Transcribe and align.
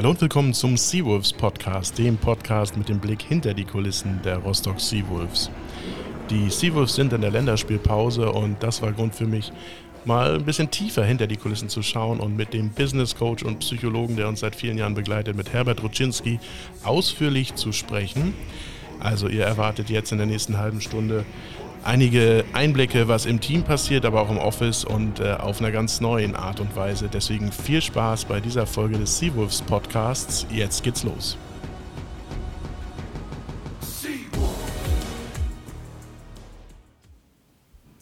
Hallo 0.00 0.12
und 0.12 0.20
willkommen 0.22 0.54
zum 0.54 0.78
Seawolves 0.78 1.30
Podcast, 1.30 1.98
dem 1.98 2.16
Podcast 2.16 2.74
mit 2.74 2.88
dem 2.88 3.00
Blick 3.00 3.20
hinter 3.20 3.52
die 3.52 3.66
Kulissen 3.66 4.18
der 4.24 4.38
Rostock 4.38 4.80
Seawolves. 4.80 5.50
Die 6.30 6.48
Seawolves 6.48 6.94
sind 6.94 7.12
in 7.12 7.20
der 7.20 7.30
Länderspielpause 7.30 8.32
und 8.32 8.62
das 8.62 8.80
war 8.80 8.92
Grund 8.92 9.14
für 9.14 9.26
mich, 9.26 9.52
mal 10.06 10.36
ein 10.36 10.44
bisschen 10.46 10.70
tiefer 10.70 11.04
hinter 11.04 11.26
die 11.26 11.36
Kulissen 11.36 11.68
zu 11.68 11.82
schauen 11.82 12.18
und 12.18 12.34
mit 12.34 12.54
dem 12.54 12.70
Business 12.70 13.14
Coach 13.14 13.42
und 13.42 13.58
Psychologen, 13.58 14.16
der 14.16 14.28
uns 14.28 14.40
seit 14.40 14.56
vielen 14.56 14.78
Jahren 14.78 14.94
begleitet, 14.94 15.36
mit 15.36 15.52
Herbert 15.52 15.82
Ruczynski, 15.82 16.40
ausführlich 16.82 17.56
zu 17.56 17.70
sprechen. 17.70 18.32
Also 19.00 19.28
ihr 19.28 19.44
erwartet 19.44 19.90
jetzt 19.90 20.12
in 20.12 20.18
der 20.18 20.26
nächsten 20.26 20.56
halben 20.56 20.80
Stunde 20.80 21.26
einige 21.84 22.44
Einblicke, 22.52 23.08
was 23.08 23.26
im 23.26 23.40
Team 23.40 23.62
passiert, 23.62 24.04
aber 24.04 24.20
auch 24.20 24.30
im 24.30 24.38
Office 24.38 24.84
und 24.84 25.20
äh, 25.20 25.32
auf 25.32 25.60
einer 25.60 25.70
ganz 25.70 26.00
neuen 26.00 26.36
Art 26.36 26.60
und 26.60 26.74
Weise. 26.76 27.08
Deswegen 27.12 27.52
viel 27.52 27.80
Spaß 27.80 28.26
bei 28.26 28.40
dieser 28.40 28.66
Folge 28.66 28.98
des 28.98 29.18
Seawolves 29.18 29.62
Podcasts. 29.62 30.46
Jetzt 30.50 30.82
geht's 30.82 31.02
los. 31.02 31.36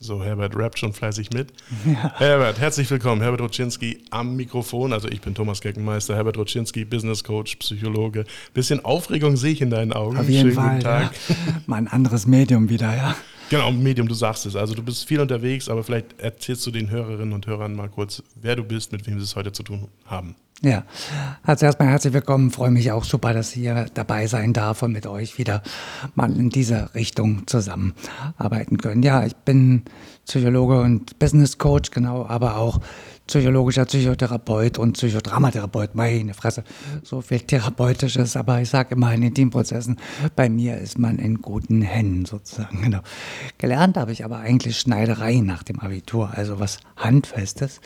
So, 0.00 0.24
Herbert 0.24 0.56
rappt 0.56 0.78
schon 0.78 0.94
fleißig 0.94 1.34
mit. 1.34 1.52
Ja. 1.84 2.14
Herbert, 2.16 2.58
herzlich 2.58 2.90
willkommen. 2.90 3.20
Herbert 3.20 3.42
Roczynski 3.42 4.04
am 4.08 4.36
Mikrofon. 4.36 4.94
Also 4.94 5.06
ich 5.06 5.20
bin 5.20 5.34
Thomas 5.34 5.60
Geckenmeister, 5.60 6.16
Herbert 6.16 6.38
Roczynski, 6.38 6.86
Business 6.86 7.22
Coach, 7.22 7.56
Psychologe. 7.56 8.24
Bisschen 8.54 8.82
Aufregung 8.86 9.36
sehe 9.36 9.52
ich 9.52 9.60
in 9.60 9.68
deinen 9.68 9.92
Augen. 9.92 10.16
Auf 10.16 10.26
jeden 10.26 10.52
Schönen 10.52 10.54
Fall, 10.54 10.70
guten 10.70 10.82
Tag. 10.82 11.10
Ja. 11.28 11.34
Mal 11.66 11.76
ein 11.76 11.88
anderes 11.88 12.26
Medium 12.26 12.70
wieder, 12.70 12.96
ja. 12.96 13.16
Genau, 13.50 13.70
Medium, 13.70 14.08
du 14.08 14.14
sagst 14.14 14.44
es. 14.44 14.56
Also 14.56 14.74
du 14.74 14.82
bist 14.82 15.06
viel 15.06 15.20
unterwegs, 15.20 15.68
aber 15.70 15.82
vielleicht 15.82 16.20
erzählst 16.20 16.66
du 16.66 16.70
den 16.70 16.90
Hörerinnen 16.90 17.32
und 17.32 17.46
Hörern 17.46 17.74
mal 17.74 17.88
kurz, 17.88 18.22
wer 18.34 18.56
du 18.56 18.62
bist, 18.62 18.92
mit 18.92 19.06
wem 19.06 19.18
sie 19.18 19.24
es 19.24 19.36
heute 19.36 19.52
zu 19.52 19.62
tun 19.62 19.88
haben. 20.04 20.36
Ja, 20.60 20.84
also 21.44 21.66
erstmal 21.66 21.88
herzlich 21.88 22.12
willkommen. 22.12 22.50
Freue 22.50 22.72
mich 22.72 22.90
auch 22.90 23.04
super, 23.04 23.32
dass 23.32 23.50
ich 23.50 23.60
hier 23.62 23.86
dabei 23.94 24.26
sein 24.26 24.52
darf 24.52 24.82
und 24.82 24.92
mit 24.92 25.06
euch 25.06 25.38
wieder 25.38 25.62
mal 26.16 26.30
in 26.36 26.50
dieser 26.50 26.94
Richtung 26.94 27.46
zusammenarbeiten 27.46 28.76
können. 28.76 29.02
Ja, 29.04 29.24
ich 29.24 29.36
bin 29.36 29.84
Psychologe 30.26 30.80
und 30.80 31.18
Business 31.20 31.58
Coach, 31.58 31.90
genau, 31.90 32.26
aber 32.26 32.56
auch 32.56 32.80
psychologischer 33.28 33.84
Psychotherapeut 33.84 34.78
und 34.78 34.94
Psychodramatherapeut. 34.94 35.94
Meine 35.94 36.34
Fresse, 36.34 36.64
so 37.02 37.20
viel 37.20 37.40
Therapeutisches, 37.40 38.36
aber 38.36 38.60
ich 38.60 38.70
sage 38.70 38.94
immer 38.94 39.14
in 39.14 39.20
den 39.20 39.34
Teamprozessen, 39.34 39.98
bei 40.34 40.48
mir 40.48 40.78
ist 40.78 40.98
man 40.98 41.18
in 41.18 41.40
guten 41.40 41.82
Händen 41.82 42.24
sozusagen. 42.24 42.82
Genau. 42.88 43.00
Gelernt 43.58 43.98
habe 43.98 44.12
ich 44.12 44.24
aber 44.24 44.38
eigentlich 44.38 44.78
Schneiderei 44.78 45.40
nach 45.40 45.62
dem 45.62 45.78
Abitur, 45.78 46.30
also 46.34 46.58
was 46.58 46.78
Handfestes 46.96 47.82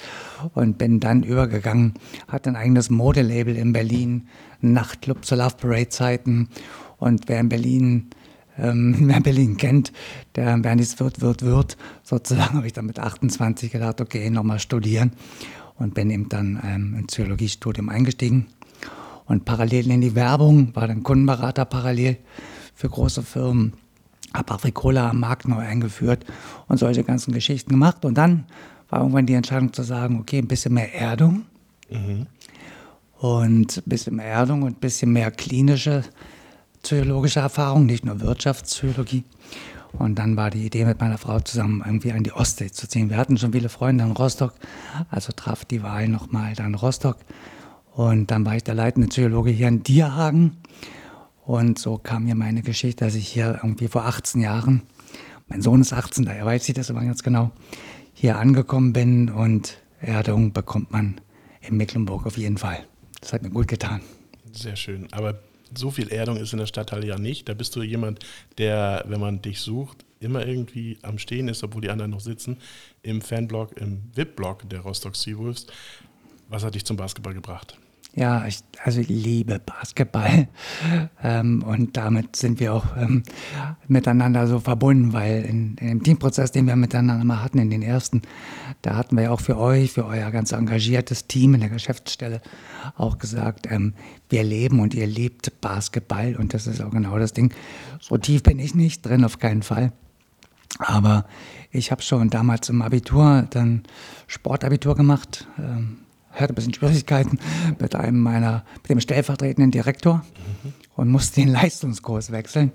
und 0.54 0.78
bin 0.78 1.00
dann 1.00 1.24
übergegangen, 1.24 1.94
hatte 2.28 2.50
ein 2.50 2.56
eigenes 2.56 2.88
Modelabel 2.88 3.56
in 3.56 3.72
Berlin, 3.72 4.28
Nachtclub 4.60 5.24
zur 5.24 5.38
Love 5.38 5.56
Parade 5.56 5.88
Zeiten 5.88 6.50
und 6.98 7.28
wer 7.28 7.40
in 7.40 7.48
Berlin 7.48 8.10
ähm, 8.58 8.96
wer 9.08 9.20
Berlin 9.20 9.56
kennt, 9.56 9.92
der 10.34 10.62
wer 10.62 10.74
nichts 10.76 10.98
wird, 11.00 11.20
wird, 11.20 11.42
wird. 11.42 11.76
Sozusagen 12.02 12.56
habe 12.56 12.66
ich 12.66 12.72
dann 12.72 12.86
mit 12.86 12.98
28 12.98 13.72
gedacht, 13.72 14.00
okay, 14.00 14.30
nochmal 14.30 14.58
studieren 14.58 15.12
und 15.76 15.94
bin 15.94 16.10
eben 16.10 16.28
dann 16.28 16.60
ähm, 16.64 16.94
ins 16.98 17.08
Psychologiestudium 17.08 17.88
eingestiegen. 17.88 18.46
Und 19.26 19.44
parallel 19.44 19.90
in 19.90 20.00
die 20.00 20.14
Werbung, 20.14 20.74
war 20.74 20.86
dann 20.86 21.02
Kundenberater 21.02 21.64
parallel 21.64 22.18
für 22.74 22.88
große 22.88 23.22
Firmen, 23.22 23.74
habe 24.34 24.52
Afrikola 24.52 25.10
am 25.10 25.20
Markt 25.20 25.46
neu 25.46 25.60
eingeführt 25.60 26.24
und 26.68 26.78
solche 26.78 27.04
ganzen 27.04 27.32
Geschichten 27.32 27.70
gemacht. 27.70 28.04
Und 28.04 28.18
dann 28.18 28.46
war 28.88 29.00
irgendwann 29.00 29.26
die 29.26 29.34
Entscheidung 29.34 29.72
zu 29.72 29.82
sagen, 29.82 30.18
okay, 30.20 30.38
ein 30.38 30.48
bisschen 30.48 30.74
mehr 30.74 30.94
Erdung. 30.94 31.46
Mhm. 31.90 32.26
Und 33.18 33.76
ein 33.78 33.82
bisschen 33.86 34.16
mehr 34.16 34.26
Erdung 34.26 34.62
und 34.62 34.76
ein 34.76 34.80
bisschen 34.80 35.12
mehr 35.12 35.30
klinische 35.30 36.02
psychologische 36.82 37.40
Erfahrung, 37.40 37.86
nicht 37.86 38.04
nur 38.04 38.20
Wirtschaftspsychologie. 38.20 39.24
Und 39.92 40.18
dann 40.18 40.36
war 40.36 40.50
die 40.50 40.64
Idee 40.64 40.84
mit 40.84 41.00
meiner 41.00 41.18
Frau 41.18 41.40
zusammen 41.40 41.82
irgendwie 41.84 42.12
an 42.12 42.22
die 42.22 42.32
Ostsee 42.32 42.70
zu 42.70 42.88
ziehen. 42.88 43.10
Wir 43.10 43.18
hatten 43.18 43.36
schon 43.36 43.52
viele 43.52 43.68
Freunde 43.68 44.04
in 44.04 44.12
Rostock, 44.12 44.54
also 45.10 45.32
traf 45.32 45.64
die 45.64 45.82
Wahl 45.82 46.08
nochmal 46.08 46.54
dann 46.54 46.74
Rostock. 46.74 47.18
Und 47.94 48.30
dann 48.30 48.46
war 48.46 48.56
ich 48.56 48.64
der 48.64 48.74
leitende 48.74 49.08
Psychologe 49.08 49.50
hier 49.50 49.68
in 49.68 49.82
Dierhagen. 49.82 50.56
Und 51.44 51.78
so 51.78 51.98
kam 51.98 52.24
mir 52.24 52.34
meine 52.34 52.62
Geschichte, 52.62 53.04
dass 53.04 53.14
ich 53.14 53.28
hier 53.28 53.60
irgendwie 53.62 53.88
vor 53.88 54.06
18 54.06 54.40
Jahren, 54.40 54.82
mein 55.48 55.60
Sohn 55.60 55.80
ist 55.82 55.92
18, 55.92 56.24
daher 56.24 56.46
weiß 56.46 56.68
ich 56.68 56.74
das 56.74 56.88
immer 56.88 57.04
ganz 57.04 57.22
genau, 57.22 57.50
hier 58.14 58.38
angekommen 58.38 58.92
bin 58.92 59.28
und 59.28 59.78
Erdung 60.00 60.52
bekommt 60.52 60.90
man 60.90 61.20
in 61.60 61.76
Mecklenburg 61.76 62.26
auf 62.26 62.38
jeden 62.38 62.58
Fall. 62.58 62.86
Das 63.20 63.32
hat 63.32 63.42
mir 63.42 63.50
gut 63.50 63.68
getan. 63.68 64.00
Sehr 64.52 64.76
schön. 64.76 65.08
Aber 65.12 65.38
so 65.76 65.90
viel 65.90 66.08
Erdung 66.08 66.36
ist 66.36 66.52
in 66.52 66.58
der 66.58 66.66
Stadthalle 66.66 67.06
ja 67.06 67.18
nicht. 67.18 67.48
Da 67.48 67.54
bist 67.54 67.74
du 67.76 67.82
jemand, 67.82 68.20
der, 68.58 69.04
wenn 69.06 69.20
man 69.20 69.42
dich 69.42 69.60
sucht, 69.60 70.04
immer 70.20 70.46
irgendwie 70.46 70.98
am 71.02 71.18
Stehen 71.18 71.48
ist, 71.48 71.62
obwohl 71.64 71.82
die 71.82 71.90
anderen 71.90 72.10
noch 72.10 72.20
sitzen, 72.20 72.58
im 73.02 73.20
Fanblog, 73.20 73.76
im 73.76 74.02
VIP-Blog 74.14 74.68
der 74.68 74.80
Rostock 74.80 75.16
Seawolves. 75.16 75.66
Was 76.48 76.64
hat 76.64 76.74
dich 76.74 76.84
zum 76.84 76.96
Basketball 76.96 77.34
gebracht? 77.34 77.76
Ja, 78.14 78.46
ich, 78.46 78.62
also 78.84 79.00
ich 79.00 79.08
liebe 79.08 79.58
Basketball 79.58 80.48
ähm, 81.22 81.62
und 81.62 81.96
damit 81.96 82.36
sind 82.36 82.60
wir 82.60 82.74
auch 82.74 82.94
ähm, 82.94 83.22
miteinander 83.88 84.46
so 84.46 84.60
verbunden, 84.60 85.14
weil 85.14 85.44
in, 85.44 85.76
in, 85.76 85.88
dem 85.88 86.02
Teamprozess, 86.02 86.52
den 86.52 86.66
wir 86.66 86.76
miteinander 86.76 87.24
mal 87.24 87.42
hatten, 87.42 87.58
in 87.58 87.70
den 87.70 87.80
ersten, 87.80 88.20
da 88.82 88.96
hatten 88.96 89.16
wir 89.16 89.24
ja 89.24 89.30
auch 89.30 89.40
für 89.40 89.56
euch, 89.56 89.92
für 89.92 90.04
euer 90.04 90.30
ganz 90.30 90.52
engagiertes 90.52 91.26
Team 91.26 91.54
in 91.54 91.60
der 91.60 91.70
Geschäftsstelle 91.70 92.42
auch 92.96 93.16
gesagt, 93.16 93.66
ähm, 93.70 93.94
wir 94.28 94.44
leben 94.44 94.80
und 94.80 94.92
ihr 94.92 95.06
lebt 95.06 95.62
Basketball 95.62 96.36
und 96.36 96.52
das 96.52 96.66
ist 96.66 96.82
auch 96.82 96.90
genau 96.90 97.18
das 97.18 97.32
Ding. 97.32 97.54
So 97.98 98.18
tief 98.18 98.42
bin 98.42 98.58
ich 98.58 98.74
nicht 98.74 99.06
drin, 99.06 99.24
auf 99.24 99.38
keinen 99.38 99.62
Fall. 99.62 99.92
Aber 100.78 101.24
ich 101.70 101.90
habe 101.90 102.02
schon 102.02 102.28
damals 102.28 102.68
im 102.68 102.82
Abitur 102.82 103.46
dann 103.48 103.84
Sportabitur 104.26 104.96
gemacht. 104.96 105.46
Ähm, 105.58 105.98
hatte 106.40 106.52
ein 106.52 106.54
bisschen 106.54 106.74
Schwierigkeiten 106.74 107.38
mit 107.78 107.94
einem 107.94 108.20
meiner, 108.20 108.64
mit 108.82 108.90
dem 108.90 109.00
stellvertretenden 109.00 109.70
Direktor 109.70 110.24
mhm. 110.62 110.72
und 110.96 111.10
musste 111.10 111.40
den 111.40 111.48
Leistungskurs 111.48 112.32
wechseln 112.32 112.72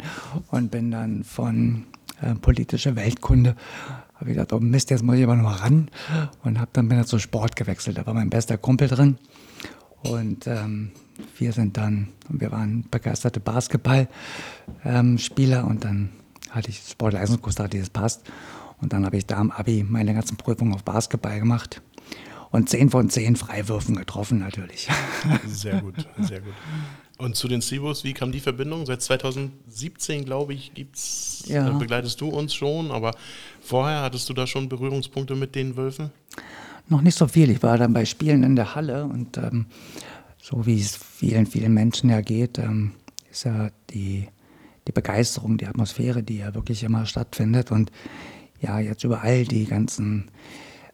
und 0.52 0.72
bin 0.72 0.92
dann 0.92 1.24
von 1.24 1.86
äh, 2.22 2.36
politischer 2.36 2.96
Weltkunde 2.96 3.56
habe 4.16 4.32
ich 4.32 4.36
gedacht, 4.36 4.54
oh 4.54 4.60
Mist, 4.60 4.90
jetzt 4.90 5.04
muss 5.04 5.18
ich 5.18 5.24
aber 5.24 5.36
noch 5.36 5.62
ran 5.62 5.90
und 6.44 6.60
habe 6.60 6.72
dann 6.74 6.90
bin 6.90 7.06
zu 7.06 7.20
Sport 7.20 7.56
gewechselt. 7.56 8.00
Da 8.00 8.08
war 8.08 8.16
mein 8.16 8.32
bester 8.32 8.58
Kumpel 8.58 8.88
drin 8.88 9.20
und 10.04 10.48
ähm, 10.48 10.92
wir 11.38 11.54
sind 11.54 11.78
dann, 11.78 12.10
wir 12.30 12.52
waren 12.52 12.86
begeisterte 12.90 13.40
Basketballspieler 13.40 15.60
ähm, 15.60 15.68
und 15.68 15.86
dann 15.86 16.10
hatte 16.50 16.70
ich 16.70 16.80
Sportleistungskurs, 16.80 17.56
da 17.56 17.66
ich 17.66 17.80
das 17.80 17.90
passt 17.90 18.24
und 18.82 18.94
dann 18.94 19.06
habe 19.06 19.18
ich 19.18 19.26
da 19.26 19.38
am 19.38 19.52
Abi 19.52 19.86
meine 19.88 20.14
ganzen 20.14 20.38
Prüfungen 20.38 20.74
auf 20.74 20.84
Basketball 20.84 21.40
gemacht 21.40 21.82
und 22.52 22.70
10 22.70 22.90
von 22.90 23.10
10 23.10 23.36
Freiwürfen 23.36 23.96
getroffen 23.96 24.40
natürlich. 24.40 24.88
Sehr 25.48 25.82
gut, 25.82 25.96
sehr 26.20 26.42
gut. 26.42 26.54
Und 27.18 27.36
zu 27.36 27.48
den 27.48 27.62
Cibos, 27.62 28.04
wie 28.04 28.14
kam 28.14 28.32
die 28.32 28.40
Verbindung? 28.40 28.86
Seit 28.86 29.02
2017, 29.02 30.24
glaube 30.24 30.54
ich, 30.54 30.74
gibt's, 30.76 31.44
ja. 31.48 31.68
äh, 31.68 31.80
begleitest 31.80 32.22
du 32.22 32.30
uns 32.30 32.54
schon, 32.54 32.92
aber 32.92 33.12
vorher 33.60 34.04
hattest 34.04 34.30
du 34.30 34.34
da 34.34 34.46
schon 34.46 34.70
Berührungspunkte 34.70 35.36
mit 35.36 35.56
den 35.56 35.76
Wölfen? 35.76 36.12
Noch 36.90 37.02
nicht 37.02 37.18
so 37.18 37.28
viel. 37.28 37.50
Ich 37.50 37.64
war 37.64 37.78
dann 37.78 37.94
bei 37.94 38.06
Spielen 38.06 38.44
in 38.44 38.56
der 38.56 38.76
Halle 38.76 39.06
und 39.06 39.38
ähm, 39.38 39.66
so 40.40 40.66
wie 40.68 40.80
es 40.80 40.96
vielen, 40.96 41.48
vielen 41.48 41.74
Menschen 41.74 42.12
ja 42.12 42.22
geht, 42.22 42.60
ähm, 42.60 42.94
ist 43.32 43.46
ja 43.46 43.72
die, 43.90 44.28
die 44.88 44.92
Begeisterung, 44.92 45.58
die 45.58 45.66
Atmosphäre, 45.66 46.22
die 46.22 46.38
ja 46.38 46.54
wirklich 46.54 46.84
immer 46.84 47.08
stattfindet 47.08 47.72
und 47.72 47.92
ja, 48.62 48.80
jetzt 48.80 49.04
überall 49.04 49.44
die 49.44 49.66
ganzen 49.66 50.32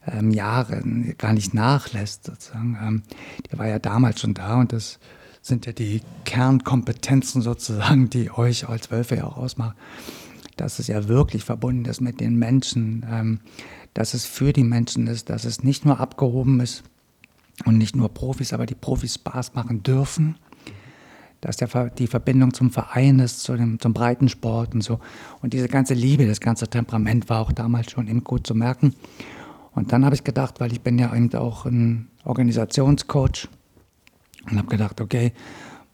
ähm, 0.08 0.32
Jahren 0.32 1.16
gar 1.18 1.34
nicht 1.34 1.54
nachlässt. 1.54 2.26
Sozusagen. 2.26 2.78
Ähm, 2.82 3.04
die 3.52 3.58
war 3.58 3.68
ja 3.68 3.80
damals 3.80 4.20
schon 4.20 4.34
da 4.34 4.60
und 4.60 4.74
das 4.74 5.00
sind 5.42 5.66
ja 5.66 5.74
die 5.74 6.02
Kernkompetenzen 6.26 7.42
sozusagen, 7.42 8.10
die 8.10 8.32
euch 8.32 8.70
als 8.70 8.92
Wölfe 8.92 9.18
ja 9.18 9.26
auch 9.26 9.38
ausmachen. 9.38 9.76
Dass 10.56 10.80
es 10.80 10.88
ja 10.88 11.08
wirklich 11.08 11.44
verbunden 11.44 11.86
ist 11.86 12.02
mit 12.02 12.20
den 12.20 12.36
Menschen, 12.38 13.06
ähm, 13.10 13.40
dass 13.94 14.14
es 14.14 14.26
für 14.26 14.54
die 14.54 14.64
Menschen 14.64 15.08
ist, 15.08 15.30
dass 15.30 15.46
es 15.46 15.64
nicht 15.64 15.86
nur 15.86 16.00
abgehoben 16.00 16.60
ist 16.60 16.84
und 17.66 17.78
nicht 17.78 17.96
nur 17.96 18.14
Profis, 18.14 18.54
aber 18.54 18.66
die 18.66 18.76
Profis 18.76 19.16
Spaß 19.16 19.54
machen 19.54 19.84
dürfen 19.84 20.36
dass 21.44 21.58
der, 21.58 21.90
die 21.90 22.08
Verbindung 22.08 22.54
zum 22.54 22.72
Verein 22.72 23.20
ist, 23.20 23.42
zu 23.42 23.58
dem, 23.58 23.78
zum 23.78 23.94
Breitensport 23.94 24.74
und 24.74 24.82
so. 24.82 25.00
Und 25.42 25.52
diese 25.52 25.68
ganze 25.68 25.94
Liebe, 25.94 26.26
das 26.26 26.40
ganze 26.40 26.70
Temperament 26.70 27.30
war 27.30 27.42
auch 27.42 27.52
damals 27.52 27.92
schon 27.92 28.08
eben 28.08 28.24
gut 28.24 28.48
zu 28.48 28.56
merken. 28.56 28.96
Und 29.76 29.92
dann 29.92 30.06
habe 30.06 30.16
ich 30.16 30.24
gedacht, 30.24 30.60
weil 30.60 30.72
ich 30.72 30.82
bin 30.82 31.00
ja 31.00 31.16
eben 31.16 31.34
auch 31.36 31.66
ein 31.66 32.10
Organisationscoach 32.26 33.48
und 34.50 34.58
habe 34.58 34.68
gedacht, 34.68 35.02
okay, 35.02 35.34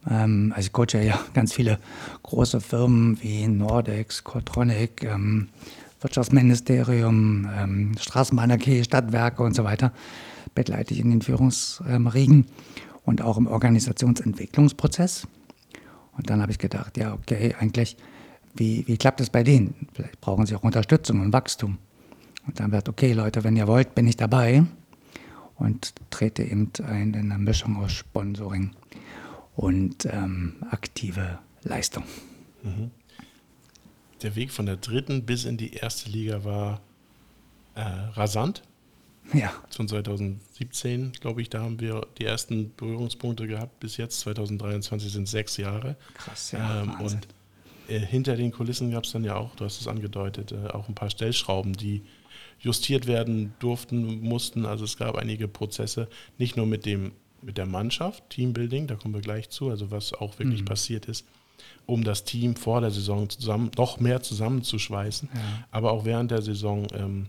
ähm, 0.09 0.53
also 0.55 0.67
ich 0.67 0.73
coache 0.73 1.03
ja 1.03 1.19
ganz 1.33 1.53
viele 1.53 1.79
große 2.23 2.61
Firmen 2.61 3.21
wie 3.21 3.47
Nordex, 3.47 4.23
Cotronic, 4.23 5.03
ähm, 5.03 5.49
Wirtschaftsministerium, 6.01 7.49
ähm, 7.57 7.95
Straßenbahn 7.99 8.51
AG, 8.51 8.83
Stadtwerke 8.83 9.43
und 9.43 9.55
so 9.55 9.63
weiter, 9.63 9.91
begleite 10.55 10.93
ich 10.93 10.99
in 10.99 11.09
den 11.09 11.21
Führungsriegen. 11.21 12.45
und 13.05 13.23
auch 13.23 13.37
im 13.37 13.47
Organisationsentwicklungsprozess. 13.47 15.27
Und 16.15 16.29
dann 16.29 16.41
habe 16.41 16.51
ich 16.51 16.59
gedacht, 16.59 16.95
ja, 16.97 17.13
okay, 17.13 17.55
eigentlich, 17.57 17.97
wie, 18.53 18.83
wie 18.87 18.97
klappt 18.97 19.19
es 19.19 19.31
bei 19.31 19.41
denen? 19.41 19.87
Vielleicht 19.93 20.21
brauchen 20.21 20.45
sie 20.45 20.55
auch 20.55 20.63
Unterstützung 20.63 21.21
und 21.21 21.33
Wachstum. 21.33 21.79
Und 22.45 22.59
dann 22.59 22.71
wird, 22.71 22.89
okay, 22.89 23.13
Leute, 23.13 23.43
wenn 23.43 23.55
ihr 23.55 23.67
wollt, 23.67 23.95
bin 23.95 24.07
ich 24.07 24.17
dabei 24.17 24.63
und 25.55 25.93
trete 26.09 26.43
eben 26.43 26.71
ein 26.83 27.13
in 27.13 27.31
einer 27.31 27.37
Mischung 27.37 27.77
aus 27.77 27.91
Sponsoring 27.91 28.71
und 29.55 30.05
ähm, 30.05 30.55
aktive 30.71 31.39
Leistung. 31.63 32.03
Mhm. 32.63 32.91
Der 34.21 34.35
Weg 34.35 34.51
von 34.51 34.65
der 34.65 34.77
dritten 34.77 35.25
bis 35.25 35.45
in 35.45 35.57
die 35.57 35.73
erste 35.73 36.09
Liga 36.09 36.43
war 36.43 36.81
äh, 37.75 37.81
rasant. 37.81 38.63
Ja. 39.33 39.51
Von 39.69 39.87
2017, 39.87 41.13
glaube 41.13 41.41
ich, 41.41 41.49
da 41.49 41.61
haben 41.61 41.79
wir 41.79 42.07
die 42.17 42.25
ersten 42.25 42.73
Berührungspunkte 42.75 43.47
gehabt. 43.47 43.79
Bis 43.79 43.97
jetzt, 43.97 44.21
2023, 44.21 45.11
sind 45.11 45.27
sechs 45.27 45.57
Jahre. 45.57 45.95
Krass, 46.15 46.51
ja. 46.51 46.81
Ähm, 46.81 46.99
und 46.99 47.27
äh, 47.87 47.99
hinter 47.99 48.35
den 48.35 48.51
Kulissen 48.51 48.91
gab 48.91 49.03
es 49.03 49.11
dann 49.11 49.23
ja 49.23 49.35
auch, 49.35 49.55
du 49.55 49.65
hast 49.65 49.79
es 49.79 49.87
angedeutet, 49.87 50.51
äh, 50.51 50.67
auch 50.69 50.87
ein 50.89 50.95
paar 50.95 51.09
Stellschrauben, 51.09 51.73
die 51.73 52.03
justiert 52.59 53.07
werden 53.07 53.53
durften, 53.59 54.21
mussten. 54.21 54.65
Also 54.65 54.85
es 54.85 54.97
gab 54.97 55.15
einige 55.15 55.47
Prozesse, 55.47 56.07
nicht 56.37 56.57
nur 56.57 56.65
mit 56.65 56.85
dem 56.85 57.11
mit 57.41 57.57
der 57.57 57.65
Mannschaft, 57.65 58.29
Teambuilding, 58.29 58.87
da 58.87 58.95
kommen 58.95 59.13
wir 59.13 59.21
gleich 59.21 59.49
zu, 59.49 59.69
also 59.69 59.91
was 59.91 60.13
auch 60.13 60.37
wirklich 60.39 60.61
mhm. 60.61 60.65
passiert 60.65 61.05
ist, 61.05 61.25
um 61.85 62.03
das 62.03 62.23
Team 62.23 62.55
vor 62.55 62.81
der 62.81 62.91
Saison 62.91 63.29
zusammen, 63.29 63.71
noch 63.77 63.99
mehr 63.99 64.21
zusammenzuschweißen, 64.21 65.29
ja. 65.33 65.41
aber 65.71 65.91
auch 65.91 66.05
während 66.05 66.31
der 66.31 66.41
Saison, 66.41 66.87
ähm, 66.93 67.27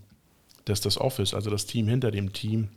dass 0.65 0.81
das 0.81 0.99
Office, 0.99 1.35
also 1.35 1.51
das 1.51 1.67
Team 1.67 1.89
hinter 1.89 2.11
dem 2.11 2.33
Team, 2.33 2.69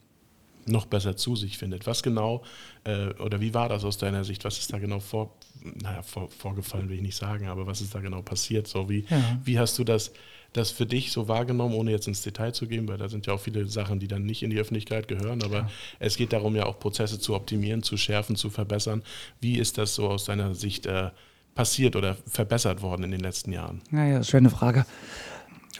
noch 0.65 0.85
besser 0.85 1.17
zu 1.17 1.35
sich 1.35 1.57
findet. 1.57 1.85
Was 1.87 2.03
genau, 2.03 2.41
äh, 2.85 3.07
oder 3.15 3.41
wie 3.41 3.53
war 3.53 3.67
das 3.67 3.83
aus 3.83 3.97
deiner 3.97 4.23
Sicht? 4.23 4.45
Was 4.45 4.57
ist 4.59 4.71
da 4.71 4.79
genau 4.79 5.01
vor, 5.01 5.35
naja, 5.61 6.01
vor, 6.01 6.29
vorgefallen, 6.29 6.87
will 6.87 6.95
ich 6.95 7.01
nicht 7.01 7.17
sagen, 7.17 7.47
aber 7.47 7.67
was 7.67 7.81
ist 7.81 7.93
da 7.93 7.99
genau 7.99 8.21
passiert? 8.21 8.67
So, 8.67 8.89
wie, 8.89 9.05
ja. 9.09 9.39
wie 9.43 9.59
hast 9.59 9.77
du 9.77 9.83
das 9.83 10.13
das 10.53 10.71
für 10.71 10.85
dich 10.85 11.11
so 11.11 11.27
wahrgenommen, 11.27 11.75
ohne 11.75 11.91
jetzt 11.91 12.07
ins 12.07 12.21
Detail 12.21 12.53
zu 12.53 12.67
gehen, 12.67 12.87
weil 12.87 12.97
da 12.97 13.09
sind 13.09 13.25
ja 13.25 13.33
auch 13.33 13.39
viele 13.39 13.67
Sachen, 13.67 13.99
die 13.99 14.07
dann 14.07 14.23
nicht 14.23 14.43
in 14.43 14.49
die 14.49 14.59
Öffentlichkeit 14.59 15.07
gehören, 15.07 15.43
aber 15.43 15.57
ja. 15.57 15.69
es 15.99 16.15
geht 16.15 16.31
darum 16.31 16.55
ja 16.55 16.65
auch 16.65 16.79
Prozesse 16.79 17.19
zu 17.19 17.35
optimieren, 17.35 17.83
zu 17.83 17.97
schärfen, 17.97 18.35
zu 18.35 18.49
verbessern. 18.49 19.03
Wie 19.41 19.57
ist 19.57 19.77
das 19.77 19.95
so 19.95 20.07
aus 20.07 20.25
deiner 20.25 20.53
Sicht 20.55 20.85
äh, 20.85 21.09
passiert 21.55 21.95
oder 21.95 22.17
verbessert 22.27 22.81
worden 22.81 23.03
in 23.03 23.11
den 23.11 23.19
letzten 23.19 23.51
Jahren? 23.51 23.81
Naja, 23.89 24.23
schöne 24.23 24.49
Frage. 24.49 24.85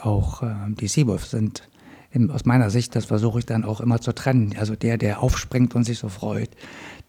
Auch 0.01 0.41
äh, 0.43 0.53
die 0.69 0.87
Seawolves 0.87 1.31
sind 1.31 1.69
in, 2.11 2.29
aus 2.29 2.45
meiner 2.45 2.69
Sicht, 2.69 2.95
das 2.95 3.05
versuche 3.05 3.39
ich 3.39 3.45
dann 3.45 3.65
auch 3.65 3.81
immer 3.81 3.99
zu 3.99 4.13
trennen. 4.13 4.55
Also 4.59 4.75
der, 4.75 4.97
der 4.97 5.21
aufspringt 5.21 5.75
und 5.75 5.83
sich 5.83 5.97
so 5.97 6.09
freut, 6.09 6.49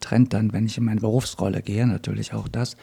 trennt 0.00 0.32
dann, 0.32 0.52
wenn 0.52 0.66
ich 0.66 0.78
in 0.78 0.84
meine 0.84 1.00
Berufsrolle 1.00 1.62
gehe, 1.62 1.86
natürlich 1.86 2.32
auch 2.32 2.48
das. 2.48 2.76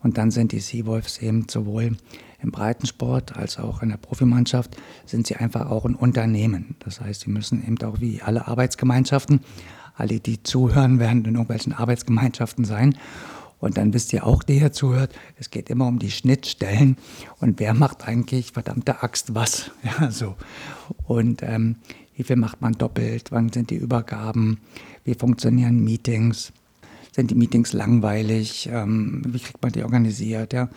Und 0.00 0.18
dann 0.18 0.30
sind 0.30 0.52
die 0.52 0.60
Seawolves 0.60 1.18
eben 1.18 1.48
sowohl 1.48 1.96
im 2.42 2.50
Breitensport 2.50 3.36
als 3.36 3.58
auch 3.58 3.82
in 3.82 3.88
der 3.88 3.96
Profimannschaft 3.96 4.76
sind 5.04 5.26
sie 5.26 5.36
einfach 5.36 5.70
auch 5.70 5.84
ein 5.84 5.94
Unternehmen. 5.94 6.76
Das 6.80 7.00
heißt, 7.00 7.22
sie 7.22 7.30
müssen 7.30 7.66
eben 7.66 7.80
auch 7.82 8.00
wie 8.00 8.22
alle 8.22 8.46
Arbeitsgemeinschaften, 8.46 9.40
alle, 9.94 10.20
die 10.20 10.42
zuhören, 10.42 10.98
werden 10.98 11.24
in 11.24 11.34
irgendwelchen 11.34 11.72
Arbeitsgemeinschaften 11.72 12.64
sein. 12.64 12.96
Und 13.58 13.78
dann 13.78 13.94
wisst 13.94 14.12
ihr 14.12 14.26
auch, 14.26 14.42
die 14.42 14.58
hier 14.58 14.72
zuhört, 14.72 15.14
es 15.38 15.50
geht 15.50 15.70
immer 15.70 15.86
um 15.86 15.98
die 15.98 16.10
Schnittstellen 16.10 16.96
und 17.40 17.58
wer 17.58 17.72
macht 17.72 18.06
eigentlich 18.06 18.52
verdammte 18.52 19.02
Axt 19.02 19.34
was. 19.34 19.70
Ja, 19.82 20.10
so. 20.10 20.36
Und 21.06 21.42
ähm, 21.42 21.76
wie 22.14 22.22
viel 22.22 22.36
macht 22.36 22.60
man 22.60 22.74
doppelt? 22.74 23.32
Wann 23.32 23.50
sind 23.52 23.70
die 23.70 23.76
Übergaben? 23.76 24.60
Wie 25.04 25.14
funktionieren 25.14 25.82
Meetings? 25.82 26.52
Sind 27.12 27.30
die 27.30 27.34
Meetings 27.34 27.72
langweilig? 27.72 28.68
Ähm, 28.70 29.22
wie 29.26 29.38
kriegt 29.38 29.62
man 29.62 29.72
die 29.72 29.84
organisiert? 29.84 30.52
Ja? 30.52 30.68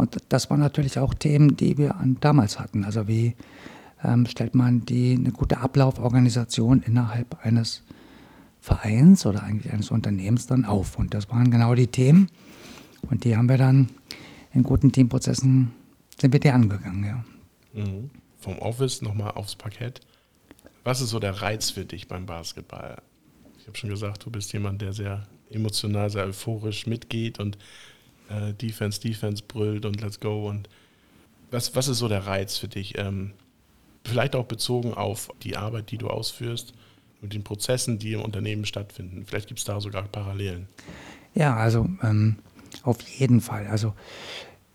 Und 0.00 0.16
das 0.30 0.48
waren 0.48 0.60
natürlich 0.60 0.98
auch 0.98 1.12
Themen, 1.12 1.58
die 1.58 1.76
wir 1.76 1.94
damals 2.20 2.58
hatten. 2.58 2.84
Also 2.84 3.06
wie 3.06 3.36
ähm, 4.02 4.24
stellt 4.24 4.54
man 4.54 4.86
die 4.86 5.14
eine 5.18 5.30
gute 5.30 5.58
Ablauforganisation 5.58 6.82
innerhalb 6.82 7.44
eines 7.44 7.82
Vereins 8.62 9.26
oder 9.26 9.42
eigentlich 9.42 9.70
eines 9.70 9.90
Unternehmens 9.90 10.46
dann 10.46 10.64
auf? 10.64 10.98
Und 10.98 11.12
das 11.12 11.28
waren 11.28 11.50
genau 11.50 11.74
die 11.74 11.86
Themen. 11.86 12.30
Und 13.10 13.24
die 13.24 13.36
haben 13.36 13.50
wir 13.50 13.58
dann 13.58 13.90
in 14.54 14.62
guten 14.62 14.90
Teamprozessen 14.90 15.72
sind 16.18 16.32
wir 16.32 16.40
die 16.40 16.50
angegangen, 16.50 17.04
ja. 17.04 17.24
Mhm. 17.74 18.10
Vom 18.38 18.58
Office 18.58 19.02
nochmal 19.02 19.32
aufs 19.32 19.54
Parkett. 19.54 20.00
Was 20.82 21.02
ist 21.02 21.10
so 21.10 21.18
der 21.18 21.42
Reiz 21.42 21.68
für 21.68 21.84
dich 21.84 22.08
beim 22.08 22.24
Basketball? 22.24 23.02
Ich 23.58 23.66
habe 23.66 23.76
schon 23.76 23.90
gesagt, 23.90 24.24
du 24.24 24.30
bist 24.30 24.50
jemand, 24.54 24.80
der 24.80 24.94
sehr 24.94 25.26
emotional, 25.50 26.08
sehr 26.08 26.24
euphorisch 26.24 26.86
mitgeht 26.86 27.38
und 27.38 27.58
äh, 28.30 28.54
Defense, 28.54 29.00
Defense 29.00 29.42
brüllt 29.46 29.84
und 29.84 30.00
let's 30.00 30.20
go. 30.20 30.48
Und 30.48 30.68
was, 31.50 31.74
was 31.74 31.88
ist 31.88 31.98
so 31.98 32.08
der 32.08 32.26
Reiz 32.26 32.56
für 32.56 32.68
dich? 32.68 32.96
Ähm, 32.98 33.32
vielleicht 34.04 34.34
auch 34.34 34.46
bezogen 34.46 34.94
auf 34.94 35.30
die 35.42 35.56
Arbeit, 35.56 35.90
die 35.90 35.98
du 35.98 36.08
ausführst 36.08 36.72
und 37.22 37.34
den 37.34 37.44
Prozessen, 37.44 37.98
die 37.98 38.12
im 38.12 38.22
Unternehmen 38.22 38.64
stattfinden. 38.64 39.24
Vielleicht 39.26 39.48
gibt 39.48 39.60
es 39.60 39.64
da 39.64 39.80
sogar 39.80 40.04
Parallelen. 40.04 40.68
Ja, 41.34 41.56
also 41.56 41.88
ähm, 42.02 42.36
auf 42.82 43.00
jeden 43.02 43.40
Fall. 43.40 43.66
Also 43.66 43.94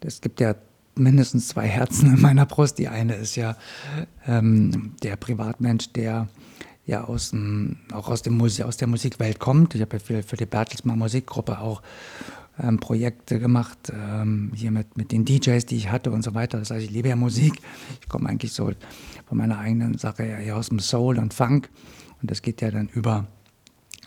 es 0.01 0.22
gibt 0.22 0.40
ja 0.40 0.56
mindestens 0.96 1.50
zwei 1.50 1.68
Herzen 1.68 2.13
in 2.16 2.22
meiner 2.22 2.46
Brust. 2.46 2.78
Die 2.78 2.88
eine 2.88 3.16
ist 3.16 3.36
ja 3.36 3.58
ähm, 4.28 4.96
der 5.04 5.16
Privatmensch, 5.16 5.92
der 5.94 6.28
ja 6.86 7.04
aus 7.04 7.31
dem, 7.31 7.78
auch 7.92 8.10
aus, 8.10 8.22
dem 8.22 8.40
aus 8.42 8.78
der 8.78 8.88
Musikwelt 8.88 9.40
kommt. 9.40 9.75
Ich 9.75 9.81
habe 9.81 9.98
ja 9.98 10.04
für, 10.04 10.24
für 10.24 10.38
die 10.38 10.46
Bertelsmann 10.46 11.00
Musikgruppe 11.00 11.60
auch 11.60 11.81
ähm, 12.62 12.80
Projekte 12.80 13.40
gemacht, 13.40 13.92
ähm, 13.94 14.52
hier 14.56 14.72
mit, 14.72 14.98
mit 14.98 15.12
den 15.12 15.25
DJs, 15.25 15.66
die 15.66 15.75
ich 15.75 15.92
hatte 15.92 16.12
und 16.12 16.24
so 16.24 16.34
weiter. 16.34 16.57
Das 16.60 16.72
heißt, 16.72 16.86
ich 16.86 16.92
liebe 16.92 17.10
ja 17.10 17.16
Musik. 17.16 17.54
Ich 18.02 18.10
komme 18.10 18.30
eigentlich 18.30 18.54
so 18.54 18.72
von 19.25 19.38
meiner 19.38 19.60
eigenen 19.60 19.98
Sache 19.98 20.24
her 20.24 20.56
aus 20.56 20.69
dem 20.69 20.80
Soul 20.80 21.18
und 21.18 21.34
Funk. 21.34 21.69
Und 22.22 22.31
das 22.31 22.42
geht 22.42 22.62
ja 22.62 22.72
dann 22.72 22.88
über 22.90 23.28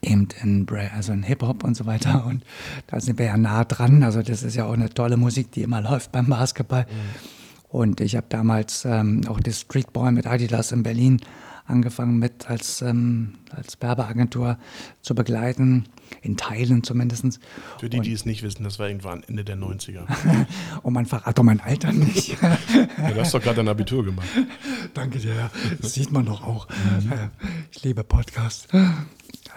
eben 0.02 0.28
in, 0.42 0.66
also 0.94 1.12
in 1.12 1.22
Hip-Hop 1.22 1.64
und 1.64 1.76
so 1.76 1.86
weiter. 1.86 2.24
Und 2.26 2.44
da 2.86 3.00
sind 3.00 3.18
wir 3.18 3.26
ja 3.26 3.36
nah 3.36 3.64
dran. 3.64 4.02
Also 4.02 4.22
das 4.22 4.42
ist 4.42 4.56
ja 4.56 4.66
auch 4.66 4.72
eine 4.72 4.90
tolle 4.90 5.16
Musik, 5.16 5.52
die 5.52 5.62
immer 5.62 5.80
läuft 5.80 6.12
beim 6.12 6.26
Basketball. 6.26 6.84
Mhm. 6.84 7.38
Und 7.68 8.00
ich 8.00 8.16
habe 8.16 8.26
damals 8.30 8.84
ähm, 8.86 9.22
auch 9.28 9.40
die 9.40 9.52
Street 9.52 9.92
Boy 9.92 10.10
mit 10.12 10.26
Adidas 10.26 10.72
in 10.72 10.82
Berlin 10.82 11.20
angefangen 11.68 12.18
mit 12.18 12.48
als, 12.48 12.82
ähm, 12.82 13.34
als 13.50 13.80
Werbeagentur 13.80 14.58
zu 15.02 15.14
begleiten, 15.14 15.84
in 16.22 16.36
Teilen 16.36 16.82
zumindest. 16.82 17.40
Für 17.78 17.88
die, 17.88 17.98
und, 17.98 18.06
die 18.06 18.12
es 18.12 18.24
nicht 18.24 18.42
wissen, 18.42 18.64
das 18.64 18.78
war 18.78 18.88
irgendwann 18.88 19.22
Ende 19.24 19.44
der 19.44 19.56
90er. 19.56 20.06
und 20.82 20.92
man 20.92 21.06
verrat 21.06 21.38
doch 21.38 21.42
mein 21.42 21.60
Alter 21.60 21.92
nicht. 21.92 22.40
ja, 22.42 23.10
du 23.10 23.20
hast 23.20 23.34
doch 23.34 23.42
gerade 23.42 23.60
ein 23.60 23.68
Abitur 23.68 24.04
gemacht. 24.04 24.28
Danke 24.94 25.18
dir, 25.18 25.50
das 25.80 25.94
sieht 25.94 26.10
man 26.10 26.24
doch 26.26 26.42
auch. 26.42 26.68
Mhm. 26.68 27.30
Ich 27.70 27.82
liebe 27.84 28.04
Podcasts. 28.04 28.66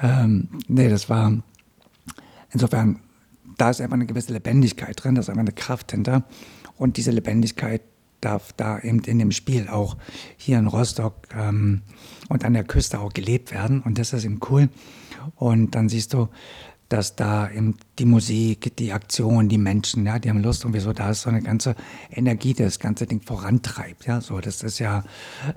Ähm, 0.01 0.49
nee, 0.67 0.89
das 0.89 1.09
war 1.09 1.41
insofern, 2.51 2.99
da 3.57 3.69
ist 3.69 3.81
einfach 3.81 3.95
eine 3.95 4.05
gewisse 4.05 4.33
Lebendigkeit 4.33 5.01
drin, 5.01 5.15
da 5.15 5.21
ist 5.21 5.29
einfach 5.29 5.41
eine 5.41 5.53
Kraft 5.53 5.91
hinter. 5.91 6.23
Und 6.77 6.97
diese 6.97 7.11
Lebendigkeit 7.11 7.81
darf 8.21 8.53
da 8.53 8.79
eben 8.79 8.99
in 9.01 9.19
dem 9.19 9.31
Spiel 9.31 9.67
auch 9.67 9.97
hier 10.37 10.57
in 10.59 10.67
Rostock 10.67 11.15
ähm, 11.35 11.81
und 12.29 12.45
an 12.45 12.53
der 12.53 12.63
Küste 12.63 12.99
auch 12.99 13.13
gelebt 13.13 13.51
werden. 13.51 13.81
Und 13.81 13.97
das 13.97 14.13
ist 14.13 14.23
eben 14.23 14.39
cool. 14.49 14.69
Und 15.35 15.75
dann 15.75 15.89
siehst 15.89 16.13
du, 16.13 16.29
dass 16.91 17.15
da 17.15 17.49
eben 17.49 17.75
die 17.99 18.05
Musik, 18.05 18.75
die 18.75 18.91
Aktion, 18.91 19.47
die 19.47 19.57
Menschen, 19.57 20.05
ja, 20.05 20.19
die 20.19 20.29
haben 20.29 20.43
Lust 20.43 20.65
und 20.65 20.73
wieso 20.73 20.91
da 20.91 21.11
ist 21.11 21.21
so 21.21 21.29
eine 21.29 21.41
ganze 21.41 21.75
Energie, 22.11 22.53
die 22.53 22.63
das 22.63 22.79
ganze 22.79 23.05
Ding 23.05 23.21
vorantreibt, 23.21 24.05
ja, 24.07 24.19
so, 24.19 24.41
das 24.41 24.61
ist 24.61 24.79
ja 24.79 25.05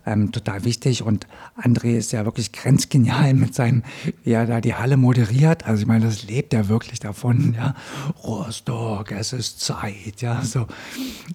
ähm, 0.07 0.31
total 0.31 0.65
wichtig 0.65 1.03
und 1.03 1.27
André 1.61 1.97
ist 1.97 2.13
ja 2.13 2.25
wirklich 2.25 2.53
grenzgenial 2.53 3.35
mit 3.35 3.53
seinem, 3.53 3.83
wie 4.23 4.31
er 4.31 4.47
da 4.47 4.61
die 4.61 4.75
Halle 4.75 4.97
moderiert, 4.97 5.67
also 5.67 5.83
ich 5.83 5.89
meine, 5.89 6.05
das 6.05 6.23
lebt 6.23 6.55
er 6.55 6.69
wirklich 6.69 7.01
davon, 7.01 7.55
ja, 7.55 7.75
Rostock, 8.23 9.11
es 9.11 9.33
ist 9.33 9.61
Zeit, 9.61 10.23
ja, 10.23 10.41
so, 10.43 10.69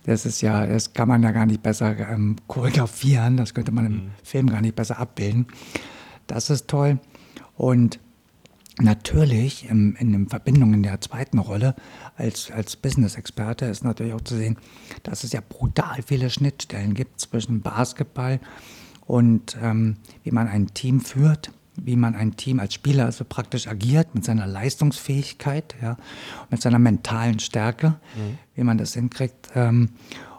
das 0.05 0.25
ist 0.25 0.39
ja, 0.39 0.65
das 0.65 0.93
kann 0.93 1.09
man 1.09 1.23
ja 1.23 1.31
gar 1.31 1.45
nicht 1.45 1.61
besser 1.61 1.97
ähm, 2.09 2.37
choreografieren, 2.47 3.35
das 3.35 3.53
könnte 3.53 3.73
man 3.73 3.85
im 3.85 3.91
mhm. 3.91 4.11
Film 4.23 4.49
gar 4.49 4.61
nicht 4.61 4.77
besser 4.77 4.97
abbilden, 4.97 5.47
das 6.25 6.49
ist 6.49 6.69
toll 6.69 6.99
und 7.57 7.99
Natürlich 8.81 9.69
in, 9.69 9.95
in 9.95 10.11
der 10.13 10.29
Verbindung 10.29 10.73
in 10.73 10.83
der 10.83 11.01
zweiten 11.01 11.37
Rolle 11.37 11.75
als, 12.15 12.49
als 12.49 12.77
Business-Experte 12.77 13.65
ist 13.65 13.83
natürlich 13.83 14.13
auch 14.13 14.21
zu 14.21 14.35
sehen, 14.35 14.57
dass 15.03 15.23
es 15.23 15.33
ja 15.33 15.41
brutal 15.47 16.01
viele 16.05 16.29
Schnittstellen 16.29 16.93
gibt 16.93 17.19
zwischen 17.19 17.61
Basketball 17.61 18.39
und 19.05 19.57
ähm, 19.61 19.97
wie 20.23 20.31
man 20.31 20.47
ein 20.47 20.73
Team 20.73 21.01
führt, 21.01 21.51
wie 21.75 21.97
man 21.97 22.15
ein 22.15 22.37
Team 22.37 22.59
als 22.59 22.73
Spieler 22.73 23.05
also 23.05 23.25
praktisch 23.27 23.67
agiert 23.67 24.15
mit 24.15 24.23
seiner 24.23 24.47
Leistungsfähigkeit, 24.47 25.75
ja, 25.81 25.97
mit 26.49 26.61
seiner 26.61 26.79
mentalen 26.79 27.39
Stärke, 27.39 27.99
mhm. 28.15 28.37
wie 28.55 28.63
man 28.63 28.77
das 28.77 28.93
hinkriegt 28.93 29.49
ähm, 29.55 29.89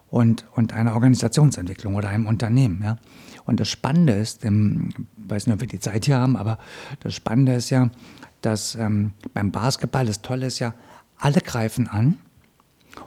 und, 0.09 0.47
und 0.55 0.73
einer 0.73 0.95
Organisationsentwicklung 0.95 1.95
oder 1.95 2.09
einem 2.09 2.27
Unternehmen. 2.27 2.81
Ja. 2.83 2.97
Und 3.45 3.61
das 3.61 3.69
Spannende 3.69 4.13
ist, 4.15 4.45
ähm, 4.45 4.91
ich 4.97 5.31
weiß 5.31 5.47
nicht, 5.47 5.55
ob 5.55 5.61
wir 5.61 5.69
die 5.69 5.81
Zeit 5.81 6.05
hier 6.05 6.19
haben, 6.19 6.37
aber 6.37 6.59
das 7.01 7.15
Spannende 7.15 7.55
ist 7.55 7.71
ja, 7.71 7.91
dass 8.41 8.75
ähm, 8.75 9.13
beim 9.35 9.51
Basketball 9.51 10.07
das 10.07 10.23
Tolle 10.23 10.47
ist 10.47 10.59
ja, 10.59 10.75
alle 11.19 11.41
greifen 11.41 11.87
an 11.89 12.19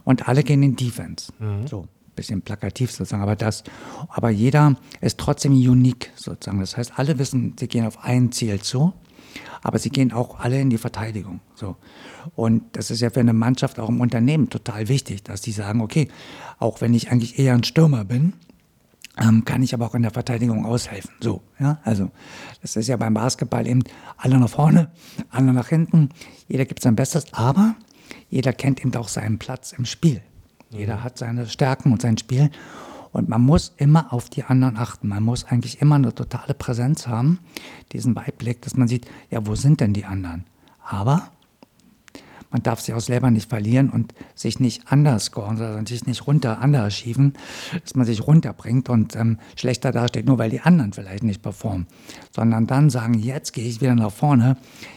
und 0.04 0.28
alle 0.28 0.44
gehen 0.44 0.64
in 0.64 0.76
Defense. 0.76 1.32
Mhm. 1.40 1.68
So 1.68 1.88
bisschen 2.16 2.42
plakativ 2.42 2.92
sozusagen, 2.92 3.24
aber 3.24 3.36
das, 3.36 3.64
aber 4.10 4.30
jeder 4.30 4.76
ist 5.02 5.20
trotzdem 5.20 5.54
unique 5.54 6.12
sozusagen. 6.16 6.60
Das 6.60 6.78
heißt, 6.78 6.98
alle 6.98 7.18
wissen, 7.20 7.56
sie 7.60 7.68
gehen 7.68 7.86
auf 7.86 8.04
ein 8.04 8.32
Ziel 8.32 8.62
zu, 8.62 8.94
aber 9.62 9.80
sie 9.80 9.90
gehen 9.90 10.12
auch 10.12 10.40
alle 10.40 10.60
in 10.60 10.70
die 10.70 10.78
Verteidigung. 10.78 11.40
So. 11.56 11.76
Und 12.36 12.64
das 12.74 12.92
ist 12.92 13.02
ja 13.02 13.10
für 13.10 13.20
eine 13.20 13.34
Mannschaft 13.34 13.80
auch 13.80 13.90
im 13.90 14.02
Unternehmen 14.02 14.50
total 14.50 14.88
wichtig, 14.90 15.24
dass 15.24 15.42
die 15.42 15.52
sagen, 15.52 15.82
okay, 15.82 16.08
auch 16.60 16.82
wenn 16.82 16.94
ich 16.94 17.12
eigentlich 17.12 17.40
eher 17.40 17.54
ein 17.54 17.64
Stürmer 17.64 18.06
bin, 18.06 18.34
ähm, 19.18 19.46
kann 19.46 19.62
ich 19.62 19.74
aber 19.74 19.86
auch 19.86 19.96
in 19.96 20.02
der 20.02 20.12
Verteidigung 20.12 20.66
aushelfen. 20.66 21.12
So, 21.20 21.42
ja, 21.60 21.80
also 21.84 22.10
das 22.62 22.76
ist 22.76 22.88
ja 22.88 22.98
beim 22.98 23.14
Basketball 23.14 23.68
eben 23.68 23.84
alle 24.18 24.40
nach 24.40 24.50
vorne, 24.50 24.92
alle 25.30 25.54
nach 25.54 25.70
hinten. 25.70 26.10
Jeder 26.48 26.66
gibt 26.66 26.82
sein 26.82 26.96
Bestes, 26.96 27.32
aber 27.34 27.76
jeder 28.30 28.54
kennt 28.54 28.82
eben 28.82 28.96
auch 28.96 29.08
seinen 29.08 29.38
Platz 29.38 29.72
im 29.74 29.86
Spiel. 29.86 30.22
Jeder 30.72 30.98
mhm. 30.98 31.04
hat 31.04 31.18
seine 31.18 31.48
Stärken 31.48 31.92
und 31.92 32.02
sein 32.02 32.18
Spiel. 32.18 32.50
Und 33.12 33.30
man 33.30 33.42
muss 33.42 33.74
immer 33.78 34.12
auf 34.12 34.32
die 34.32 34.44
anderen 34.44 34.76
achten. 34.76 35.08
Man 35.08 35.22
muss 35.22 35.46
eigentlich 35.46 35.82
immer 35.82 35.96
eine 35.96 36.16
totale 36.16 36.56
Präsenz 36.56 37.06
haben, 37.06 37.40
diesen 37.92 38.16
Weitblick, 38.16 38.64
dass 38.64 38.76
man 38.76 38.88
sieht, 38.88 39.06
ja, 39.30 39.46
wo 39.46 39.54
sind 39.54 39.82
denn 39.82 39.94
die 39.94 40.06
anderen? 40.06 40.46
Aber 40.84 41.30
man 42.54 42.62
darf 42.62 42.80
sich 42.80 42.94
auch 42.94 43.02
selber 43.02 43.32
nicht 43.32 43.50
verlieren 43.50 43.90
und 43.90 44.14
sich 44.36 44.60
nicht 44.60 44.84
anders 44.86 45.26
scoren, 45.26 45.58
sondern 45.58 45.88
sich 45.88 46.06
nicht 46.06 46.28
runter 46.28 46.62
anders 46.62 46.94
schieben, 46.94 47.34
dass 47.82 47.96
man 47.96 48.06
sich 48.06 48.26
runterbringt 48.26 48.90
und 48.90 49.16
ähm, 49.16 49.40
schlechter 49.56 49.92
dasteht, 49.92 50.28
nur 50.28 50.38
weil 50.38 50.52
die 50.52 50.62
anderen 50.62 50.94
vielleicht 50.94 51.24
nicht 51.24 51.42
performen. 51.42 51.88
Sondern 52.32 52.68
dann 52.68 52.92
sagen, 52.92 53.16
jetzt 53.16 53.54
gehe 53.54 53.68
ich 53.68 53.82
wieder 53.82 53.96
nach 53.96 54.12
vorne, 54.12 54.56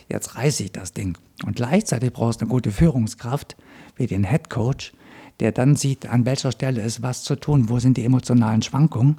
jetzt 0.09 0.37
reiße 0.37 0.65
ich 0.65 0.73
das 0.73 0.93
Ding. 0.93 1.17
Und 1.45 1.57
gleichzeitig 1.57 2.13
brauchst 2.13 2.43
du 2.43 2.45
eine 2.45 2.51
gute 2.51 2.71
Führungskraft, 2.71 3.57
wie 3.97 4.07
den 4.07 4.25
Head 4.25 4.51
Coach, 4.51 4.93
der 5.41 5.53
dann 5.53 5.77
sieht, 5.77 6.07
an 6.07 6.27
welcher 6.27 6.53
Stelle 6.53 6.83
ist 6.83 7.03
was 7.03 7.25
zu 7.25 7.37
tun, 7.37 7.71
wo 7.71 7.79
sind 7.79 7.97
die 7.97 8.05
emotionalen 8.05 8.61
Schwankungen 8.61 9.19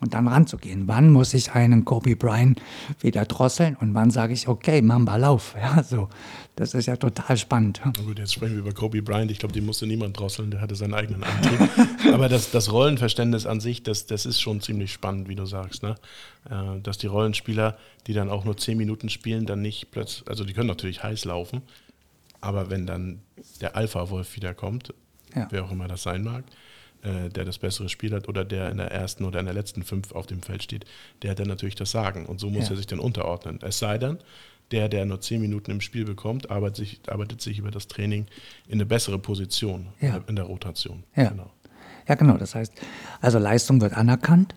und 0.00 0.14
dann 0.14 0.28
ranzugehen. 0.28 0.86
Wann 0.86 1.10
muss 1.10 1.34
ich 1.34 1.52
einen 1.52 1.84
Kobe 1.84 2.16
Bryant 2.16 2.60
wieder 3.00 3.24
drosseln 3.24 3.76
und 3.76 3.94
wann 3.94 4.10
sage 4.10 4.32
ich, 4.32 4.48
okay, 4.48 4.82
Mamba, 4.82 5.16
lauf. 5.16 5.54
Ja, 5.60 5.82
so. 5.82 6.08
Das 6.54 6.72
ist 6.72 6.86
ja 6.86 6.96
total 6.96 7.36
spannend. 7.36 7.80
Na 7.84 8.02
gut, 8.02 8.18
jetzt 8.18 8.32
sprechen 8.32 8.54
wir 8.54 8.60
über 8.60 8.72
Kobe 8.72 9.02
Bryant. 9.02 9.30
Ich 9.30 9.38
glaube, 9.38 9.52
die 9.52 9.60
musste 9.60 9.86
niemand 9.86 10.18
drosseln, 10.18 10.50
der 10.50 10.60
hatte 10.60 10.74
seinen 10.74 10.94
eigenen 10.94 11.22
Antrieb. 11.22 11.68
Aber 12.14 12.28
das, 12.28 12.50
das 12.50 12.72
Rollenverständnis 12.72 13.44
an 13.46 13.60
sich, 13.60 13.82
das, 13.82 14.06
das 14.06 14.24
ist 14.24 14.40
schon 14.40 14.60
ziemlich 14.60 14.92
spannend, 14.92 15.28
wie 15.28 15.34
du 15.34 15.44
sagst. 15.44 15.82
Ne? 15.82 15.96
Äh, 16.48 16.80
dass 16.80 16.98
die 16.98 17.08
Rollenspieler, 17.08 17.76
die 18.06 18.12
dann 18.12 18.30
auch 18.30 18.44
nur 18.44 18.56
zehn 18.56 18.78
Minuten 18.78 19.08
spielen, 19.08 19.44
dann 19.46 19.60
nicht 19.60 19.90
plötzlich, 19.90 20.28
also 20.28 20.44
die 20.44 20.52
können 20.52 20.68
natürlich 20.68 21.02
heiß 21.02 21.24
laufen, 21.24 21.62
aber 22.40 22.70
wenn 22.70 22.86
dann 22.86 23.20
der 23.60 23.76
Alpha-Wolf 23.76 24.36
wiederkommt, 24.36 24.94
ja. 25.34 25.48
wer 25.50 25.64
auch 25.64 25.70
immer 25.70 25.88
das 25.88 26.02
sein 26.02 26.22
mag, 26.22 26.44
äh, 27.06 27.28
der 27.28 27.44
das 27.44 27.58
bessere 27.58 27.88
Spiel 27.88 28.12
hat 28.12 28.28
oder 28.28 28.44
der 28.44 28.70
in 28.70 28.78
der 28.78 28.90
ersten 28.90 29.24
oder 29.24 29.38
in 29.38 29.46
der 29.46 29.54
letzten 29.54 29.84
fünf 29.84 30.12
auf 30.12 30.26
dem 30.26 30.42
Feld 30.42 30.64
steht, 30.64 30.86
der 31.22 31.30
hat 31.30 31.38
dann 31.38 31.46
natürlich 31.46 31.76
das 31.76 31.92
Sagen. 31.92 32.26
Und 32.26 32.40
so 32.40 32.50
muss 32.50 32.64
ja. 32.64 32.70
er 32.70 32.76
sich 32.76 32.86
dann 32.86 32.98
unterordnen. 32.98 33.60
Es 33.62 33.78
sei 33.78 33.96
denn, 33.96 34.18
der, 34.72 34.88
der 34.88 35.04
nur 35.06 35.20
zehn 35.20 35.40
Minuten 35.40 35.70
im 35.70 35.80
Spiel 35.80 36.04
bekommt, 36.04 36.50
arbeitet 36.50 36.76
sich, 36.76 37.00
arbeitet 37.06 37.40
sich 37.40 37.60
über 37.60 37.70
das 37.70 37.86
Training 37.86 38.26
in 38.66 38.74
eine 38.74 38.86
bessere 38.86 39.20
Position 39.20 39.86
ja. 40.00 40.20
in 40.26 40.34
der 40.34 40.46
Rotation. 40.46 41.04
Ja. 41.14 41.28
Genau. 41.28 41.52
ja, 42.08 42.16
genau. 42.16 42.36
Das 42.38 42.56
heißt, 42.56 42.72
also 43.20 43.38
Leistung 43.38 43.80
wird 43.80 43.92
anerkannt. 43.92 44.54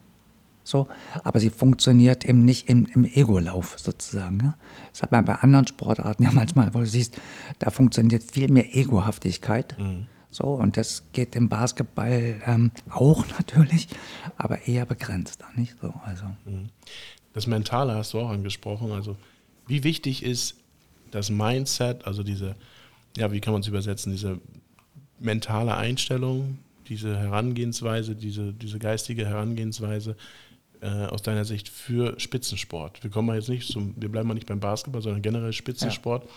So, 0.64 0.88
aber 1.24 1.40
sie 1.40 1.50
funktioniert 1.52 2.26
eben 2.26 2.46
nicht 2.46 2.68
im, 2.70 2.88
im 2.94 3.06
Ego-Lauf 3.06 3.76
sozusagen. 3.78 4.40
Ja? 4.44 4.58
Das 4.92 5.04
hat 5.04 5.12
man 5.12 5.26
bei 5.26 5.36
anderen 5.36 5.68
Sportarten 5.68 6.24
ja 6.24 6.32
manchmal, 6.34 6.74
wo 6.74 6.80
du 6.80 6.88
siehst, 6.88 7.16
da 7.60 7.70
funktioniert 7.70 8.24
viel 8.24 8.50
mehr 8.52 8.76
Egohaftigkeit. 8.76 9.78
Mhm 9.78 10.08
so, 10.32 10.44
und 10.46 10.78
das 10.78 11.04
geht 11.12 11.36
im 11.36 11.50
Basketball 11.50 12.42
ähm, 12.46 12.72
auch 12.90 13.26
natürlich, 13.40 13.88
aber 14.38 14.68
eher 14.68 14.86
begrenzt, 14.86 15.44
nicht 15.56 15.76
so. 15.82 15.94
Also. 16.06 16.26
Mhm. 16.46 16.70
Das 17.34 17.48
Mentale 17.48 17.96
hast 17.96 18.14
du 18.14 18.20
auch 18.20 18.30
angesprochen. 18.30 18.92
Also, 18.92 19.18
wie 19.68 19.84
wichtig 19.84 20.24
ist 20.24 20.56
das 21.12 21.30
Mindset, 21.30 22.06
also 22.06 22.24
diese, 22.24 22.56
ja, 23.18 23.32
wie 23.32 23.40
kann 23.40 23.54
man 23.54 23.62
es 23.62 23.68
übersetzen, 23.68 24.12
diese 24.12 24.40
mentale 25.20 25.76
Einstellung, 25.76 26.60
diese 26.88 27.18
Herangehensweise, 27.18 28.16
diese, 28.16 28.54
diese 28.54 28.80
geistige 28.80 29.26
Herangehensweise 29.26 30.16
äh, 30.82 30.88
aus 31.06 31.24
deiner 31.24 31.46
Sicht 31.46 31.70
für 31.70 32.20
Spitzensport? 32.20 33.04
Wir 33.04 33.10
kommen 33.10 33.28
mal 33.28 33.36
jetzt 33.36 33.50
nicht 33.50 33.68
zum, 33.68 33.96
wir 34.00 34.10
bleiben 34.10 34.28
mal 34.28 34.36
nicht 34.36 34.48
beim 34.48 34.60
Basketball, 34.60 35.02
sondern 35.02 35.24
generell 35.24 35.54
Spitzensport. 35.54 36.24
Ja. 36.24 36.30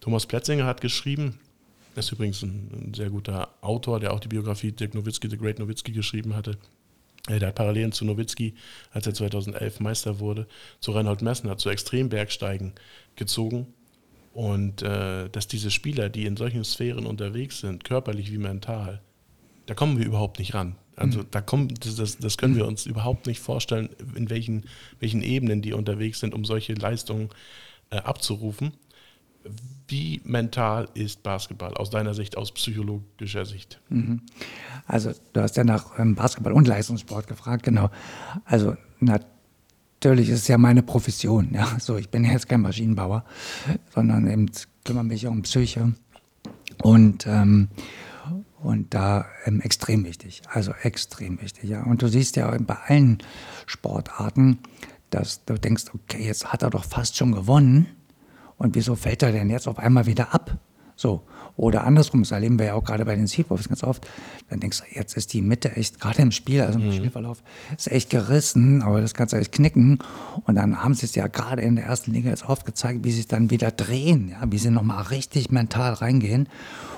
Thomas 0.00 0.26
Pletzinger 0.26 0.66
hat 0.66 0.80
geschrieben, 0.80 1.38
ist 1.96 2.12
übrigens 2.12 2.42
ein, 2.42 2.70
ein, 2.72 2.94
sehr 2.94 3.10
guter 3.10 3.54
Autor, 3.60 4.00
der 4.00 4.12
auch 4.12 4.20
die 4.20 4.28
Biografie 4.28 4.72
Dirk 4.72 4.94
Nowitzki, 4.94 5.28
The 5.28 5.36
Great 5.36 5.58
Nowitzki 5.58 5.92
geschrieben 5.92 6.34
hatte. 6.34 6.58
Äh, 7.28 7.38
der 7.38 7.48
hat 7.48 7.54
Parallelen 7.54 7.92
zu 7.92 8.04
Nowitzki, 8.04 8.54
als 8.92 9.06
er 9.06 9.14
2011 9.14 9.80
Meister 9.80 10.18
wurde, 10.18 10.46
zu 10.80 10.92
Reinhold 10.92 11.22
Messner, 11.22 11.58
zu 11.58 11.68
Extrembergsteigen 11.68 12.72
gezogen. 13.16 13.72
Und 14.32 14.82
äh, 14.82 15.28
dass 15.28 15.46
diese 15.46 15.70
Spieler, 15.70 16.08
die 16.08 16.24
in 16.24 16.36
solchen 16.36 16.64
Sphären 16.64 17.04
unterwegs 17.04 17.60
sind, 17.60 17.84
körperlich 17.84 18.32
wie 18.32 18.38
mental, 18.38 19.02
da 19.66 19.74
kommen 19.74 19.98
wir 19.98 20.06
überhaupt 20.06 20.38
nicht 20.38 20.54
ran. 20.54 20.76
Also 20.96 21.20
mhm. 21.20 21.26
da 21.30 21.40
kommt, 21.40 21.84
das, 21.86 22.18
das 22.18 22.38
können 22.38 22.56
wir 22.56 22.66
uns 22.66 22.86
überhaupt 22.86 23.26
nicht 23.26 23.40
vorstellen, 23.40 23.90
in 24.14 24.30
welchen, 24.30 24.64
welchen 25.00 25.22
Ebenen 25.22 25.62
die 25.62 25.72
unterwegs 25.72 26.20
sind, 26.20 26.34
um 26.34 26.44
solche 26.44 26.74
Leistungen 26.74 27.28
äh, 27.90 27.96
abzurufen. 27.96 28.72
Wie 29.88 30.20
mental 30.24 30.88
ist 30.94 31.22
Basketball 31.22 31.74
aus 31.74 31.90
deiner 31.90 32.14
Sicht, 32.14 32.36
aus 32.36 32.52
psychologischer 32.52 33.44
Sicht? 33.44 33.80
Mhm. 33.88 34.22
Also 34.86 35.12
du 35.32 35.42
hast 35.42 35.56
ja 35.56 35.64
nach 35.64 35.98
ähm, 35.98 36.14
Basketball 36.14 36.52
und 36.52 36.66
Leistungssport 36.66 37.26
gefragt, 37.26 37.64
genau. 37.64 37.90
Also 38.44 38.76
natürlich 39.00 40.28
ist 40.28 40.40
es 40.40 40.48
ja 40.48 40.58
meine 40.58 40.82
Profession. 40.82 41.50
Ja? 41.52 41.68
So, 41.78 41.96
ich 41.96 42.08
bin 42.08 42.24
jetzt 42.24 42.48
kein 42.48 42.62
Maschinenbauer, 42.62 43.24
sondern 43.94 44.28
eben 44.30 44.50
kümmere 44.84 45.04
mich 45.04 45.26
um 45.26 45.42
Psyche 45.42 45.92
und 46.82 47.26
ähm, 47.26 47.68
und 48.62 48.94
da 48.94 49.26
ähm, 49.44 49.60
extrem 49.60 50.04
wichtig, 50.04 50.42
also 50.48 50.72
extrem 50.82 51.40
wichtig. 51.40 51.68
Ja. 51.68 51.82
Und 51.82 52.00
du 52.02 52.08
siehst 52.08 52.36
ja 52.36 52.56
bei 52.60 52.76
allen 52.86 53.18
Sportarten, 53.66 54.58
dass 55.10 55.44
du 55.44 55.54
denkst, 55.54 55.86
okay, 55.92 56.24
jetzt 56.24 56.52
hat 56.52 56.62
er 56.62 56.70
doch 56.70 56.84
fast 56.84 57.16
schon 57.16 57.32
gewonnen. 57.32 57.86
Und 58.62 58.76
wieso 58.76 58.94
fällt 58.94 59.24
er 59.24 59.32
denn 59.32 59.50
jetzt 59.50 59.66
auf 59.66 59.80
einmal 59.80 60.06
wieder 60.06 60.32
ab? 60.32 60.56
So. 60.94 61.22
Oder 61.56 61.84
andersrum, 61.84 62.22
das 62.22 62.30
erleben 62.30 62.60
wir 62.60 62.66
ja 62.66 62.74
auch 62.74 62.84
gerade 62.84 63.04
bei 63.04 63.16
den 63.16 63.26
Seawolves 63.26 63.68
ganz 63.68 63.82
oft. 63.82 64.06
Dann 64.48 64.60
denkst 64.60 64.80
du, 64.80 64.98
jetzt 64.98 65.16
ist 65.16 65.32
die 65.32 65.42
Mitte 65.42 65.76
echt, 65.76 66.00
gerade 66.00 66.22
im 66.22 66.30
Spiel, 66.30 66.62
also 66.62 66.78
im 66.78 66.86
mhm. 66.86 66.92
Spielverlauf, 66.92 67.42
ist 67.76 67.90
echt 67.90 68.08
gerissen, 68.08 68.82
aber 68.82 69.00
das 69.00 69.12
kannst 69.12 69.34
du 69.34 69.36
echt 69.36 69.50
knicken. 69.50 69.98
Und 70.44 70.54
dann 70.54 70.80
haben 70.80 70.94
sie 70.94 71.06
es 71.06 71.14
ja 71.16 71.26
gerade 71.26 71.60
in 71.60 71.74
der 71.74 71.86
ersten 71.86 72.12
Liga 72.12 72.30
jetzt 72.30 72.48
oft 72.48 72.64
gezeigt, 72.64 73.00
wie 73.02 73.10
sie 73.10 73.20
es 73.20 73.26
dann 73.26 73.50
wieder 73.50 73.72
drehen, 73.72 74.28
ja, 74.28 74.40
wie 74.50 74.58
sie 74.58 74.70
nochmal 74.70 75.02
richtig 75.02 75.50
mental 75.50 75.92
reingehen 75.92 76.48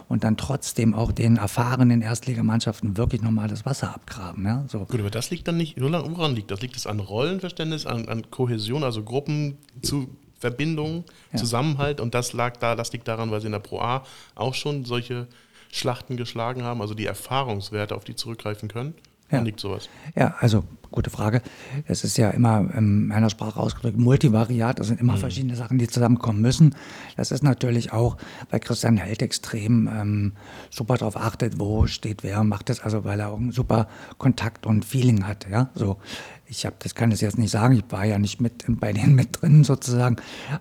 und 0.09 0.23
dann 0.23 0.37
trotzdem 0.37 0.95
auch 0.95 1.13
den 1.13 1.39
erfahrenen 1.39 2.03
Erstligamannschaften 2.03 2.99
wirklich 2.99 3.23
nochmal 3.23 3.49
das 3.49 3.65
Wasser 3.65 3.95
abgraben. 3.95 4.45
Ja, 4.45 4.65
so. 4.69 4.81
Gut, 4.81 5.01
aber 5.01 5.11
das 5.11 5.31
liegt 5.31 5.49
dann 5.49 5.57
nicht, 5.57 5.81
woran 5.81 6.35
liegt 6.35 6.51
das? 6.51 6.61
Liegt 6.61 6.77
es 6.77 6.87
an 6.87 7.01
Rollenverständnis, 7.01 7.87
an, 7.87 8.07
an 8.09 8.31
Kohäsion, 8.31 8.85
also 8.85 9.03
Gruppen 9.03 9.57
zu 9.81 10.09
Verbindung, 10.39 11.05
ja. 11.33 11.39
Zusammenhalt 11.39 12.01
und 12.01 12.15
das 12.15 12.33
lag 12.33 12.57
da, 12.57 12.75
das 12.75 12.93
liegt 12.93 13.09
daran, 13.09 13.31
weil 13.31 13.41
sie 13.41 13.47
in 13.47 13.53
der 13.53 13.61
Pro 13.61 13.81
A 13.81 14.05
auch 14.35 14.55
schon 14.55 14.85
solche 14.85 15.27
Schlachten 15.73 16.17
geschlagen 16.17 16.63
haben, 16.63 16.81
also 16.81 16.95
die 16.95 17.07
Erfahrungswerte, 17.07 17.95
auf 17.95 18.05
die 18.05 18.15
zurückgreifen 18.15 18.69
können. 18.69 18.95
Ja. 19.31 19.41
liegt 19.41 19.61
sowas? 19.61 19.89
Ja, 20.15 20.35
also 20.39 20.65
gute 20.91 21.11
Frage. 21.11 21.43
Es 21.87 22.05
ist 22.05 22.17
ja 22.19 22.31
immer 22.31 22.71
in 22.77 23.09
meiner 23.09 23.31
Sprache 23.31 23.59
ausgedrückt 23.59 23.99
multivariat. 23.99 24.79
Das 24.79 24.89
sind 24.89 25.01
immer 25.01 25.15
mhm. 25.15 25.19
verschiedene 25.19 25.57
Sachen, 25.57 25.79
die 25.79 25.89
zusammenkommen 25.89 26.41
müssen. 26.41 26.75
Das 27.17 27.33
ist 27.33 27.43
natürlich 27.43 27.93
auch 27.93 28.17
bei 28.51 28.59
Christian 28.59 28.97
Held 28.97 29.23
extrem 29.23 29.89
ähm, 29.89 30.33
super 30.71 30.97
darauf 30.97 31.17
achtet, 31.17 31.59
wo 31.59 31.87
steht 31.87 32.23
wer, 32.23 32.45
macht 32.45 32.69
das 32.69 32.81
also, 32.81 33.05
weil 33.05 33.19
er 33.19 33.31
auch 33.31 33.39
einen 33.39 33.51
super 33.51 33.89
Kontakt 34.19 34.67
und 34.67 34.85
Feeling 34.85 35.27
hat. 35.27 35.47
Ja, 35.51 35.71
so 35.75 35.97
ich 36.47 36.67
habe, 36.67 36.77
das 36.79 36.95
kann 36.95 37.11
ich 37.11 37.21
jetzt 37.21 37.39
nicht 37.39 37.51
sagen, 37.51 37.75
ich 37.75 37.85
war 37.89 38.05
ja 38.05 38.19
nicht 38.19 38.41
mit 38.41 38.65
bei 38.69 38.93
denen 38.93 39.15
mit 39.15 39.41
drin 39.41 39.65
sozusagen, 39.65 40.17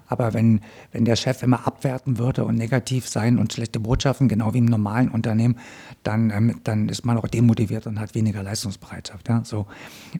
aber 0.07 0.33
wenn, 0.33 0.61
wenn 0.91 1.05
der 1.05 1.15
Chef 1.15 1.43
immer 1.43 1.67
abwerten 1.67 2.17
würde 2.17 2.45
und 2.45 2.55
negativ 2.55 3.07
sein 3.07 3.37
und 3.37 3.53
schlechte 3.53 3.79
Botschaften, 3.79 4.27
genau 4.27 4.53
wie 4.53 4.59
im 4.59 4.65
normalen 4.65 5.09
Unternehmen, 5.09 5.57
dann, 6.03 6.29
ähm, 6.31 6.61
dann 6.63 6.89
ist 6.89 7.05
man 7.05 7.17
auch 7.17 7.27
demotiviert 7.27 7.87
und 7.87 7.99
hat 7.99 8.15
weniger 8.15 8.43
Leistungsbereitschaft. 8.43 9.27
Ja? 9.29 9.43
So, 9.43 9.67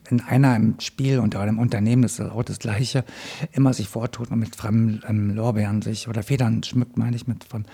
wenn 0.08 0.20
einer 0.20 0.54
im 0.56 0.80
Spiel 0.80 1.18
und 1.18 1.34
im 1.34 1.58
Unternehmen, 1.58 2.02
das 2.02 2.18
ist 2.18 2.30
auch 2.30 2.42
das 2.42 2.58
Gleiche, 2.58 3.04
immer 3.52 3.72
sich 3.72 3.88
vortut 3.88 4.30
und 4.30 4.38
mit 4.38 4.56
fremden 4.56 5.02
ähm, 5.08 5.30
Lorbeeren 5.34 5.82
sich 5.82 6.08
oder 6.08 6.22
Federn 6.22 6.62
schmückt, 6.62 6.96
meine 6.96 7.16
ich, 7.16 7.26
mit 7.26 7.44
von, 7.44 7.64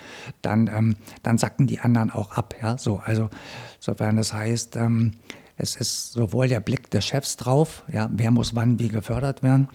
dann, 0.42 0.68
ähm, 0.68 0.96
dann 1.22 1.38
sacken 1.38 1.66
die 1.66 1.80
anderen 1.80 2.10
auch 2.10 2.32
ab. 2.32 2.54
Ja? 2.62 2.78
So, 2.78 3.00
also, 3.04 3.30
sofern 3.78 4.16
das 4.16 4.32
heißt, 4.32 4.76
ähm, 4.76 5.12
Es 5.60 5.76
ist 5.76 6.12
sowohl 6.12 6.48
der 6.48 6.60
Blick 6.60 6.90
des 6.90 7.04
Chefs 7.04 7.36
drauf, 7.36 7.84
ja, 7.92 8.08
wer 8.12 8.30
muss 8.30 8.54
wann 8.54 8.78
wie 8.78 8.88
gefördert 8.88 9.42
werden. 9.42 9.68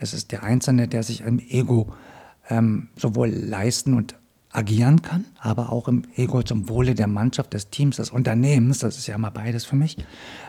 Es 0.00 0.12
ist 0.12 0.32
der 0.32 0.42
Einzelne, 0.42 0.88
der 0.88 1.04
sich 1.04 1.20
im 1.20 1.38
Ego 1.38 1.92
ähm, 2.50 2.88
sowohl 2.96 3.28
leisten 3.28 3.94
und 3.94 4.16
agieren 4.50 5.02
kann, 5.02 5.26
aber 5.38 5.70
auch 5.70 5.86
im 5.86 6.02
Ego 6.16 6.42
zum 6.42 6.68
Wohle 6.68 6.94
der 6.94 7.06
Mannschaft, 7.06 7.54
des 7.54 7.70
Teams, 7.70 7.96
des 7.96 8.10
Unternehmens, 8.10 8.78
das 8.78 8.96
ist 8.96 9.06
ja 9.06 9.14
immer 9.14 9.30
beides 9.30 9.64
für 9.64 9.76
mich, 9.76 9.96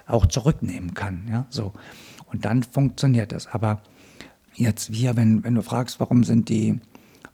auch 0.07 0.25
zurücknehmen 0.25 0.93
kann. 0.93 1.27
Ja, 1.29 1.45
so. 1.49 1.73
Und 2.31 2.45
dann 2.45 2.63
funktioniert 2.63 3.31
das. 3.31 3.47
Aber 3.47 3.81
jetzt 4.55 4.91
wir, 4.91 5.15
wenn, 5.17 5.43
wenn 5.43 5.55
du 5.55 5.61
fragst, 5.61 5.99
warum 5.99 6.23
sind 6.23 6.49
die, 6.49 6.79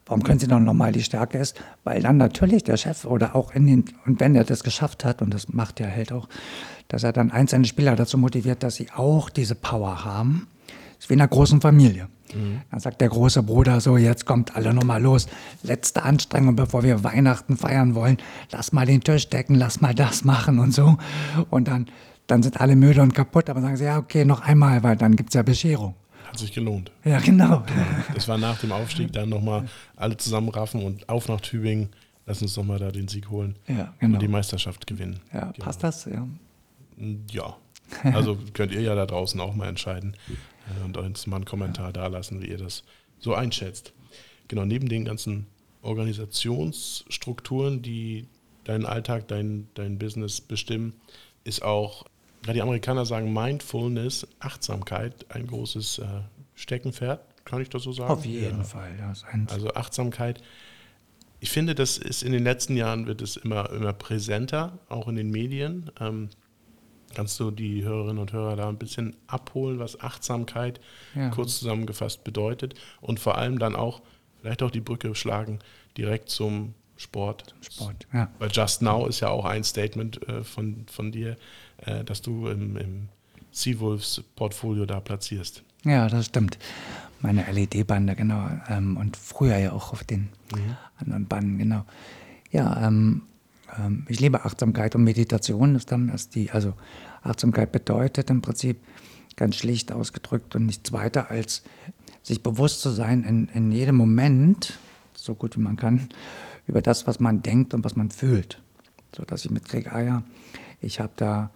warum 0.06 0.24
können 0.24 0.40
sie 0.40 0.48
dann 0.48 0.64
nochmal 0.64 0.92
die 0.92 1.04
Stärke 1.04 1.38
ist, 1.38 1.62
weil 1.84 2.02
dann 2.02 2.18
natürlich 2.18 2.64
der 2.64 2.78
Chef 2.78 3.06
oder 3.06 3.36
auch 3.36 3.54
in 3.54 3.68
den, 3.68 3.86
und 4.06 4.20
wenn 4.20 4.36
er 4.36 4.44
das 4.44 4.64
geschafft 4.64 5.06
hat, 5.06 5.22
und 5.22 5.34
das 5.34 5.50
macht 5.50 5.80
der 5.80 5.88
Held 5.88 6.12
auch, 6.12 6.28
dass 6.96 7.04
er 7.04 7.12
dann 7.12 7.30
einzelne 7.30 7.66
Spieler 7.66 7.98
dazu 7.98 8.18
motiviert, 8.18 8.64
dass 8.64 8.76
sie 8.76 8.90
auch 8.90 9.30
diese 9.30 9.54
Power 9.54 10.06
haben, 10.06 10.48
ist 10.98 11.10
wie 11.10 11.16
in 11.16 11.20
einer 11.20 11.28
großen 11.28 11.60
Familie. 11.60 12.08
Mhm. 12.34 12.62
Dann 12.72 12.80
sagt 12.80 13.02
der 13.02 13.10
große 13.10 13.44
Bruder 13.44 13.82
so, 13.82 13.98
jetzt 13.98 14.26
kommt 14.26 14.56
alle 14.56 14.74
nochmal 14.74 15.02
los. 15.02 15.28
Letzte 15.62 16.04
Anstrengung, 16.04 16.56
bevor 16.56 16.84
wir 16.84 17.04
Weihnachten 17.04 17.58
feiern 17.58 17.96
wollen. 17.96 18.16
Lass 18.50 18.72
mal 18.72 18.86
den 18.86 19.02
Tisch 19.02 19.28
decken, 19.28 19.56
lass 19.56 19.82
mal 19.82 19.94
das 19.94 20.24
machen 20.24 20.58
und 20.58 20.74
so. 20.74 20.98
Und 21.50 21.68
dann, 21.68 21.88
dann 22.28 22.42
sind 22.44 22.62
alle 22.62 22.78
müde 22.78 23.02
und 23.02 23.14
kaputt, 23.14 23.50
aber 23.50 23.60
sagen 23.60 23.76
sie, 23.76 23.84
ja, 23.84 23.98
okay, 23.98 24.24
noch 24.24 24.40
einmal, 24.40 24.82
weil 24.82 24.96
dann 24.96 25.18
gibt 25.18 25.32
es 25.32 25.34
ja 25.34 25.44
Bescherung. 25.44 25.96
Hat 26.30 26.40
sich 26.40 26.54
gelohnt. 26.54 26.94
Ja, 27.04 27.20
genau. 27.20 27.66
Das 28.14 28.30
war 28.30 28.38
nach 28.38 28.58
dem 28.60 28.72
Aufstieg 28.72 29.12
dann 29.12 29.28
nochmal 29.28 29.66
alle 29.98 30.16
zusammenraffen 30.16 30.82
und 30.82 31.10
auf 31.10 31.28
nach 31.28 31.42
Tübingen. 31.42 31.90
Lass 32.26 32.42
uns 32.42 32.56
nochmal 32.56 32.80
da 32.80 32.90
den 32.90 33.10
Sieg 33.10 33.30
holen 33.30 33.58
ja, 33.68 33.94
genau. 34.00 34.14
und 34.14 34.22
die 34.22 34.30
Meisterschaft 34.30 34.88
gewinnen. 34.88 35.20
Ja, 35.34 35.52
genau. 35.52 35.66
passt 35.66 35.84
das? 35.84 36.06
Ja. 36.06 36.26
Ja. 37.32 37.58
Also 38.04 38.38
könnt 38.54 38.72
ihr 38.72 38.82
ja 38.82 38.96
da 38.96 39.06
draußen 39.06 39.40
auch 39.40 39.54
mal 39.54 39.68
entscheiden 39.68 40.16
äh, 40.28 40.86
und 40.86 40.98
uns 40.98 41.28
mal 41.28 41.38
einen 41.38 41.46
Kommentar 41.46 41.94
da 41.94 42.08
lassen, 42.08 42.42
wie 42.42 42.48
ihr 42.48 42.58
das 42.58 42.84
so 43.20 43.34
einschätzt. 43.34 43.94
Genau, 44.48 44.66
neben 44.66 44.90
den 44.90 45.06
ganzen 45.06 45.48
Organisationsstrukturen, 45.82 47.82
die 47.82 48.28
deinen 48.64 48.86
Alltag, 48.86 49.28
dein, 49.28 49.68
dein 49.76 49.98
Business 49.98 50.42
bestimmen, 50.42 50.94
ist 51.44 51.64
auch, 51.64 52.06
ja, 52.46 52.54
die 52.54 52.62
Amerikaner 52.62 53.06
sagen 53.06 53.34
Mindfulness, 53.34 54.28
Achtsamkeit, 54.40 55.26
ein 55.30 55.48
großes 55.48 56.00
äh, 56.00 56.06
Steckenpferd, 56.56 57.22
kann 57.46 57.62
ich 57.62 57.70
das 57.70 57.84
so 57.84 57.92
sagen? 57.92 58.12
Auf 58.12 58.26
jeden 58.26 58.58
ja. 58.58 58.64
Fall, 58.64 58.96
ja. 58.98 59.14
Also 59.48 59.74
Achtsamkeit. 59.74 60.42
Ich 61.40 61.52
finde, 61.52 61.76
das 61.76 61.98
ist 61.98 62.24
in 62.24 62.32
den 62.32 62.44
letzten 62.44 62.76
Jahren 62.76 63.06
wird 63.06 63.22
es 63.22 63.38
immer, 63.38 63.72
immer 63.72 63.94
präsenter, 63.94 64.80
auch 64.90 65.08
in 65.08 65.16
den 65.16 65.30
Medien. 65.30 65.92
Ähm, 66.00 66.30
Kannst 67.14 67.40
du 67.40 67.52
die 67.52 67.84
Hörerinnen 67.84 68.18
und 68.18 68.34
Hörer 68.34 68.56
da 68.56 68.68
ein 68.68 68.78
bisschen 68.78 69.16
abholen, 69.28 69.80
was 69.80 70.00
Achtsamkeit 70.02 70.82
ja. 71.14 71.30
kurz 71.30 71.60
zusammengefasst 71.60 72.24
bedeutet 72.24 72.76
und 73.02 73.20
vor 73.20 73.38
allem 73.38 73.60
dann 73.60 73.76
auch 73.76 74.02
vielleicht 74.42 74.64
auch 74.64 74.72
die 74.72 74.82
Brücke 74.82 75.16
schlagen 75.16 75.60
direkt 75.98 76.30
zum 76.30 76.74
Sport. 76.98 77.56
Zum 77.62 77.64
Sport, 77.64 78.08
ja. 78.14 78.30
Weil 78.40 78.50
Just 78.52 78.82
Now 78.82 79.08
ist 79.08 79.20
ja 79.20 79.30
auch 79.30 79.46
ein 79.46 79.64
Statement 79.64 80.28
äh, 80.28 80.44
von, 80.44 80.86
von 80.92 81.12
dir, 81.12 81.36
äh, 81.78 82.04
dass 82.04 82.22
du 82.22 82.48
im, 82.48 82.78
im 82.78 83.10
Seawolves 83.52 84.24
Portfolio 84.36 84.86
da 84.86 85.00
platzierst. 85.00 85.64
Ja, 85.84 86.08
das 86.10 86.26
stimmt. 86.26 86.58
Meine 87.22 87.44
LED-Bande, 87.52 88.16
genau. 88.16 88.50
Ähm, 88.70 88.98
und 88.98 89.18
früher 89.18 89.58
ja 89.58 89.72
auch 89.72 89.94
auf 89.94 90.04
den 90.04 90.30
mhm. 90.54 90.76
anderen 90.98 91.28
Banden, 91.28 91.58
genau. 91.58 91.86
Ja, 92.52 92.88
ähm, 92.88 93.24
ähm, 93.78 94.06
ich 94.10 94.20
liebe 94.20 94.46
Achtsamkeit 94.46 94.96
und 94.96 95.04
Meditation 95.04 95.76
ist 95.76 95.92
dann 95.92 96.10
ist 96.10 96.36
die, 96.36 96.52
also 96.52 96.74
Achtsamkeit 97.24 97.72
bedeutet 97.72 98.30
im 98.30 98.42
Prinzip 98.42 98.78
ganz 99.36 99.56
schlicht 99.56 99.92
ausgedrückt 99.92 100.56
und 100.56 100.66
nichts 100.66 100.92
weiter 100.94 101.30
als 101.30 101.64
sich 102.24 102.42
bewusst 102.42 102.82
zu 102.82 102.90
sein 102.90 103.24
in, 103.24 103.48
in 103.50 103.72
jedem 103.72 103.96
Moment, 103.96 104.80
so 105.14 105.36
gut 105.36 105.58
wie 105.58 105.62
man 105.62 105.76
kann, 105.76 106.10
über 106.68 106.82
das, 106.82 107.06
was 107.06 107.20
man 107.20 107.42
denkt 107.42 107.74
und 107.74 107.84
was 107.84 107.96
man 107.96 108.10
fühlt. 108.10 108.62
So 109.16 109.24
dass 109.24 109.46
ich 109.46 109.52
mitkriege, 109.52 109.92
ah 109.92 110.02
ja, 110.02 110.24
ich 110.82 111.00
habe 111.00 111.14
da, 111.16 111.52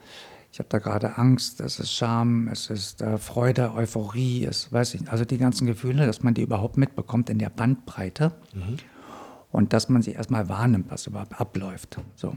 habe 0.57 0.69
da 0.69 0.77
gerade 0.79 1.17
Angst, 1.17 1.61
es 1.61 1.79
ist 1.79 1.93
Scham, 1.93 2.47
es 2.49 2.69
ist 2.69 3.01
äh, 3.01 3.17
Freude, 3.17 3.73
Euphorie, 3.73 4.45
es 4.45 4.71
weiß 4.71 4.95
ich, 4.95 5.09
also 5.09 5.25
die 5.25 5.37
ganzen 5.37 5.65
Gefühle, 5.65 6.05
dass 6.05 6.21
man 6.21 6.33
die 6.33 6.43
überhaupt 6.43 6.77
mitbekommt 6.77 7.29
in 7.29 7.39
der 7.39 7.49
Bandbreite. 7.49 8.33
Mhm 8.53 8.77
und 9.51 9.73
dass 9.73 9.89
man 9.89 10.01
sie 10.01 10.11
erstmal 10.11 10.49
wahrnimmt, 10.49 10.89
was 10.89 11.07
überhaupt 11.07 11.39
abläuft. 11.39 11.99
So. 12.15 12.35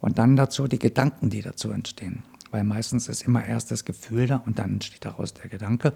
Und 0.00 0.18
dann 0.18 0.36
dazu 0.36 0.68
die 0.68 0.78
Gedanken, 0.78 1.30
die 1.30 1.42
dazu 1.42 1.70
entstehen. 1.70 2.22
Weil 2.50 2.64
meistens 2.64 3.08
ist 3.08 3.22
immer 3.22 3.44
erst 3.44 3.70
das 3.70 3.84
Gefühl 3.84 4.26
da 4.26 4.36
und 4.46 4.58
dann 4.58 4.74
entsteht 4.74 5.04
daraus 5.04 5.34
der 5.34 5.48
Gedanke. 5.48 5.92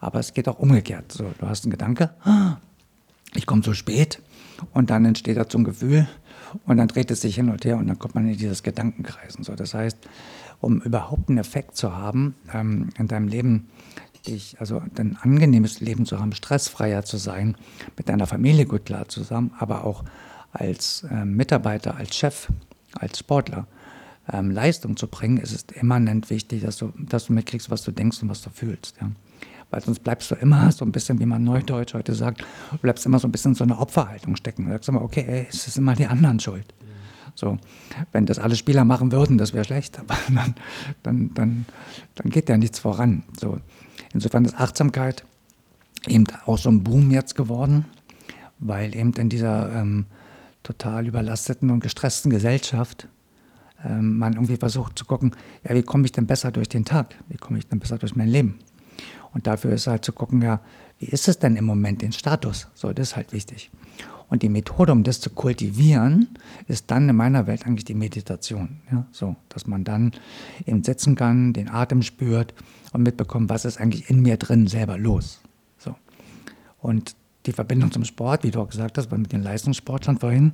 Aber 0.00 0.18
es 0.18 0.32
geht 0.32 0.48
auch 0.48 0.58
umgekehrt. 0.58 1.12
So, 1.12 1.30
du 1.38 1.46
hast 1.46 1.64
einen 1.64 1.70
Gedanke, 1.70 2.10
ah, 2.24 2.56
ich 3.34 3.46
komme 3.46 3.62
zu 3.62 3.74
spät 3.74 4.22
und 4.72 4.90
dann 4.90 5.04
entsteht 5.04 5.36
dazu 5.36 5.58
ein 5.58 5.64
Gefühl 5.64 6.08
und 6.66 6.78
dann 6.78 6.88
dreht 6.88 7.10
es 7.10 7.20
sich 7.20 7.36
hin 7.36 7.50
und 7.50 7.64
her 7.64 7.76
und 7.76 7.86
dann 7.86 7.98
kommt 7.98 8.14
man 8.14 8.26
in 8.26 8.36
dieses 8.36 8.62
Gedankenkreisen. 8.62 9.44
So, 9.44 9.54
das 9.54 9.74
heißt, 9.74 9.98
um 10.60 10.80
überhaupt 10.80 11.28
einen 11.28 11.38
Effekt 11.38 11.76
zu 11.76 11.96
haben 11.96 12.34
ähm, 12.52 12.90
in 12.98 13.08
deinem 13.08 13.28
Leben, 13.28 13.68
dich, 14.26 14.56
also 14.60 14.82
ein 14.98 15.18
angenehmes 15.20 15.80
Leben 15.80 16.06
zu 16.06 16.18
haben, 16.18 16.32
stressfreier 16.32 17.04
zu 17.04 17.16
sein, 17.16 17.56
mit 17.96 18.08
deiner 18.08 18.26
Familie 18.26 18.66
gut 18.66 18.86
klar 18.86 19.08
zusammen, 19.08 19.52
aber 19.58 19.84
auch 19.84 20.04
als 20.52 21.04
äh, 21.10 21.24
Mitarbeiter, 21.24 21.96
als 21.96 22.16
Chef, 22.16 22.48
als 22.94 23.18
Sportler 23.18 23.66
ähm, 24.32 24.50
Leistung 24.50 24.96
zu 24.96 25.06
bringen, 25.06 25.38
ist 25.38 25.52
es 25.52 25.64
immanent 25.76 26.30
wichtig, 26.30 26.62
dass 26.62 26.76
du, 26.78 26.92
dass 26.98 27.26
du 27.26 27.32
mitkriegst, 27.32 27.70
was 27.70 27.82
du 27.82 27.92
denkst 27.92 28.22
und 28.22 28.28
was 28.28 28.42
du 28.42 28.50
fühlst. 28.50 28.96
Ja. 29.00 29.10
Weil 29.70 29.80
sonst 29.82 30.00
bleibst 30.00 30.30
du 30.30 30.34
immer 30.34 30.72
so 30.72 30.84
ein 30.84 30.92
bisschen, 30.92 31.20
wie 31.20 31.26
man 31.26 31.44
Neudeutsch 31.44 31.94
heute 31.94 32.14
sagt, 32.14 32.44
du 32.72 32.78
bleibst 32.78 33.06
immer 33.06 33.20
so 33.20 33.28
ein 33.28 33.32
bisschen 33.32 33.52
in 33.52 33.56
so 33.56 33.64
einer 33.64 33.80
Opferhaltung 33.80 34.34
stecken. 34.36 34.64
Du 34.64 34.72
sagst 34.72 34.88
immer, 34.88 35.02
okay, 35.02 35.24
ey, 35.26 35.46
es 35.48 35.66
ist 35.66 35.78
immer 35.78 35.94
die 35.94 36.06
anderen 36.06 36.40
schuld. 36.40 36.74
So, 37.36 37.58
wenn 38.12 38.26
das 38.26 38.38
alle 38.38 38.56
Spieler 38.56 38.84
machen 38.84 39.12
würden, 39.12 39.38
das 39.38 39.54
wäre 39.54 39.64
schlecht, 39.64 39.98
aber 40.00 40.16
dann, 40.28 40.54
dann, 41.02 41.34
dann, 41.34 41.66
dann 42.16 42.30
geht 42.30 42.48
ja 42.48 42.58
nichts 42.58 42.80
voran. 42.80 43.22
So, 43.38 43.58
Insofern 44.12 44.44
ist 44.44 44.54
Achtsamkeit 44.58 45.24
eben 46.06 46.26
auch 46.46 46.58
so 46.58 46.70
ein 46.70 46.82
Boom 46.82 47.10
jetzt 47.10 47.34
geworden, 47.34 47.84
weil 48.58 48.94
eben 48.96 49.12
in 49.14 49.28
dieser 49.28 49.72
ähm, 49.74 50.06
total 50.62 51.06
überlasteten 51.06 51.70
und 51.70 51.80
gestressten 51.80 52.30
Gesellschaft 52.30 53.08
ähm, 53.84 54.18
man 54.18 54.34
irgendwie 54.34 54.56
versucht 54.56 54.98
zu 54.98 55.04
gucken, 55.04 55.34
ja, 55.66 55.74
wie 55.74 55.82
komme 55.82 56.04
ich 56.04 56.12
denn 56.12 56.26
besser 56.26 56.50
durch 56.50 56.68
den 56.68 56.84
Tag? 56.84 57.14
Wie 57.28 57.36
komme 57.36 57.58
ich 57.58 57.66
denn 57.66 57.78
besser 57.78 57.98
durch 57.98 58.16
mein 58.16 58.28
Leben? 58.28 58.58
Und 59.32 59.46
dafür 59.46 59.72
ist 59.72 59.86
halt 59.86 60.04
zu 60.04 60.12
gucken, 60.12 60.42
ja, 60.42 60.60
wie 60.98 61.06
ist 61.06 61.28
es 61.28 61.38
denn 61.38 61.56
im 61.56 61.64
Moment, 61.64 62.02
den 62.02 62.12
Status? 62.12 62.68
So, 62.74 62.92
das 62.92 63.10
ist 63.10 63.16
halt 63.16 63.32
wichtig. 63.32 63.70
Und 64.30 64.42
die 64.42 64.48
Methode, 64.48 64.92
um 64.92 65.02
das 65.02 65.20
zu 65.20 65.28
kultivieren, 65.28 66.28
ist 66.68 66.90
dann 66.90 67.08
in 67.08 67.16
meiner 67.16 67.46
Welt 67.48 67.66
eigentlich 67.66 67.84
die 67.84 67.94
Meditation. 67.94 68.80
Ja? 68.90 69.04
So, 69.10 69.36
dass 69.48 69.66
man 69.66 69.84
dann 69.84 70.12
eben 70.66 70.84
sitzen 70.84 71.16
kann, 71.16 71.52
den 71.52 71.68
Atem 71.68 72.02
spürt 72.02 72.54
und 72.92 73.02
mitbekommt, 73.02 73.50
was 73.50 73.64
ist 73.64 73.80
eigentlich 73.80 74.08
in 74.08 74.22
mir 74.22 74.36
drin 74.36 74.68
selber 74.68 74.96
los. 74.96 75.40
So. 75.78 75.96
Und 76.78 77.16
die 77.46 77.52
Verbindung 77.52 77.90
zum 77.90 78.04
Sport, 78.04 78.44
wie 78.44 78.52
du 78.52 78.60
auch 78.60 78.68
gesagt 78.68 78.98
hast, 78.98 79.10
mit 79.10 79.32
den 79.32 79.42
Leistungssportlern 79.42 80.18
vorhin, 80.18 80.52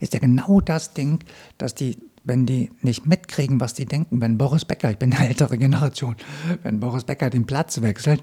ist 0.00 0.14
ja 0.14 0.20
genau 0.20 0.60
das 0.60 0.94
Ding, 0.94 1.18
dass 1.58 1.74
die 1.74 1.98
wenn 2.24 2.46
die 2.46 2.70
nicht 2.80 3.06
mitkriegen, 3.06 3.60
was 3.60 3.74
die 3.74 3.84
denken, 3.84 4.20
wenn 4.20 4.38
Boris 4.38 4.64
Becker, 4.64 4.90
ich 4.90 4.98
bin 4.98 5.12
eine 5.12 5.28
ältere 5.28 5.58
Generation, 5.58 6.16
wenn 6.62 6.80
Boris 6.80 7.04
Becker 7.04 7.30
den 7.30 7.46
Platz 7.46 7.80
wechselt, 7.82 8.22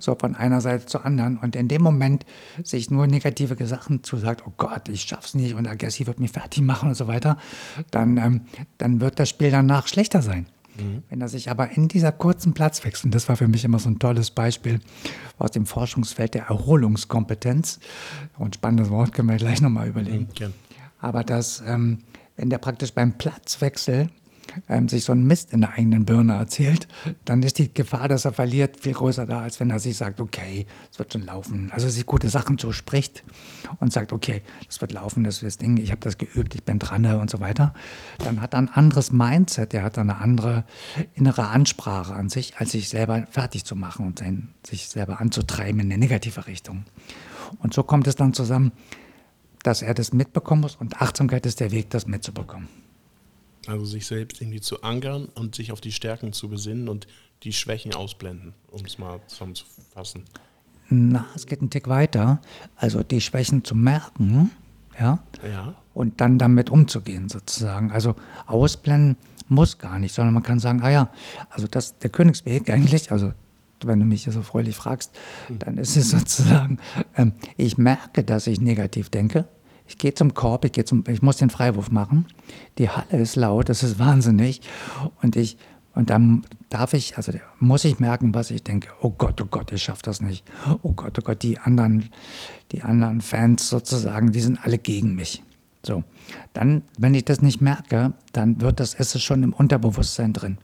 so 0.00 0.16
von 0.18 0.34
einer 0.34 0.60
Seite 0.60 0.86
zur 0.86 1.04
anderen 1.04 1.36
und 1.38 1.54
in 1.54 1.68
dem 1.68 1.82
Moment 1.82 2.24
sich 2.62 2.90
nur 2.90 3.06
negative 3.06 3.54
Sachen 3.66 4.02
zusagt, 4.02 4.44
oh 4.46 4.52
Gott, 4.56 4.88
ich 4.88 5.02
schaff's 5.02 5.34
nicht 5.34 5.54
und 5.54 5.68
aggressiv 5.68 6.06
wird 6.06 6.20
mich 6.20 6.32
fertig 6.32 6.62
machen 6.62 6.88
und 6.88 6.94
so 6.94 7.06
weiter, 7.06 7.36
dann, 7.90 8.16
ähm, 8.16 8.40
dann 8.78 9.00
wird 9.00 9.20
das 9.20 9.28
Spiel 9.28 9.50
danach 9.50 9.86
schlechter 9.86 10.22
sein. 10.22 10.46
Mhm. 10.76 11.02
Wenn 11.08 11.20
er 11.20 11.28
sich 11.28 11.50
aber 11.50 11.70
in 11.70 11.88
dieser 11.88 12.12
kurzen 12.12 12.54
Platzwechsel, 12.54 13.10
das 13.10 13.28
war 13.28 13.36
für 13.36 13.48
mich 13.48 13.64
immer 13.64 13.78
so 13.78 13.88
ein 13.88 13.98
tolles 13.98 14.30
Beispiel 14.30 14.80
aus 15.38 15.50
dem 15.50 15.66
Forschungsfeld 15.66 16.34
der 16.34 16.46
Erholungskompetenz, 16.46 17.78
und 18.38 18.56
spannendes 18.56 18.90
Wort 18.90 19.12
können 19.12 19.28
wir 19.28 19.36
gleich 19.36 19.60
nochmal 19.60 19.88
überlegen. 19.88 20.28
Mhm, 20.40 20.52
aber 21.00 21.22
das, 21.22 21.62
ähm, 21.66 21.98
wenn 22.36 22.50
der 22.50 22.58
praktisch 22.58 22.92
beim 22.92 23.16
Platzwechsel 23.16 24.10
ähm, 24.68 24.88
sich 24.88 25.04
so 25.04 25.12
ein 25.12 25.24
Mist 25.24 25.52
in 25.52 25.62
der 25.62 25.72
eigenen 25.72 26.04
Birne 26.04 26.34
erzählt, 26.34 26.88
dann 27.24 27.42
ist 27.42 27.58
die 27.58 27.72
Gefahr, 27.72 28.08
dass 28.08 28.24
er 28.24 28.32
verliert, 28.32 28.80
viel 28.80 28.92
größer 28.92 29.26
da, 29.26 29.40
als 29.40 29.60
wenn 29.60 29.70
er 29.70 29.78
sich 29.78 29.96
sagt, 29.96 30.20
okay, 30.20 30.66
es 30.92 30.98
wird 30.98 31.12
schon 31.12 31.22
laufen. 31.22 31.70
Also 31.72 31.88
sich 31.88 32.06
gute 32.06 32.28
Sachen 32.28 32.58
zuspricht 32.58 33.24
und 33.80 33.92
sagt, 33.92 34.12
okay, 34.12 34.42
das 34.66 34.80
wird 34.80 34.92
laufen, 34.92 35.24
das 35.24 35.36
ist 35.36 35.42
das 35.44 35.58
Ding, 35.58 35.76
ich 35.76 35.90
habe 35.90 36.00
das 36.00 36.18
geübt, 36.18 36.54
ich 36.54 36.64
bin 36.64 36.78
dran 36.78 37.04
und 37.04 37.30
so 37.30 37.40
weiter. 37.40 37.74
Dann 38.18 38.40
hat 38.40 38.54
er 38.54 38.58
ein 38.58 38.68
anderes 38.68 39.12
Mindset, 39.12 39.72
der 39.72 39.82
hat 39.82 39.98
eine 39.98 40.16
andere 40.16 40.64
innere 41.14 41.48
Ansprache 41.48 42.14
an 42.14 42.28
sich, 42.28 42.56
als 42.58 42.70
sich 42.72 42.88
selber 42.88 43.26
fertig 43.30 43.64
zu 43.64 43.76
machen 43.76 44.06
und 44.06 44.20
sein, 44.20 44.48
sich 44.64 44.88
selber 44.88 45.20
anzutreiben 45.20 45.80
in 45.80 45.92
eine 45.92 45.98
negative 45.98 46.46
Richtung. 46.46 46.84
Und 47.58 47.74
so 47.74 47.82
kommt 47.82 48.06
es 48.06 48.16
dann 48.16 48.32
zusammen, 48.32 48.72
dass 49.64 49.82
er 49.82 49.94
das 49.94 50.12
mitbekommen 50.12 50.60
muss 50.60 50.76
und 50.76 51.00
Achtsamkeit 51.02 51.44
ist 51.46 51.58
der 51.58 51.72
Weg, 51.72 51.90
das 51.90 52.06
mitzubekommen. 52.06 52.68
Also 53.66 53.84
sich 53.86 54.06
selbst 54.06 54.40
irgendwie 54.40 54.60
zu 54.60 54.82
ankern 54.82 55.28
und 55.34 55.54
sich 55.56 55.72
auf 55.72 55.80
die 55.80 55.90
Stärken 55.90 56.32
zu 56.32 56.48
besinnen 56.48 56.88
und 56.88 57.06
die 57.42 57.52
Schwächen 57.52 57.94
ausblenden, 57.94 58.52
um 58.70 58.84
es 58.84 58.98
mal 58.98 59.20
zusammenzufassen. 59.26 60.24
Na, 60.90 61.24
es 61.34 61.46
geht 61.46 61.60
einen 61.60 61.70
Tick 61.70 61.88
weiter. 61.88 62.40
Also 62.76 63.02
die 63.02 63.22
Schwächen 63.22 63.64
zu 63.64 63.74
merken, 63.74 64.50
ja, 65.00 65.18
Ja. 65.42 65.74
und 65.94 66.20
dann 66.20 66.38
damit 66.38 66.68
umzugehen 66.68 67.28
sozusagen. 67.30 67.90
Also 67.90 68.14
ausblenden 68.46 69.16
muss 69.48 69.78
gar 69.78 69.98
nicht, 69.98 70.14
sondern 70.14 70.34
man 70.34 70.42
kann 70.42 70.58
sagen, 70.58 70.82
ah 70.82 70.90
ja, 70.90 71.10
also 71.48 71.66
das 71.66 71.98
der 71.98 72.10
Königsweg 72.10 72.68
eigentlich, 72.70 73.10
also 73.12 73.32
wenn 73.86 74.00
du 74.00 74.06
mich 74.06 74.24
so 74.24 74.42
fröhlich 74.42 74.76
fragst, 74.76 75.12
dann 75.58 75.78
ist 75.78 75.96
es 75.96 76.10
sozusagen, 76.10 76.78
ähm, 77.16 77.32
ich 77.56 77.78
merke, 77.78 78.24
dass 78.24 78.46
ich 78.46 78.60
negativ 78.60 79.10
denke. 79.10 79.46
Ich 79.86 79.98
gehe 79.98 80.14
zum 80.14 80.32
Korb, 80.32 80.64
ich, 80.64 80.72
gehe 80.72 80.84
zum, 80.84 81.04
ich 81.08 81.20
muss 81.20 81.36
den 81.36 81.50
Freiwurf 81.50 81.90
machen. 81.90 82.26
Die 82.78 82.88
Halle 82.88 83.20
ist 83.20 83.36
laut, 83.36 83.68
das 83.68 83.82
ist 83.82 83.98
wahnsinnig. 83.98 84.62
Und 85.20 85.36
ich, 85.36 85.58
und 85.94 86.10
dann 86.10 86.44
darf 86.70 86.94
ich, 86.94 87.16
also 87.16 87.32
muss 87.60 87.84
ich 87.84 88.00
merken, 88.00 88.34
was 88.34 88.50
ich 88.50 88.64
denke. 88.64 88.88
Oh 89.00 89.10
Gott, 89.10 89.40
oh 89.40 89.46
Gott, 89.46 89.70
ich 89.72 89.82
schaffe 89.82 90.02
das 90.02 90.20
nicht. 90.20 90.44
Oh 90.82 90.92
Gott, 90.92 91.18
oh 91.18 91.22
Gott, 91.22 91.42
die 91.42 91.58
anderen, 91.58 92.10
die 92.72 92.82
anderen 92.82 93.20
Fans 93.20 93.68
sozusagen, 93.68 94.32
die 94.32 94.40
sind 94.40 94.64
alle 94.64 94.78
gegen 94.78 95.14
mich. 95.14 95.42
So, 95.84 96.02
dann, 96.54 96.82
wenn 96.98 97.14
ich 97.14 97.26
das 97.26 97.42
nicht 97.42 97.60
merke, 97.60 98.14
dann 98.32 98.60
wird 98.60 98.80
das, 98.80 98.94
ist 98.94 99.14
es 99.14 99.22
schon 99.22 99.42
im 99.42 99.52
Unterbewusstsein 99.52 100.32
drin. 100.32 100.56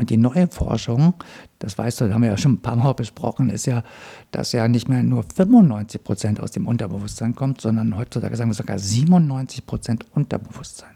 Und 0.00 0.08
die 0.08 0.16
neue 0.16 0.48
Forschung, 0.48 1.12
das 1.58 1.76
weißt 1.76 2.00
du, 2.00 2.08
da 2.08 2.14
haben 2.14 2.22
wir 2.22 2.30
ja 2.30 2.38
schon 2.38 2.52
ein 2.52 2.62
paar 2.62 2.74
Mal 2.74 2.94
besprochen, 2.94 3.50
ist 3.50 3.66
ja, 3.66 3.84
dass 4.30 4.52
ja 4.52 4.66
nicht 4.66 4.88
mehr 4.88 5.02
nur 5.02 5.24
95 5.24 6.02
Prozent 6.02 6.40
aus 6.40 6.52
dem 6.52 6.66
Unterbewusstsein 6.66 7.34
kommt, 7.34 7.60
sondern 7.60 7.94
heutzutage 7.98 8.34
sagen 8.34 8.48
wir 8.48 8.54
sogar 8.54 8.78
97 8.78 9.66
Prozent 9.66 10.06
Unterbewusstsein. 10.14 10.88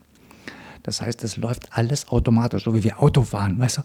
Das 0.84 1.02
heißt, 1.02 1.22
es 1.22 1.36
läuft 1.36 1.68
alles 1.76 2.08
automatisch, 2.08 2.64
so 2.64 2.74
wie 2.74 2.82
wir 2.82 3.02
Auto 3.02 3.20
fahren, 3.24 3.58
weißt 3.58 3.78
du? 3.78 3.82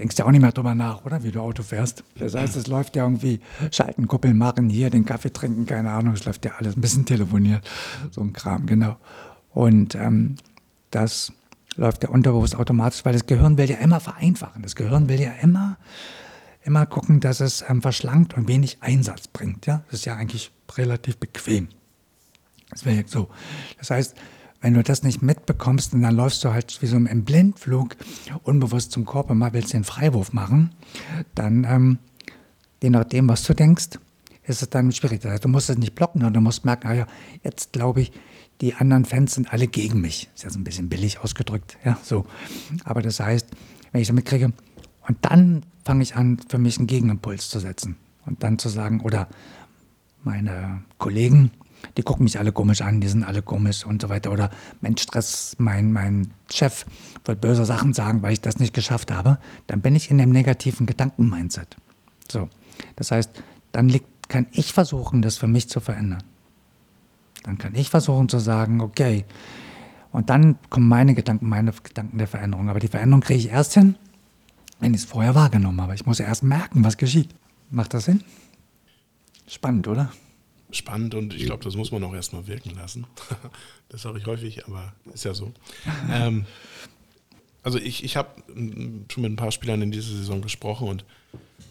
Denkst 0.00 0.18
ja 0.18 0.24
auch 0.24 0.32
nicht 0.32 0.40
mehr 0.40 0.50
drüber 0.50 0.74
nach, 0.74 1.04
oder? 1.04 1.22
Wie 1.22 1.30
du 1.30 1.40
Auto 1.40 1.62
fährst. 1.62 2.02
Das 2.18 2.34
heißt, 2.34 2.56
es 2.56 2.66
läuft 2.66 2.96
ja 2.96 3.04
irgendwie, 3.04 3.38
schalten, 3.70 4.08
kuppeln, 4.08 4.36
machen, 4.36 4.68
hier 4.68 4.90
den 4.90 5.04
Kaffee 5.04 5.32
trinken, 5.32 5.64
keine 5.66 5.92
Ahnung, 5.92 6.14
es 6.14 6.24
läuft 6.24 6.44
ja 6.44 6.54
alles, 6.58 6.76
ein 6.76 6.80
bisschen 6.80 7.04
telefoniert, 7.04 7.64
so 8.10 8.20
ein 8.20 8.32
Kram, 8.32 8.66
genau. 8.66 8.96
Und 9.54 9.94
ähm, 9.94 10.34
das 10.90 11.32
läuft 11.76 12.02
ja 12.02 12.08
unterbewusst 12.08 12.56
automatisch, 12.56 13.04
weil 13.04 13.12
das 13.12 13.26
Gehirn 13.26 13.58
will 13.58 13.68
ja 13.68 13.76
immer 13.76 14.00
vereinfachen. 14.00 14.62
Das 14.62 14.76
Gehirn 14.76 15.08
will 15.08 15.20
ja 15.20 15.32
immer, 15.42 15.76
immer 16.64 16.86
gucken, 16.86 17.20
dass 17.20 17.40
es 17.40 17.64
ähm, 17.68 17.82
verschlankt 17.82 18.36
und 18.36 18.48
wenig 18.48 18.78
Einsatz 18.80 19.28
bringt. 19.28 19.66
Ja? 19.66 19.82
Das 19.90 20.00
ist 20.00 20.06
ja 20.06 20.16
eigentlich 20.16 20.52
relativ 20.76 21.18
bequem. 21.18 21.68
Das 22.70 22.84
wäre 22.84 22.96
jetzt 22.96 23.12
so. 23.12 23.28
Das 23.78 23.90
heißt, 23.90 24.16
wenn 24.60 24.74
du 24.74 24.82
das 24.82 25.02
nicht 25.02 25.22
mitbekommst 25.22 25.94
und 25.94 26.02
dann 26.02 26.16
läufst 26.16 26.42
du 26.42 26.52
halt 26.52 26.80
wie 26.82 26.86
so 26.86 26.96
im 26.96 27.24
Blindflug 27.24 27.96
unbewusst 28.42 28.92
zum 28.92 29.04
Korb 29.04 29.30
und 29.30 29.38
mal 29.38 29.52
willst 29.52 29.72
den 29.72 29.84
Freiwurf 29.84 30.32
machen, 30.32 30.74
dann, 31.34 31.64
ähm, 31.64 31.98
je 32.82 32.90
nachdem, 32.90 33.28
was 33.28 33.44
du 33.44 33.54
denkst, 33.54 33.98
ist 34.44 34.62
es 34.62 34.70
dann 34.70 34.90
schwierig. 34.92 35.20
Das 35.20 35.32
heißt, 35.32 35.44
du 35.44 35.48
musst 35.48 35.70
es 35.70 35.78
nicht 35.78 35.94
blocken, 35.94 36.20
sondern 36.20 36.34
du 36.34 36.40
musst 36.40 36.64
merken, 36.64 36.88
ah 36.88 36.94
ja, 36.94 37.06
jetzt 37.42 37.72
glaube 37.72 38.00
ich, 38.00 38.12
die 38.60 38.74
anderen 38.74 39.04
Fans 39.04 39.34
sind 39.34 39.52
alle 39.52 39.66
gegen 39.66 40.00
mich. 40.00 40.28
Ist 40.34 40.44
ja 40.44 40.50
so 40.50 40.58
ein 40.58 40.64
bisschen 40.64 40.88
billig 40.88 41.18
ausgedrückt, 41.20 41.76
ja, 41.84 41.98
so. 42.02 42.26
Aber 42.84 43.02
das 43.02 43.20
heißt, 43.20 43.48
wenn 43.92 44.00
ich 44.00 44.08
damit 44.08 44.24
kriege, 44.24 44.52
und 45.06 45.18
dann 45.22 45.62
fange 45.84 46.02
ich 46.02 46.16
an, 46.16 46.38
für 46.48 46.58
mich 46.58 46.78
einen 46.78 46.86
Gegenimpuls 46.86 47.48
zu 47.48 47.60
setzen. 47.60 47.96
Und 48.24 48.42
dann 48.42 48.58
zu 48.58 48.68
sagen, 48.68 49.00
oder 49.00 49.28
meine 50.24 50.82
Kollegen, 50.98 51.52
die 51.96 52.02
gucken 52.02 52.24
mich 52.24 52.38
alle 52.38 52.50
komisch 52.50 52.82
an, 52.82 53.00
die 53.00 53.06
sind 53.06 53.22
alle 53.22 53.42
komisch 53.42 53.86
und 53.86 54.02
so 54.02 54.08
weiter. 54.08 54.32
Oder 54.32 54.50
mein 54.80 54.96
Stress, 54.96 55.54
mein, 55.58 55.92
mein 55.92 56.32
Chef 56.50 56.86
wird 57.24 57.40
böse 57.40 57.64
Sachen 57.64 57.94
sagen, 57.94 58.22
weil 58.22 58.32
ich 58.32 58.40
das 58.40 58.58
nicht 58.58 58.74
geschafft 58.74 59.12
habe. 59.12 59.38
Dann 59.68 59.80
bin 59.80 59.94
ich 59.94 60.10
in 60.10 60.18
dem 60.18 60.30
negativen 60.30 60.86
Gedankenmindset. 60.86 61.76
So. 62.28 62.48
Das 62.96 63.12
heißt, 63.12 63.30
dann 63.70 63.88
liegt, 63.88 64.28
kann 64.28 64.46
ich 64.50 64.72
versuchen, 64.72 65.22
das 65.22 65.36
für 65.36 65.46
mich 65.46 65.68
zu 65.68 65.78
verändern. 65.78 66.24
Dann 67.46 67.58
kann 67.58 67.74
ich 67.76 67.90
versuchen 67.90 68.28
zu 68.28 68.40
sagen, 68.40 68.80
okay, 68.80 69.24
und 70.10 70.30
dann 70.30 70.58
kommen 70.68 70.88
meine 70.88 71.14
Gedanken, 71.14 71.48
meine 71.48 71.72
Gedanken 71.72 72.18
der 72.18 72.26
Veränderung. 72.26 72.68
Aber 72.68 72.80
die 72.80 72.88
Veränderung 72.88 73.20
kriege 73.20 73.38
ich 73.38 73.48
erst 73.48 73.74
hin, 73.74 73.94
wenn 74.80 74.94
ich 74.94 75.02
es 75.02 75.06
vorher 75.06 75.34
wahrgenommen 75.34 75.80
habe. 75.80 75.94
Ich 75.94 76.06
muss 76.06 76.18
ja 76.18 76.26
erst 76.26 76.42
merken, 76.42 76.84
was 76.84 76.96
geschieht. 76.96 77.34
Macht 77.70 77.94
das 77.94 78.06
Sinn? 78.06 78.24
Spannend, 79.46 79.86
oder? 79.86 80.12
Spannend 80.72 81.14
und 81.14 81.34
ich 81.34 81.44
glaube, 81.44 81.62
das 81.62 81.76
muss 81.76 81.92
man 81.92 82.02
auch 82.02 82.14
erstmal 82.14 82.48
wirken 82.48 82.74
lassen. 82.74 83.06
das 83.88 84.02
sage 84.02 84.18
ich 84.18 84.26
häufig, 84.26 84.66
aber 84.66 84.92
ist 85.14 85.24
ja 85.24 85.32
so. 85.32 85.52
ähm, 86.10 86.46
also 87.62 87.78
ich, 87.78 88.02
ich 88.02 88.16
habe 88.16 88.30
schon 89.08 89.22
mit 89.22 89.32
ein 89.32 89.36
paar 89.36 89.52
Spielern 89.52 89.82
in 89.82 89.92
dieser 89.92 90.16
Saison 90.16 90.42
gesprochen 90.42 90.88
und 90.88 91.04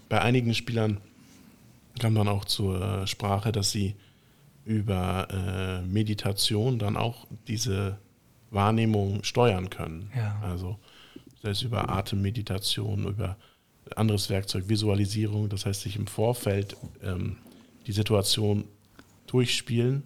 bei 0.08 0.22
einigen 0.22 0.54
Spielern 0.54 1.02
kam 2.00 2.16
dann 2.16 2.30
auch 2.30 2.46
zur 2.46 2.82
äh, 2.82 3.08
Sprache, 3.08 3.52
dass 3.52 3.72
sie 3.72 3.96
über 4.65 5.28
äh, 5.30 5.88
Meditation 5.88 6.80
dann 6.80 6.97
auch 6.97 7.28
diese 7.47 7.97
Wahrnehmung 8.49 9.23
steuern 9.23 9.69
können. 9.69 10.12
Ja. 10.15 10.39
Also 10.41 10.78
das 11.41 11.51
heißt 11.51 11.63
über 11.63 11.89
Atemmeditation, 11.89 13.06
über 13.08 13.38
anderes 13.95 14.30
Werkzeug, 14.30 14.67
Visualisierung, 14.67 15.47
das 15.49 15.65
heißt 15.65 15.82
sich 15.82 15.95
im 15.95 16.08
Vorfeld 16.08 16.75
ähm, 17.04 17.38
die 17.86 17.91
Situation 17.91 18.65
durchspielen, 19.28 20.01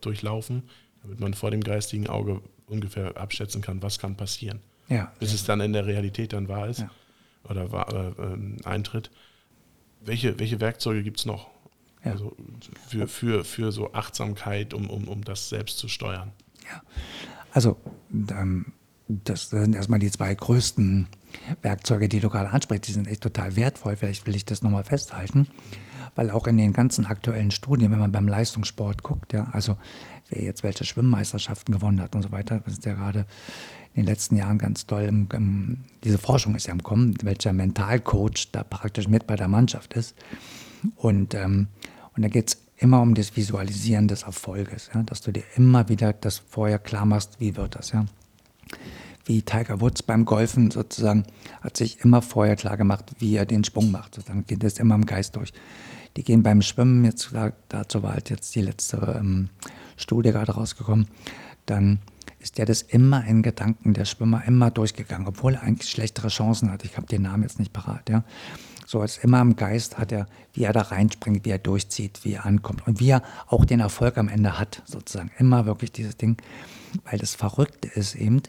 durchlaufen, 0.00 0.62
damit 1.02 1.18
man 1.18 1.34
vor 1.34 1.50
dem 1.50 1.62
geistigen 1.62 2.06
Auge 2.06 2.40
ungefähr 2.66 3.16
abschätzen 3.16 3.62
kann, 3.62 3.82
was 3.82 3.98
kann 3.98 4.16
passieren. 4.16 4.60
Ja. 4.88 5.12
Bis 5.18 5.32
es 5.32 5.44
dann 5.44 5.60
in 5.60 5.72
der 5.72 5.86
Realität 5.86 6.32
dann 6.32 6.48
wahr 6.48 6.68
ist 6.68 6.80
Ja. 6.80 6.90
oder 7.48 7.72
wahr, 7.72 7.92
äh, 7.92 8.22
ähm, 8.22 8.58
eintritt. 8.64 9.10
Welche, 10.04 10.38
welche 10.38 10.60
Werkzeuge 10.60 11.02
gibt 11.02 11.18
es 11.18 11.26
noch? 11.26 11.48
Also 12.12 12.36
für, 12.88 13.08
für, 13.08 13.44
für 13.44 13.72
so 13.72 13.92
Achtsamkeit, 13.92 14.74
um, 14.74 14.88
um, 14.88 15.08
um 15.08 15.24
das 15.24 15.48
selbst 15.48 15.78
zu 15.78 15.88
steuern. 15.88 16.32
Ja. 16.64 16.82
Also, 17.52 17.76
ähm, 18.30 18.72
das 19.08 19.50
sind 19.50 19.74
erstmal 19.74 20.00
die 20.00 20.10
zwei 20.10 20.34
größten 20.34 21.06
Werkzeuge, 21.62 22.08
die 22.08 22.20
du 22.20 22.28
gerade 22.28 22.50
ansprichst. 22.50 22.88
Die 22.88 22.92
sind 22.92 23.06
echt 23.06 23.22
total 23.22 23.56
wertvoll. 23.56 23.96
Vielleicht 23.96 24.26
will 24.26 24.34
ich 24.34 24.44
das 24.44 24.62
nochmal 24.62 24.84
festhalten. 24.84 25.46
Weil 26.14 26.30
auch 26.30 26.46
in 26.46 26.56
den 26.56 26.72
ganzen 26.72 27.06
aktuellen 27.06 27.50
Studien, 27.50 27.92
wenn 27.92 27.98
man 27.98 28.10
beim 28.10 28.26
Leistungssport 28.26 29.02
guckt, 29.02 29.32
ja, 29.32 29.48
also 29.52 29.76
wer 30.30 30.42
jetzt 30.42 30.62
welche 30.62 30.84
Schwimmmeisterschaften 30.84 31.72
gewonnen 31.72 32.00
hat 32.00 32.14
und 32.16 32.22
so 32.22 32.32
weiter, 32.32 32.60
das 32.64 32.74
ist 32.74 32.86
ja 32.86 32.94
gerade 32.94 33.26
in 33.94 34.02
den 34.02 34.06
letzten 34.06 34.36
Jahren 34.36 34.58
ganz 34.58 34.86
toll. 34.86 35.02
Im, 35.02 35.28
im, 35.32 35.84
diese 36.04 36.18
Forschung 36.18 36.54
ist 36.54 36.66
ja 36.66 36.72
im 36.72 36.82
Kommen, 36.82 37.14
welcher 37.22 37.52
Mentalcoach 37.52 38.50
da 38.50 38.64
praktisch 38.64 39.08
mit 39.08 39.26
bei 39.26 39.36
der 39.36 39.48
Mannschaft 39.48 39.94
ist. 39.94 40.14
Und, 40.96 41.34
ähm, 41.34 41.68
und 42.16 42.22
da 42.22 42.28
geht 42.28 42.48
es 42.48 42.58
immer 42.78 43.00
um 43.00 43.14
das 43.14 43.36
Visualisieren 43.36 44.08
des 44.08 44.22
Erfolges, 44.24 44.90
ja? 44.94 45.02
dass 45.02 45.20
du 45.20 45.32
dir 45.32 45.44
immer 45.56 45.88
wieder 45.88 46.12
das 46.12 46.38
vorher 46.38 46.78
klar 46.78 47.06
machst, 47.06 47.40
wie 47.40 47.56
wird 47.56 47.74
das, 47.76 47.92
ja. 47.92 48.06
Wie 49.24 49.42
Tiger 49.42 49.80
Woods 49.80 50.02
beim 50.04 50.24
Golfen 50.24 50.70
sozusagen 50.70 51.24
hat 51.60 51.76
sich 51.76 52.04
immer 52.04 52.22
vorher 52.22 52.54
klar 52.54 52.76
gemacht, 52.76 53.06
wie 53.18 53.34
er 53.34 53.44
den 53.44 53.64
Sprung 53.64 53.90
macht. 53.90 54.14
Sozusagen 54.14 54.46
geht 54.46 54.62
das 54.62 54.78
immer 54.78 54.94
im 54.94 55.04
Geist 55.04 55.34
durch. 55.34 55.52
Die 56.16 56.22
gehen 56.22 56.44
beim 56.44 56.62
Schwimmen, 56.62 57.04
jetzt 57.04 57.30
da- 57.32 57.52
dazu 57.68 58.02
war 58.02 58.12
halt 58.12 58.30
jetzt 58.30 58.54
die 58.54 58.62
letzte 58.62 59.16
ähm, 59.18 59.48
Studie 59.96 60.30
gerade 60.30 60.52
rausgekommen, 60.52 61.08
dann 61.66 61.98
ist 62.38 62.58
der 62.58 62.66
das 62.66 62.82
immer 62.82 63.24
in 63.24 63.42
Gedanken, 63.42 63.94
der 63.94 64.04
Schwimmer, 64.04 64.44
immer 64.46 64.70
durchgegangen, 64.70 65.26
obwohl 65.26 65.54
er 65.54 65.62
eigentlich 65.62 65.90
schlechtere 65.90 66.28
Chancen 66.28 66.70
hat. 66.70 66.84
Ich 66.84 66.96
habe 66.96 67.06
den 67.08 67.22
Namen 67.22 67.42
jetzt 67.42 67.58
nicht 67.58 67.72
parat, 67.72 68.08
ja. 68.08 68.22
So 68.86 69.00
als 69.00 69.18
immer 69.18 69.40
im 69.40 69.56
Geist 69.56 69.98
hat 69.98 70.12
er, 70.12 70.26
wie 70.54 70.62
er 70.62 70.72
da 70.72 70.82
reinspringt, 70.82 71.44
wie 71.44 71.50
er 71.50 71.58
durchzieht, 71.58 72.20
wie 72.22 72.34
er 72.34 72.46
ankommt 72.46 72.86
und 72.86 73.00
wie 73.00 73.10
er 73.10 73.22
auch 73.48 73.64
den 73.64 73.80
Erfolg 73.80 74.16
am 74.16 74.28
Ende 74.28 74.58
hat, 74.58 74.82
sozusagen. 74.86 75.30
Immer 75.38 75.66
wirklich 75.66 75.90
dieses 75.90 76.16
Ding, 76.16 76.36
weil 77.04 77.18
das 77.18 77.34
Verrückte 77.34 77.88
ist 77.88 78.14
eben, 78.14 78.42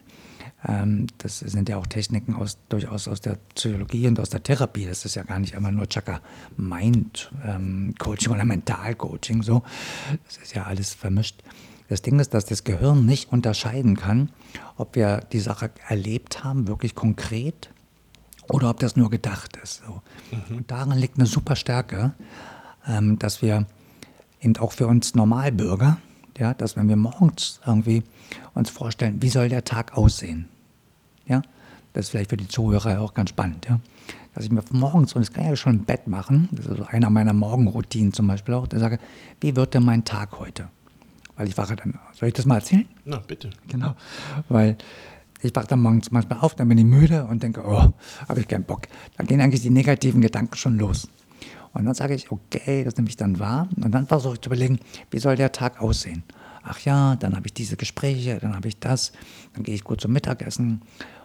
ähm, 0.68 1.08
das 1.18 1.40
sind 1.40 1.70
ja 1.70 1.78
auch 1.78 1.88
Techniken 1.88 2.36
aus, 2.36 2.58
durchaus 2.70 3.08
aus 3.08 3.20
der 3.20 3.38
Psychologie 3.56 4.08
und 4.08 4.20
aus 4.20 4.30
der 4.30 4.44
Therapie. 4.44 4.86
Das 4.86 5.06
ist 5.06 5.16
ja 5.16 5.24
gar 5.24 5.40
nicht 5.40 5.56
immer 5.56 5.72
nur 5.72 5.88
Chaka 5.88 6.22
Mind 6.56 7.32
ähm, 7.44 7.96
Coaching 7.98 8.32
oder 8.32 8.46
Mental 8.46 8.94
Coaching 8.96 9.42
so. 9.42 9.64
Das 10.26 10.38
ist 10.38 10.54
ja 10.54 10.64
alles 10.66 10.94
vermischt. 10.94 11.42
Das 11.90 12.02
Ding 12.02 12.20
ist, 12.20 12.34
dass 12.34 12.46
das 12.46 12.64
Gehirn 12.64 13.06
nicht 13.06 13.32
unterscheiden 13.32 13.96
kann, 13.96 14.30
ob 14.76 14.96
wir 14.96 15.22
die 15.32 15.40
Sache 15.40 15.72
erlebt 15.88 16.44
haben, 16.44 16.68
wirklich 16.68 16.96
konkret, 16.96 17.70
oder 18.50 18.70
ob 18.70 18.80
das 18.80 18.96
nur 18.96 19.10
gedacht 19.10 19.58
ist. 19.62 19.84
So. 19.86 20.02
Und 20.50 20.70
darin 20.70 20.98
liegt 20.98 21.18
eine 21.18 21.26
super 21.26 21.56
Stärke, 21.56 22.14
ähm, 22.88 23.20
dass 23.20 23.42
wir 23.42 23.66
eben 24.42 24.56
auch 24.58 24.72
für 24.72 24.88
uns 24.88 25.16
Normalbürger, 25.16 25.98
ja, 26.38 26.54
dass 26.54 26.76
wenn 26.76 26.88
wir 26.88 26.96
morgens 26.96 27.60
irgendwie 27.66 28.04
uns 28.54 28.70
vorstellen, 28.70 29.22
wie 29.22 29.30
soll 29.30 29.50
der 29.50 29.64
Tag 29.64 29.98
aussehen, 29.98 30.48
ja, 31.26 31.42
das 31.94 32.06
ist 32.06 32.10
vielleicht 32.12 32.30
für 32.30 32.38
die 32.38 32.48
Zuhörer 32.48 33.02
auch 33.02 33.14
ganz 33.14 33.32
spannend, 33.32 33.68
ja, 33.68 33.80
dass 34.34 34.46
ich 34.46 34.52
mir 34.52 34.64
morgens, 34.72 35.14
und 35.14 35.22
das 35.22 35.34
kann 35.34 35.46
ich 35.46 35.50
ja 35.50 35.56
schon 35.56 35.78
im 35.78 35.86
Bett 35.86 36.08
machen, 36.08 36.48
das 36.52 36.68
ist 36.68 36.78
so 36.78 36.86
einer 36.86 37.10
meiner 37.10 37.34
Morgenroutinen 37.34 38.14
zum 38.14 38.28
Beispiel 38.28 38.54
auch, 38.54 38.68
da 38.68 38.78
sage, 38.80 39.00
wie 39.42 39.56
wird 39.56 39.74
denn 39.74 39.84
mein 39.84 40.06
Tag 40.06 40.40
heute? 40.40 40.70
Weil 41.36 41.48
ich 41.48 41.58
wache 41.58 41.76
dann, 41.76 42.00
soll 42.14 42.30
ich 42.30 42.34
das 42.34 42.46
mal 42.46 42.56
erzählen? 42.56 42.88
Na, 43.06 43.18
bitte. 43.18 43.52
Genau, 43.68 43.96
weil 44.50 44.78
ich 45.42 45.56
wache 45.56 45.68
dann 45.68 45.82
morgens 45.82 46.12
manchmal 46.12 46.40
auf, 46.40 46.56
dann 46.56 46.68
bin 46.68 46.78
ich 46.78 46.86
müde 46.86 47.26
und 47.26 47.44
denke, 47.44 47.64
oh, 47.66 47.94
habe 48.28 48.40
ich 48.40 48.48
keinen 48.48 48.64
Bock. 48.64 48.84
Dann 49.18 49.28
gehen 49.28 49.42
eigentlich 49.42 49.62
die 49.62 49.70
negativen 49.70 50.22
Gedanken 50.22 50.56
schon 50.56 50.78
los. 50.78 51.08
Und 51.74 51.86
dann 51.86 51.94
sage 51.94 52.16
ich, 52.16 52.32
okay, 52.32 52.84
das 52.84 52.98
nehme 52.98 53.10
ich 53.10 53.18
dann 53.18 53.40
wahr. 53.40 53.70
Und 53.76 53.92
dann 53.92 54.08
versuche 54.08 54.36
ich 54.36 54.42
zu 54.42 54.50
überlegen, 54.50 54.80
wie 55.12 55.20
soll 55.20 55.36
der 55.36 55.52
Tag 55.52 55.82
aussehen? 55.82 56.24
Ach 56.64 56.80
ja, 56.80 57.16
dann 57.16 57.36
habe 57.36 57.48
ich 57.48 57.54
diese 57.54 57.78
Gespräche, 57.78 58.40
dann 58.42 58.56
habe 58.56 58.68
ich 58.68 58.80
das, 58.80 59.12
dann 59.54 59.64
gehe 59.64 59.76
ich 59.76 59.84
gut 59.84 60.02
zum 60.02 60.12
Mittagessen 60.12 60.82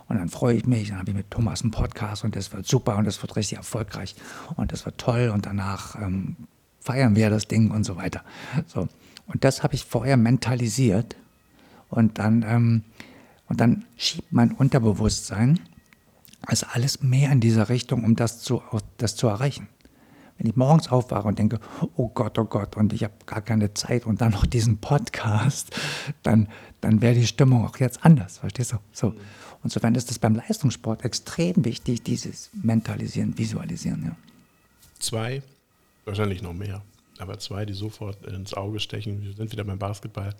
und 0.09 0.19
dann 0.19 0.29
freue 0.29 0.57
ich 0.57 0.67
mich, 0.67 0.91
dann 0.91 0.99
habe 0.99 1.11
ich 1.11 1.17
mit 1.17 1.31
Thomas 1.31 1.63
einen 1.63 1.71
Podcast 1.71 2.23
und 2.23 2.37
das 2.37 2.53
wird 2.53 2.67
super 2.67 2.97
und 2.97 3.07
das 3.07 3.21
wird 3.23 3.35
richtig 3.35 3.59
erfolgreich 3.59 4.15
und 4.57 4.73
das 4.73 4.85
wird 4.85 4.99
toll 4.99 5.33
und 5.35 5.47
danach 5.47 5.97
ähm, 6.01 6.37
feiern 6.81 7.17
wir 7.17 7.31
das 7.31 7.49
Ding 7.49 7.71
und 7.71 7.85
so 7.85 7.97
weiter. 7.97 8.23
So. 8.67 8.89
Und 9.27 9.45
das 9.45 9.63
habe 9.63 9.75
ich 9.75 9.85
vorher 9.85 10.17
mentalisiert 10.17 11.17
und 11.89 12.19
dann, 12.19 12.45
ähm, 12.47 12.83
und 13.49 13.61
dann 13.61 13.85
schiebt 13.97 14.33
mein 14.33 14.53
Unterbewusstsein 14.53 15.61
also 16.45 16.67
alles 16.73 17.03
mehr 17.03 17.31
in 17.31 17.41
dieser 17.41 17.69
Richtung, 17.69 18.05
um 18.05 18.17
das 18.17 18.41
zu, 18.41 18.63
das 18.99 19.17
zu 19.17 19.29
erreichen. 19.29 19.69
Wenn 20.39 20.49
ich 20.49 20.57
morgens 20.57 20.89
aufwache 20.89 21.29
und 21.29 21.39
denke, 21.39 21.61
oh 21.97 22.09
Gott, 22.09 22.39
oh 22.39 22.45
Gott, 22.45 22.77
und 22.77 22.93
ich 22.93 23.05
habe 23.05 23.15
gar 23.27 23.43
keine 23.43 23.75
Zeit 23.75 24.07
und 24.07 24.21
dann 24.21 24.33
noch 24.33 24.45
diesen 24.45 24.79
Podcast, 24.79 25.71
dann, 26.23 26.49
dann 26.81 27.01
wäre 27.01 27.15
die 27.15 27.27
Stimmung 27.27 27.65
auch 27.65 27.77
jetzt 27.79 28.05
anders, 28.05 28.39
verstehst 28.39 28.73
du? 28.73 28.79
So. 28.93 29.15
Insofern 29.63 29.95
ist 29.95 30.11
es 30.11 30.19
beim 30.19 30.35
Leistungssport 30.35 31.05
extrem 31.05 31.65
wichtig, 31.65 32.03
dieses 32.03 32.51
Mentalisieren, 32.61 33.39
Visualisieren. 33.39 34.03
Ja. 34.05 34.17
Zwei, 34.99 35.43
wahrscheinlich 36.05 36.43
noch 36.43 36.55
mehr, 36.55 36.83
aber 37.19 37.39
zwei, 37.39 37.65
die 37.65 37.75
sofort 37.75 38.27
ins 38.27 38.55
Auge 38.55 38.81
stechen. 38.81 39.23
Wir 39.23 39.35
sind 39.35 39.53
wieder 39.53 39.63
beim 39.63 39.79
Basketball, 39.79 40.35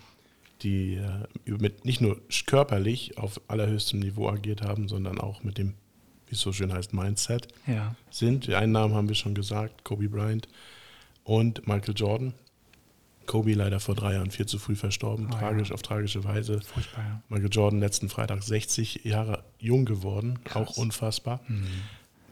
die 0.63 0.95
äh, 0.95 1.51
mit 1.51 1.85
nicht 1.85 2.01
nur 2.01 2.21
körperlich 2.47 3.19
auf 3.19 3.41
allerhöchstem 3.49 4.01
Niveau 4.01 4.29
agiert 4.29 4.63
haben, 4.63 4.89
sondern 4.89 5.21
auch 5.21 5.43
mit 5.43 5.59
dem, 5.59 5.75
wie 6.27 6.35
es 6.35 6.41
so 6.41 6.53
schön 6.53 6.73
heißt, 6.73 6.93
Mindset 6.93 7.49
ja. 7.67 7.95
sind. 8.11 8.47
Die 8.47 8.55
einen 8.55 8.73
Namen 8.73 8.95
haben 8.95 9.09
wir 9.09 9.15
schon 9.15 9.35
gesagt, 9.35 9.85
Kobe 9.85 10.09
Bryant 10.09 10.49
und 11.25 11.67
Michael 11.67 11.95
Jordan. 11.97 12.35
Kobe 13.27 13.55
leider 13.55 13.79
vor 13.79 13.95
drei 13.95 14.15
Jahren 14.15 14.31
viel 14.31 14.47
zu 14.47 14.59
früh 14.59 14.75
verstorben, 14.75 15.29
oh, 15.31 15.35
tragisch 15.35 15.69
ja. 15.69 15.75
auf 15.75 15.83
tragische 15.83 16.25
Weise. 16.25 16.61
Furchtbar, 16.61 17.05
ja. 17.05 17.23
Michael 17.29 17.51
Jordan 17.53 17.81
letzten 17.81 18.09
Freitag 18.09 18.43
60 18.43 19.05
Jahre 19.05 19.45
jung 19.59 19.85
geworden, 19.85 20.41
Krass. 20.45 20.57
auch 20.69 20.77
unfassbar. 20.77 21.41
Mhm. 21.47 21.67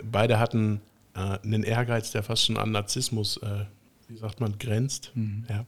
Beide 0.02 0.38
hatten 0.38 0.80
äh, 1.14 1.38
einen 1.44 1.62
Ehrgeiz, 1.62 2.10
der 2.10 2.22
fast 2.22 2.44
schon 2.44 2.56
an 2.56 2.72
Narzissmus, 2.72 3.36
äh, 3.38 3.66
wie 4.08 4.16
sagt 4.16 4.40
man, 4.40 4.58
grenzt. 4.58 5.12
Mhm. 5.14 5.46
Ja. 5.48 5.64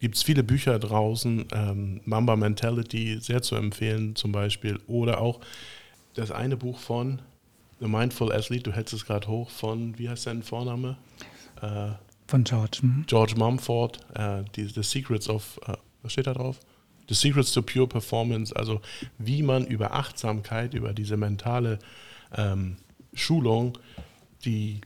Gibt 0.00 0.16
es 0.16 0.22
viele 0.22 0.44
Bücher 0.44 0.78
draußen, 0.78 1.46
ähm, 1.52 2.00
Mamba 2.04 2.36
Mentality, 2.36 3.18
sehr 3.20 3.42
zu 3.42 3.56
empfehlen 3.56 4.14
zum 4.14 4.32
Beispiel. 4.32 4.78
Oder 4.86 5.20
auch 5.20 5.40
das 6.14 6.30
eine 6.30 6.56
Buch 6.56 6.78
von 6.78 7.20
The 7.80 7.86
Mindful 7.86 8.32
Athlete, 8.32 8.64
du 8.64 8.72
hältst 8.72 8.94
es 8.94 9.04
gerade 9.04 9.28
hoch, 9.28 9.50
von, 9.50 9.98
wie 9.98 10.08
heißt 10.08 10.24
sein 10.24 10.42
Vorname? 10.42 10.96
Äh, 11.62 11.90
von 12.26 12.44
George. 12.44 12.80
Mhm. 12.82 13.04
George 13.06 13.34
Mumford, 13.36 14.00
äh, 14.14 14.44
die, 14.54 14.66
The 14.66 14.82
Secrets 14.82 15.28
of, 15.28 15.60
äh, 15.66 15.74
was 16.02 16.12
steht 16.12 16.26
da 16.26 16.34
drauf? 16.34 16.60
The 17.08 17.14
Secrets 17.14 17.52
to 17.52 17.62
Pure 17.62 17.86
Performance, 17.86 18.54
also 18.54 18.80
wie 19.18 19.42
man 19.42 19.66
über 19.66 19.94
Achtsamkeit, 19.94 20.74
über 20.74 20.92
diese 20.92 21.16
mentale 21.16 21.78
ähm, 22.36 22.76
Schulung 23.14 23.78
die 24.44 24.80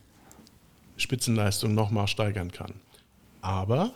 Spitzenleistung 0.96 1.74
nochmal 1.74 2.06
steigern 2.06 2.52
kann. 2.52 2.74
Aber 3.40 3.92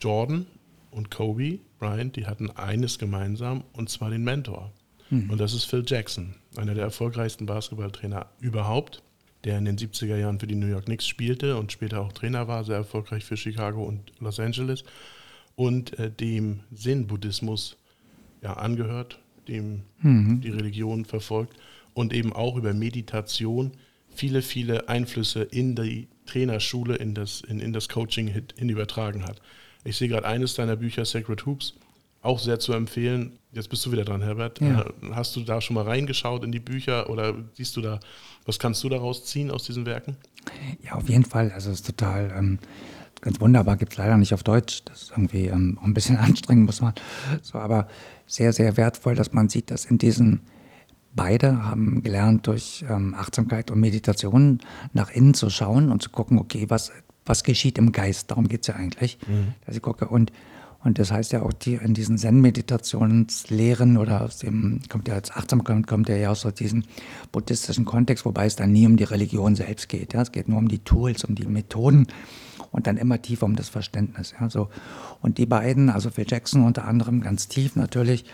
Jordan 0.00 0.46
und 0.90 1.10
Kobe 1.10 1.58
Bryant, 1.78 2.16
die 2.16 2.26
hatten 2.26 2.50
eines 2.50 2.98
gemeinsam 2.98 3.64
und 3.72 3.88
zwar 3.88 4.10
den 4.10 4.24
Mentor. 4.24 4.72
Mhm. 5.10 5.30
Und 5.30 5.40
das 5.40 5.54
ist 5.54 5.64
Phil 5.64 5.84
Jackson, 5.86 6.34
einer 6.56 6.74
der 6.74 6.84
erfolgreichsten 6.84 7.46
Basketballtrainer 7.46 8.26
überhaupt 8.40 9.02
der 9.44 9.58
in 9.58 9.64
den 9.64 9.78
70er 9.78 10.16
Jahren 10.16 10.40
für 10.40 10.46
die 10.46 10.54
New 10.54 10.66
York 10.66 10.86
Knicks 10.86 11.06
spielte 11.06 11.56
und 11.56 11.72
später 11.72 12.00
auch 12.00 12.12
Trainer 12.12 12.48
war, 12.48 12.64
sehr 12.64 12.76
erfolgreich 12.76 13.24
für 13.24 13.36
Chicago 13.36 13.84
und 13.84 14.12
Los 14.20 14.40
Angeles 14.40 14.84
und 15.54 15.98
äh, 15.98 16.10
dem 16.10 16.60
Zen-Buddhismus 16.74 17.76
ja, 18.42 18.54
angehört, 18.54 19.20
dem 19.46 19.82
mhm. 20.00 20.40
die 20.40 20.50
Religion 20.50 21.04
verfolgt 21.04 21.56
und 21.94 22.12
eben 22.12 22.32
auch 22.32 22.56
über 22.56 22.72
Meditation 22.72 23.72
viele, 24.10 24.42
viele 24.42 24.88
Einflüsse 24.88 25.42
in 25.42 25.74
die 25.74 26.08
Trainerschule, 26.26 26.96
in 26.96 27.14
das, 27.14 27.40
in, 27.40 27.60
in 27.60 27.72
das 27.72 27.88
Coaching 27.88 28.28
hin 28.28 28.68
übertragen 28.68 29.24
hat. 29.24 29.40
Ich 29.88 29.96
sehe 29.96 30.08
gerade 30.08 30.26
eines 30.26 30.54
deiner 30.54 30.76
Bücher, 30.76 31.06
Sacred 31.06 31.46
Hoops, 31.46 31.72
auch 32.20 32.38
sehr 32.38 32.58
zu 32.58 32.74
empfehlen. 32.74 33.38
Jetzt 33.52 33.70
bist 33.70 33.86
du 33.86 33.92
wieder 33.92 34.04
dran, 34.04 34.20
Herbert. 34.20 34.60
Ja. 34.60 34.82
Äh, 34.82 34.84
hast 35.12 35.34
du 35.34 35.40
da 35.40 35.62
schon 35.62 35.74
mal 35.74 35.84
reingeschaut 35.84 36.44
in 36.44 36.52
die 36.52 36.60
Bücher 36.60 37.08
oder 37.08 37.34
siehst 37.54 37.74
du 37.74 37.80
da, 37.80 37.98
was 38.44 38.58
kannst 38.58 38.84
du 38.84 38.90
daraus 38.90 39.24
ziehen 39.24 39.50
aus 39.50 39.64
diesen 39.64 39.86
Werken? 39.86 40.18
Ja, 40.82 40.92
auf 40.92 41.08
jeden 41.08 41.24
Fall. 41.24 41.50
Also 41.52 41.70
es 41.70 41.76
ist 41.76 41.86
total 41.86 42.34
ähm, 42.36 42.58
ganz 43.22 43.40
wunderbar, 43.40 43.78
gibt 43.78 43.92
es 43.92 43.98
leider 43.98 44.18
nicht 44.18 44.34
auf 44.34 44.42
Deutsch. 44.42 44.82
Das 44.84 45.04
ist 45.04 45.10
irgendwie 45.12 45.46
ähm, 45.46 45.78
ein 45.82 45.94
bisschen 45.94 46.16
anstrengend, 46.18 46.66
muss 46.66 46.82
man. 46.82 46.92
So, 47.40 47.58
aber 47.58 47.88
sehr, 48.26 48.52
sehr 48.52 48.76
wertvoll, 48.76 49.14
dass 49.14 49.32
man 49.32 49.48
sieht, 49.48 49.70
dass 49.70 49.86
in 49.86 49.96
diesen 49.96 50.42
Beide 51.14 51.64
haben 51.64 52.02
gelernt, 52.02 52.46
durch 52.46 52.84
ähm, 52.86 53.14
Achtsamkeit 53.14 53.70
und 53.70 53.80
Meditation 53.80 54.60
nach 54.92 55.10
innen 55.10 55.32
zu 55.32 55.48
schauen 55.48 55.90
und 55.90 56.02
zu 56.02 56.10
gucken, 56.10 56.38
okay, 56.38 56.66
was, 56.68 56.92
was 57.28 57.44
geschieht 57.44 57.78
im 57.78 57.92
Geist? 57.92 58.30
Darum 58.30 58.48
geht 58.48 58.62
es 58.62 58.68
ja 58.68 58.74
eigentlich, 58.74 59.18
mhm. 59.26 59.54
dass 59.66 59.76
ich 59.76 59.82
gucke. 59.82 60.08
Und 60.08 60.32
und 60.84 61.00
das 61.00 61.10
heißt 61.10 61.32
ja 61.32 61.42
auch 61.42 61.52
die, 61.52 61.74
in 61.74 61.92
diesen 61.92 62.18
Zen-Meditationslehren 62.18 63.96
oder 63.96 64.22
aus 64.22 64.38
dem, 64.38 64.80
kommt 64.88 65.08
ja 65.08 65.14
als 65.14 65.32
Achtsamkeit, 65.32 65.86
kommt 65.88 66.08
ja 66.08 66.30
aus 66.30 66.46
diesem 66.54 66.84
buddhistischen 67.32 67.84
Kontext, 67.84 68.24
wobei 68.24 68.46
es 68.46 68.54
dann 68.54 68.72
nie 68.72 68.86
um 68.86 68.96
die 68.96 69.04
Religion 69.04 69.56
selbst 69.56 69.88
geht. 69.88 70.14
Ja? 70.14 70.22
Es 70.22 70.30
geht 70.30 70.48
nur 70.48 70.58
um 70.58 70.68
die 70.68 70.78
Tools, 70.78 71.24
um 71.24 71.34
die 71.34 71.46
Methoden 71.46 72.06
und 72.70 72.86
dann 72.86 72.96
immer 72.96 73.20
tiefer 73.20 73.46
um 73.46 73.56
das 73.56 73.68
Verständnis. 73.68 74.34
Ja? 74.40 74.48
So. 74.50 74.68
Und 75.20 75.38
die 75.38 75.46
beiden, 75.46 75.90
also 75.90 76.10
Phil 76.10 76.26
Jackson 76.28 76.64
unter 76.64 76.84
anderem 76.84 77.22
ganz 77.22 77.48
tief 77.48 77.74
natürlich 77.74 78.24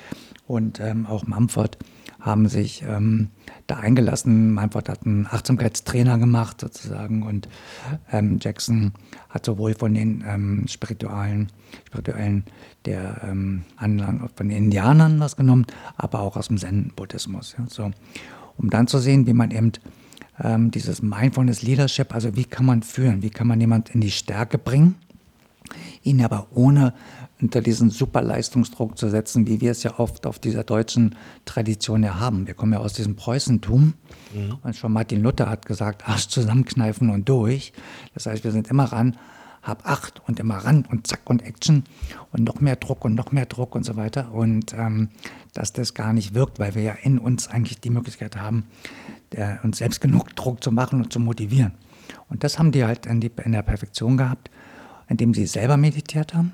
und 0.46 0.80
ähm, 0.80 1.06
auch 1.06 1.26
Mumford, 1.26 1.78
haben 2.24 2.48
sich 2.48 2.82
ähm, 2.88 3.28
da 3.66 3.76
eingelassen. 3.76 4.54
Meinford 4.54 4.88
hat 4.88 5.04
einen 5.04 5.26
Achtsamkeitstrainer 5.26 6.18
gemacht 6.18 6.60
sozusagen 6.60 7.22
und 7.22 7.48
ähm, 8.10 8.38
Jackson 8.40 8.92
hat 9.28 9.44
sowohl 9.44 9.74
von 9.74 9.92
den 9.92 10.24
ähm, 10.26 10.64
spirituellen, 10.66 11.52
spirituellen 11.86 12.44
der 12.86 13.20
ähm, 13.24 13.64
Anlagen 13.76 14.28
von 14.34 14.48
den 14.48 14.56
Indianern 14.56 15.20
was 15.20 15.36
genommen, 15.36 15.66
aber 15.96 16.20
auch 16.20 16.36
aus 16.36 16.48
dem 16.48 16.56
Zen-Buddhismus. 16.56 17.56
Ja, 17.58 17.66
so. 17.68 17.90
Um 18.56 18.70
dann 18.70 18.86
zu 18.86 18.98
sehen, 18.98 19.26
wie 19.26 19.34
man 19.34 19.50
eben 19.50 19.72
ähm, 20.42 20.70
dieses 20.70 21.02
Mindfulness 21.02 21.62
Leadership, 21.62 22.14
also 22.14 22.36
wie 22.36 22.44
kann 22.44 22.64
man 22.64 22.82
führen, 22.82 23.22
wie 23.22 23.30
kann 23.30 23.46
man 23.46 23.60
jemand 23.60 23.90
in 23.90 24.00
die 24.00 24.10
Stärke 24.10 24.56
bringen, 24.56 24.94
ihn 26.02 26.22
aber 26.24 26.48
ohne 26.54 26.94
unter 27.40 27.60
diesen 27.60 27.90
Superleistungsdruck 27.90 28.96
zu 28.96 29.08
setzen, 29.08 29.46
wie 29.46 29.60
wir 29.60 29.72
es 29.72 29.82
ja 29.82 29.98
oft 29.98 30.26
auf 30.26 30.38
dieser 30.38 30.64
deutschen 30.64 31.16
Tradition 31.44 32.02
ja 32.02 32.18
haben. 32.18 32.46
Wir 32.46 32.54
kommen 32.54 32.72
ja 32.72 32.78
aus 32.78 32.92
diesem 32.92 33.16
Preußentum 33.16 33.94
mhm. 34.34 34.58
und 34.62 34.76
schon 34.76 34.92
Martin 34.92 35.22
Luther 35.22 35.48
hat 35.48 35.66
gesagt, 35.66 36.08
Arsch 36.08 36.28
zusammenkneifen 36.28 37.10
und 37.10 37.28
durch. 37.28 37.72
Das 38.14 38.26
heißt, 38.26 38.44
wir 38.44 38.52
sind 38.52 38.68
immer 38.68 38.84
ran, 38.84 39.16
hab 39.62 39.86
Acht 39.86 40.22
und 40.26 40.38
immer 40.38 40.58
ran 40.58 40.86
und 40.90 41.06
zack 41.06 41.28
und 41.28 41.42
Action 41.42 41.84
und 42.32 42.44
noch 42.44 42.60
mehr 42.60 42.76
Druck 42.76 43.04
und 43.04 43.14
noch 43.14 43.32
mehr 43.32 43.46
Druck 43.46 43.74
und 43.74 43.84
so 43.84 43.96
weiter. 43.96 44.32
Und 44.32 44.72
ähm, 44.74 45.08
dass 45.54 45.72
das 45.72 45.94
gar 45.94 46.12
nicht 46.12 46.34
wirkt, 46.34 46.58
weil 46.58 46.74
wir 46.74 46.82
ja 46.82 46.92
in 46.92 47.18
uns 47.18 47.48
eigentlich 47.48 47.80
die 47.80 47.90
Möglichkeit 47.90 48.36
haben, 48.36 48.64
der, 49.32 49.60
uns 49.64 49.78
selbst 49.78 50.00
genug 50.00 50.36
Druck 50.36 50.62
zu 50.62 50.70
machen 50.70 51.02
und 51.02 51.12
zu 51.12 51.18
motivieren. 51.18 51.72
Und 52.28 52.44
das 52.44 52.58
haben 52.58 52.72
die 52.72 52.84
halt 52.84 53.06
in, 53.06 53.20
die, 53.20 53.30
in 53.42 53.52
der 53.52 53.62
Perfektion 53.62 54.16
gehabt, 54.16 54.50
indem 55.08 55.34
sie 55.34 55.46
selber 55.46 55.76
meditiert 55.76 56.34
haben 56.34 56.52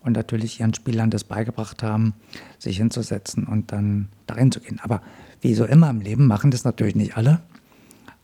und 0.00 0.12
natürlich 0.12 0.60
ihren 0.60 0.74
Spielern 0.74 1.10
das 1.10 1.24
beigebracht 1.24 1.82
haben, 1.82 2.14
sich 2.58 2.76
hinzusetzen 2.76 3.44
und 3.44 3.72
dann 3.72 4.08
darin 4.26 4.52
zu 4.52 4.60
gehen. 4.60 4.80
Aber 4.82 5.02
wie 5.40 5.54
so 5.54 5.64
immer 5.64 5.90
im 5.90 6.00
Leben 6.00 6.26
machen 6.26 6.50
das 6.50 6.64
natürlich 6.64 6.94
nicht 6.94 7.16
alle. 7.16 7.40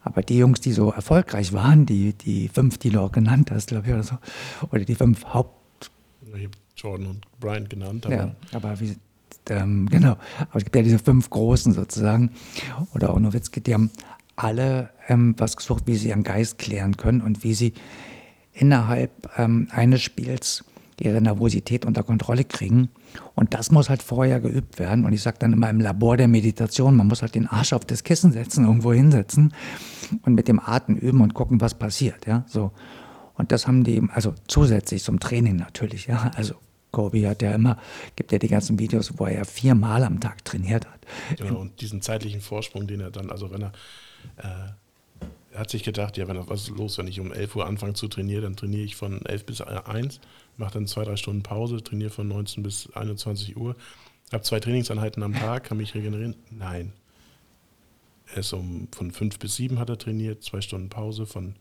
Aber 0.05 0.23
die 0.23 0.39
Jungs, 0.39 0.61
die 0.61 0.73
so 0.73 0.91
erfolgreich 0.91 1.53
waren, 1.53 1.87
die, 1.87 2.13
die 2.13 2.49
fünf, 2.49 2.79
die 2.79 2.91
du 2.91 3.01
auch 3.01 3.13
genannt 3.13 3.51
hast, 3.51 3.69
glaube 3.69 3.87
ich, 3.89 3.93
oder 3.93 4.03
so, 4.03 4.19
oder 4.71 4.85
die 4.85 4.95
fünf 4.95 5.25
Haupt. 5.27 5.91
Ich 6.35 6.45
habe 6.45 6.57
Jordan 6.77 7.07
und 7.09 7.41
Bryant 7.41 7.71
genannt. 7.71 8.07
Aber 8.07 8.15
ja, 8.15 8.35
aber 8.53 8.81
wie, 8.81 8.97
ähm, 9.49 9.89
genau. 9.89 10.17
Aber 10.39 10.57
es 10.57 10.65
gibt 10.65 10.75
ja 10.75 10.83
diese 10.83 10.99
fünf 10.99 11.31
Großen 11.31 11.73
sozusagen. 11.73 12.31
Oder 12.95 13.11
auch 13.11 13.19
Nowitzki, 13.19 13.61
die 13.61 13.75
haben 13.75 13.91
alle 14.35 14.91
ähm, 15.09 15.35
was 15.39 15.57
gesucht, 15.57 15.85
wie 15.87 15.97
sie 15.97 16.09
ihren 16.09 16.23
Geist 16.23 16.59
klären 16.59 16.97
können 16.97 17.21
und 17.21 17.45
wie 17.45 17.55
sie 17.55 17.75
innerhalb 18.53 19.31
ähm, 19.39 19.69
eines 19.71 20.03
Spiels 20.03 20.65
ihre 21.01 21.21
Nervosität 21.21 21.85
unter 21.85 22.03
Kontrolle 22.03 22.45
kriegen. 22.45 22.89
Und 23.35 23.55
das 23.55 23.71
muss 23.71 23.89
halt 23.89 24.03
vorher 24.03 24.41
geübt 24.41 24.79
werden. 24.79 25.05
Und 25.05 25.13
ich 25.13 25.23
sage 25.23 25.39
dann 25.41 25.53
immer 25.53 25.69
im 25.69 25.81
Labor 25.81 26.17
der 26.17 26.29
Meditation, 26.29 26.97
man 26.97 27.09
muss 27.09 27.23
halt 27.23 27.35
den 27.35 27.47
Arsch 27.47 27.73
auf 27.73 27.85
das 27.85 28.05
Kissen 28.05 28.33
setzen, 28.33 28.65
irgendwo 28.65 28.93
hinsetzen 28.93 29.53
und 30.23 30.35
mit 30.35 30.49
dem 30.49 30.61
Atem 30.61 30.97
üben 30.97 31.21
und 31.21 31.35
gucken, 31.35 31.61
was 31.61 31.75
passiert. 31.75 32.27
Ja, 32.27 32.45
so. 32.47 32.73
Und 33.35 33.51
das 33.51 33.67
haben 33.67 33.83
die, 33.85 34.03
also 34.13 34.35
zusätzlich 34.47 35.03
zum 35.03 35.19
Training 35.19 35.57
natürlich, 35.57 36.07
ja, 36.07 36.31
also 36.37 36.55
Kobe 36.93 37.27
hat 37.29 37.43
ja 37.43 37.53
immer, 37.55 37.79
gibt 38.15 38.31
ja 38.31 38.39
die 38.39 38.49
ganzen 38.49 38.79
Videos, 38.79 39.19
wo 39.19 39.27
er 39.27 39.45
viermal 39.45 40.05
am 40.05 40.21
Tag 40.21 40.45
trainiert 40.45 40.87
hat. 40.87 41.01
Genau, 41.39 41.61
und 41.61 41.81
diesen 41.81 42.03
zeitlichen 42.03 42.41
Vorsprung, 42.41 42.87
den 42.87 43.01
er 43.01 43.11
dann, 43.11 43.31
also 43.31 43.51
wenn 43.51 43.63
er, 43.63 43.73
äh, 44.37 44.73
hat 45.55 45.71
sich 45.71 45.83
gedacht, 45.83 46.17
ja, 46.17 46.29
wenn 46.29 46.37
er, 46.37 46.49
was 46.49 46.63
ist 46.63 46.71
los, 46.71 46.99
wenn 46.99 47.09
ich 47.09 47.21
um 47.21 47.33
11 47.33 47.57
Uhr 47.57 47.67
anfange 47.67 47.95
zu 47.95 48.09
trainieren, 48.09 48.43
dann 48.43 48.57
trainiere 48.57 48.85
ich 48.85 48.97
von 48.97 49.25
11 49.25 49.47
bis 49.47 49.61
1, 49.61 50.21
mache 50.57 50.75
dann 50.75 50.87
zwei, 50.87 51.05
drei 51.05 51.17
Stunden 51.17 51.43
Pause, 51.43 51.83
trainiere 51.83 52.11
von 52.11 52.29
19 52.29 52.63
bis 52.63 52.91
21 52.93 53.57
Uhr, 53.57 53.77
habe 54.33 54.43
zwei 54.43 54.61
Trainingseinheiten 54.61 55.23
am 55.23 55.35
Tag, 55.35 55.65
kann 55.65 55.77
mich 55.77 55.95
regenerieren. 55.95 56.37
Nein. 56.51 56.93
Er 58.33 58.39
ist 58.39 58.53
um, 58.53 58.89
von 58.93 59.11
5 59.11 59.39
bis 59.39 59.57
7 59.57 59.79
hat 59.79 59.91
er 59.91 59.99
trainiert, 59.99 60.43
zwei 60.43 60.61
Stunden 60.61 60.89
Pause, 60.89 61.27
von 61.27 61.55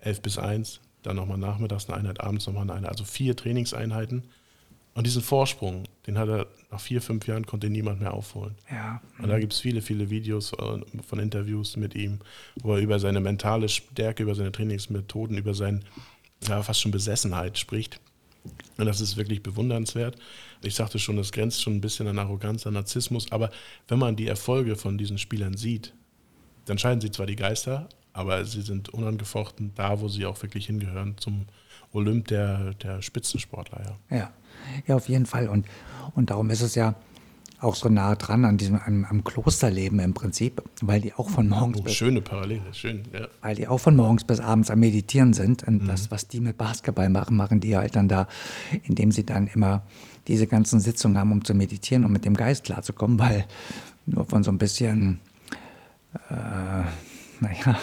11 0.00 0.20
bis 0.20 0.38
1, 0.38 0.80
dann 1.02 1.16
nochmal 1.16 1.38
nachmittags 1.38 1.88
eine 1.88 1.98
Einheit, 1.98 2.20
abends 2.20 2.46
nochmal 2.46 2.62
eine 2.62 2.74
Einheit, 2.74 2.90
also 2.90 3.04
vier 3.04 3.34
Trainingseinheiten 3.34 4.22
und 4.94 5.06
diesen 5.06 5.22
Vorsprung, 5.22 5.84
den 6.06 6.18
hat 6.18 6.28
er 6.28 6.46
nach 6.70 6.80
vier, 6.80 7.00
fünf 7.00 7.26
Jahren 7.26 7.46
konnte 7.46 7.70
niemand 7.70 8.00
mehr 8.00 8.12
aufholen. 8.14 8.54
Ja. 8.70 9.00
Und 9.18 9.28
da 9.28 9.38
gibt 9.38 9.52
es 9.52 9.60
viele, 9.60 9.80
viele 9.80 10.10
Videos 10.10 10.52
äh, 10.52 11.02
von 11.06 11.18
Interviews 11.18 11.76
mit 11.76 11.94
ihm, 11.94 12.18
wo 12.62 12.74
er 12.74 12.80
über 12.80 12.98
seine 12.98 13.20
mentale 13.20 13.68
Stärke, 13.68 14.22
über 14.22 14.34
seine 14.34 14.52
Trainingsmethoden, 14.52 15.38
über 15.38 15.54
seine 15.54 15.80
ja, 16.46 16.62
fast 16.62 16.80
schon 16.80 16.90
Besessenheit 16.90 17.58
spricht. 17.58 18.00
Und 18.76 18.86
das 18.86 19.00
ist 19.00 19.16
wirklich 19.16 19.42
bewundernswert. 19.42 20.16
Ich 20.62 20.74
sagte 20.74 20.98
schon, 20.98 21.16
das 21.16 21.32
grenzt 21.32 21.62
schon 21.62 21.76
ein 21.76 21.80
bisschen 21.80 22.08
an 22.08 22.18
Arroganz, 22.18 22.66
an 22.66 22.74
Narzissmus. 22.74 23.30
Aber 23.30 23.50
wenn 23.88 23.98
man 23.98 24.16
die 24.16 24.26
Erfolge 24.26 24.76
von 24.76 24.98
diesen 24.98 25.18
Spielern 25.18 25.56
sieht, 25.56 25.94
dann 26.64 26.78
scheiden 26.78 27.00
sie 27.00 27.10
zwar 27.10 27.26
die 27.26 27.36
Geister, 27.36 27.88
aber 28.12 28.44
sie 28.44 28.62
sind 28.62 28.88
unangefochten 28.90 29.72
da, 29.74 30.00
wo 30.00 30.08
sie 30.08 30.26
auch 30.26 30.40
wirklich 30.42 30.66
hingehören, 30.66 31.16
zum 31.18 31.46
Olymp 31.92 32.28
der, 32.28 32.74
der 32.74 33.02
Spitzensportler. 33.02 33.96
Ja. 34.10 34.16
ja. 34.16 34.32
Ja, 34.86 34.96
auf 34.96 35.08
jeden 35.08 35.26
Fall. 35.26 35.48
Und, 35.48 35.66
und 36.14 36.30
darum 36.30 36.50
ist 36.50 36.62
es 36.62 36.74
ja 36.74 36.94
auch 37.62 37.76
so 37.76 37.88
nah 37.88 38.16
dran 38.16 38.44
an 38.44 38.56
diesem 38.56 38.76
am, 38.76 39.04
am 39.04 39.24
Klosterleben 39.24 40.00
im 40.00 40.14
Prinzip, 40.14 40.62
weil 40.80 41.00
die 41.00 41.14
auch 41.14 41.28
von 41.28 41.48
morgens 41.48 41.78
oh, 41.78 41.82
bis 41.82 41.94
schöne 41.94 42.20
Parallele, 42.20 42.62
schön, 42.72 43.04
ja. 43.12 43.28
Weil 43.40 43.54
die 43.54 43.68
auch 43.68 43.78
von 43.78 43.94
morgens 43.94 44.24
bis 44.24 44.40
abends 44.40 44.70
am 44.70 44.80
Meditieren 44.80 45.32
sind 45.32 45.62
und 45.62 45.84
mhm. 45.84 45.86
das, 45.86 46.10
was 46.10 46.26
die 46.26 46.40
mit 46.40 46.58
Basketball 46.58 47.08
machen, 47.08 47.36
machen 47.36 47.60
die 47.60 47.76
halt 47.76 47.94
dann 47.94 48.08
da, 48.08 48.26
indem 48.82 49.12
sie 49.12 49.24
dann 49.24 49.46
immer 49.46 49.82
diese 50.26 50.46
ganzen 50.46 50.80
Sitzungen 50.80 51.16
haben, 51.18 51.30
um 51.30 51.44
zu 51.44 51.54
meditieren 51.54 52.04
und 52.04 52.12
mit 52.12 52.24
dem 52.24 52.34
Geist 52.34 52.64
klarzukommen, 52.64 53.18
weil 53.18 53.46
nur 54.06 54.24
von 54.24 54.42
so 54.42 54.50
ein 54.50 54.58
bisschen 54.58 55.20
äh, 56.30 56.82
naja, 57.42 57.76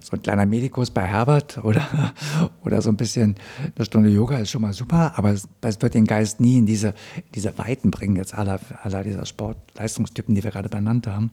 so 0.00 0.12
ein 0.12 0.22
kleiner 0.22 0.46
Medikus 0.46 0.90
bei 0.90 1.02
Herbert 1.02 1.62
oder, 1.64 2.14
oder 2.64 2.80
so 2.80 2.88
ein 2.88 2.96
bisschen 2.96 3.34
eine 3.74 3.84
Stunde 3.84 4.08
Yoga 4.08 4.38
ist 4.38 4.50
schon 4.50 4.62
mal 4.62 4.72
super, 4.72 5.12
aber 5.16 5.32
es, 5.32 5.48
wird 5.60 5.94
den 5.94 6.06
Geist 6.06 6.40
nie 6.40 6.58
in 6.58 6.66
diese, 6.66 6.94
diese 7.34 7.58
Weiten 7.58 7.90
bringen, 7.90 8.16
jetzt 8.16 8.34
aller, 8.34 8.60
aller 8.82 9.02
dieser 9.02 9.26
Sportleistungstypen, 9.26 10.34
die 10.34 10.44
wir 10.44 10.52
gerade 10.52 10.68
benannt 10.68 11.06
haben. 11.08 11.32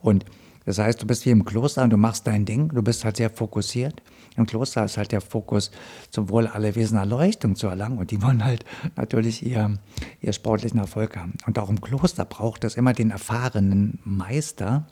Und 0.00 0.24
das 0.64 0.78
heißt, 0.78 1.02
du 1.02 1.06
bist 1.06 1.26
wie 1.26 1.30
im 1.30 1.44
Kloster 1.44 1.82
und 1.82 1.90
du 1.90 1.98
machst 1.98 2.26
dein 2.26 2.46
Ding, 2.46 2.68
du 2.68 2.82
bist 2.82 3.04
halt 3.04 3.18
sehr 3.18 3.28
fokussiert. 3.28 4.02
Im 4.36 4.46
Kloster 4.46 4.84
ist 4.84 4.96
halt 4.96 5.12
der 5.12 5.20
Fokus, 5.20 5.70
zum 6.10 6.30
Wohl 6.30 6.46
aller 6.46 6.74
Wesen 6.74 6.96
Erleuchtung 6.96 7.54
zu 7.54 7.68
erlangen 7.68 7.98
und 7.98 8.10
die 8.10 8.22
wollen 8.22 8.44
halt 8.44 8.64
natürlich 8.96 9.44
ihr, 9.44 9.78
ihr 10.20 10.32
sportlichen 10.32 10.80
Erfolg 10.80 11.16
haben. 11.16 11.34
Und 11.46 11.58
auch 11.58 11.68
im 11.68 11.80
Kloster 11.80 12.24
braucht 12.24 12.64
es 12.64 12.76
immer 12.76 12.94
den 12.94 13.10
erfahrenen 13.10 14.00
Meister, 14.04 14.86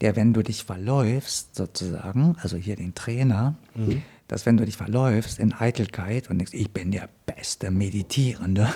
der, 0.00 0.16
wenn 0.16 0.32
du 0.32 0.42
dich 0.42 0.64
verläufst, 0.64 1.54
sozusagen, 1.54 2.36
also 2.40 2.56
hier 2.56 2.76
den 2.76 2.94
Trainer, 2.94 3.54
mhm. 3.74 4.02
dass 4.28 4.46
wenn 4.46 4.56
du 4.56 4.64
dich 4.64 4.76
verläufst 4.76 5.38
in 5.38 5.52
Eitelkeit 5.52 6.30
und 6.30 6.38
denkst, 6.38 6.54
ich 6.54 6.70
bin 6.72 6.90
der 6.90 7.08
beste 7.26 7.70
Meditierende, 7.70 8.72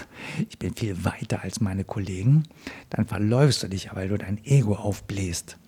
ich 0.49 0.59
bin 0.59 0.75
viel 0.75 1.05
weiter 1.05 1.43
als 1.43 1.61
meine 1.61 1.85
Kollegen, 1.85 2.45
dann 2.91 3.07
verläufst 3.07 3.63
du 3.63 3.69
dich, 3.69 3.91
weil 3.95 4.09
du 4.09 4.19
dein 4.19 4.45
Ego 4.45 4.75
aufbläst. 4.75 5.59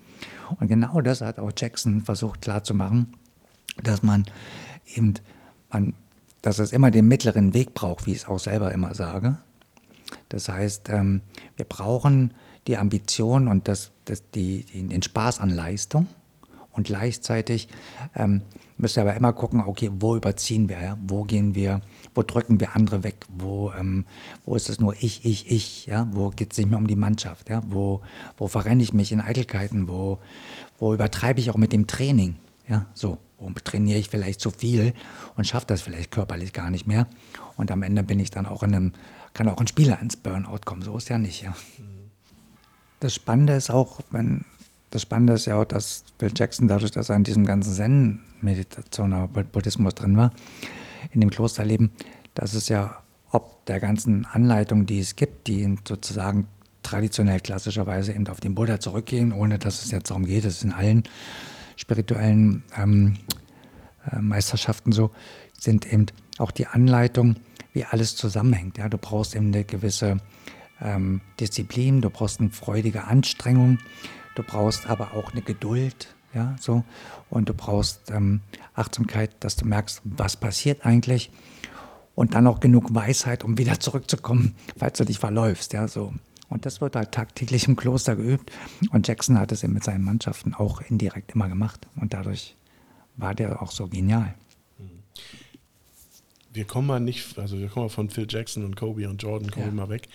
Und 0.59 0.69
genau 0.69 1.01
das 1.01 1.21
hat 1.21 1.39
auch 1.39 1.53
Jackson 1.57 2.03
versucht 2.03 2.43
klarzumachen, 2.43 3.15
dass 3.83 4.03
man 4.03 4.25
eben, 4.95 5.15
man, 5.71 5.95
dass 6.43 6.59
es 6.59 6.73
immer 6.73 6.91
den 6.91 7.07
mittleren 7.07 7.55
Weg 7.55 7.75
braucht, 7.75 8.07
wie 8.07 8.13
ich 8.13 8.19
es 8.19 8.27
auch 8.27 8.39
selber 8.39 8.73
immer 8.73 8.95
sage. 8.95 9.39
Das 10.29 10.49
heißt, 10.49 10.89
ähm, 10.89 11.21
wir 11.57 11.65
brauchen 11.65 12.35
die 12.67 12.77
Ambition 12.77 13.49
und 13.49 13.69
das, 13.69 13.91
das, 14.05 14.23
die, 14.31 14.65
den 14.65 15.03
Spaß 15.03 15.41
an 15.41 15.51
Leistung. 15.51 16.07
Und 16.73 16.87
gleichzeitig 16.87 17.69
ähm, 18.15 18.43
müsst 18.79 18.97
ihr 18.97 19.03
aber 19.03 19.15
immer 19.15 19.33
gucken, 19.33 19.61
okay, 19.67 19.91
wo 19.93 20.17
überziehen 20.17 20.69
wir, 20.69 20.81
ja? 20.81 20.99
wo 21.03 21.25
gehen 21.25 21.55
wir, 21.55 21.81
wo 22.15 22.23
drücken 22.23 22.61
wir 22.61 22.77
andere 22.77 23.03
weg, 23.03 23.27
wo, 23.29 23.73
ähm, 23.79 24.07
wo 24.45 24.55
ist 24.55 24.69
es 24.69 24.79
nur 24.79 24.95
ich, 25.01 25.25
ich, 25.25 25.51
ich, 25.51 25.87
ja? 25.87 26.09
wo 26.13 26.31
geht 26.31 26.53
es 26.53 26.59
nicht 26.59 26.71
mehr 26.71 26.79
um 26.79 26.87
die 26.87 26.97
Mannschaft, 26.97 27.51
ja? 27.51 27.63
wo, 27.69 28.03
wo 28.37 28.47
verrenne 28.47 28.83
ich 28.83 28.93
mich 28.93 29.11
in 29.11 29.21
Eitelkeiten, 29.21 29.89
wo, 29.89 30.19
wo 30.79 30.95
übertreibe 30.95 31.41
ich 31.41 31.51
auch 31.51 31.57
mit 31.57 31.73
dem 31.73 31.89
Training, 31.89 32.37
ja? 32.69 32.87
so, 32.95 33.19
wo 33.39 33.51
trainiere 33.51 33.99
ich 33.99 34.09
vielleicht 34.09 34.41
zu 34.41 34.51
viel 34.51 34.95
und 35.37 35.47
schaffe 35.47 35.67
das 35.67 35.83
vielleicht 35.83 36.13
körperlich 36.13 36.53
gar 36.53 36.71
nicht 36.71 36.87
mehr 36.87 37.09
und 37.57 37.73
am 37.73 37.83
Ende 37.83 38.05
bin 38.05 38.21
ich 38.21 38.31
dann 38.31 38.47
auch 38.47 38.63
in 38.63 38.75
einem, 38.75 38.93
kann 39.35 39.49
auch 39.49 39.59
ein 39.59 39.67
Spieler 39.67 40.01
ins 40.01 40.17
Burnout 40.17 40.61
kommen, 40.65 40.83
so 40.83 40.97
ist 40.97 41.09
ja 41.09 41.19
nicht, 41.19 41.43
ja. 41.43 41.51
Mhm. 41.79 42.10
Das 43.01 43.15
Spannende 43.15 43.55
ist 43.55 43.71
auch, 43.71 44.01
wenn 44.11 44.45
das 44.91 45.03
Spannende 45.03 45.35
ist 45.35 45.47
ja 45.47 45.61
auch, 45.61 45.65
dass 45.65 46.05
Bill 46.19 46.33
Jackson 46.35 46.69
dadurch, 46.69 46.91
dass 46.91 47.09
er 47.09 47.17
in 47.17 47.25
diesem 47.25 47.47
ganzen 47.47 47.73
Zen-Meditation, 47.73 49.29
Buddhismus 49.53 49.95
drin 49.95 50.17
war, 50.17 50.33
in 51.13 51.21
dem 51.21 51.31
Klosterleben, 51.31 51.91
dass 52.35 52.55
es 52.55 52.69
ja 52.69 53.03
ob 53.31 53.65
der 53.67 53.81
ganzen 53.81 54.27
Anleitungen, 54.27 54.87
die 54.87 54.99
es 54.99 55.17
gibt, 55.17 55.47
die 55.47 55.77
sozusagen 55.87 56.49
traditionell 56.83 57.41
klassischerweise 57.41 58.13
eben 58.13 58.27
auf 58.27 58.41
den 58.41 58.55
Buddha 58.55 58.81
zurückgehen, 58.81 59.33
ohne 59.33 59.59
dass 59.59 59.85
es 59.85 59.93
jetzt 59.93 60.11
darum 60.11 60.25
geht, 60.25 60.45
es 60.45 60.57
ist 60.57 60.65
in 60.65 60.73
allen 60.73 61.05
spirituellen 61.77 62.65
ähm, 62.77 63.19
äh, 64.11 64.19
Meisterschaften 64.19 64.93
so, 64.93 65.11
sind 65.59 65.91
eben 65.93 66.07
auch 66.39 66.51
die 66.51 66.67
Anleitungen, 66.67 67.39
wie 67.73 67.85
alles 67.85 68.17
zusammenhängt. 68.17 68.79
Ja, 68.79 68.89
du 68.89 68.99
brauchst 68.99 69.37
eben 69.37 69.47
eine 69.47 69.65
gewisse 69.65 70.17
ähm, 70.83 71.21
Disziplin, 71.39 72.01
du 72.01 72.11
brauchst 72.11 72.41
eine 72.41 72.51
freudige 72.51 73.05
Anstrengung, 73.05 73.79
du 74.35 74.43
brauchst 74.43 74.89
aber 74.89 75.15
auch 75.15 75.33
eine 75.33 75.43
Geduld, 75.43 76.15
ja, 76.35 76.57
so. 76.61 76.85
Und 77.29 77.49
du 77.49 77.55
brauchst 77.55 78.11
ähm, 78.11 78.41
Achtsamkeit, 78.75 79.31
dass 79.41 79.57
du 79.57 79.67
merkst, 79.67 80.03
was 80.05 80.37
passiert 80.37 80.87
eigentlich. 80.87 81.31
Und 82.15 82.35
dann 82.35 82.47
auch 82.47 82.61
genug 82.61 82.95
Weisheit, 82.95 83.45
um 83.45 83.59
wieder 83.59 83.81
zurückzukommen, 83.81 84.55
falls 84.77 84.99
du 84.99 85.05
dich 85.05 85.19
verläufst, 85.19 85.73
ja, 85.73 85.89
so. 85.89 86.13
Und 86.49 86.67
das 86.67 86.81
wird 86.81 86.97
halt 86.97 87.13
tagtäglich 87.13 87.69
im 87.69 87.77
Kloster 87.77 88.17
geübt. 88.17 88.51
Und 88.91 89.07
Jackson 89.07 89.39
hat 89.39 89.53
es 89.53 89.63
eben 89.63 89.73
mit 89.73 89.85
seinen 89.85 90.05
Mannschaften 90.05 90.53
auch 90.53 90.81
indirekt 90.81 91.33
immer 91.33 91.49
gemacht. 91.49 91.87
Und 91.95 92.13
dadurch 92.13 92.57
war 93.17 93.37
der 93.37 93.63
auch 93.63 93.71
so 93.71 93.87
genial. 93.87 94.35
Wir 96.53 96.65
kommen 96.65 96.89
mal 96.89 96.99
nicht, 96.99 97.39
also 97.39 97.57
wir 97.57 97.69
kommen 97.69 97.87
mal 97.87 97.91
von 97.91 98.11
Phil 98.11 98.27
Jackson 98.29 98.65
und 98.65 98.75
Kobe 98.75 99.09
und 99.09 99.23
Jordan, 99.23 99.53
kommen 99.53 99.67
ja. 99.67 99.73
mal 99.73 99.89
weg 99.89 100.09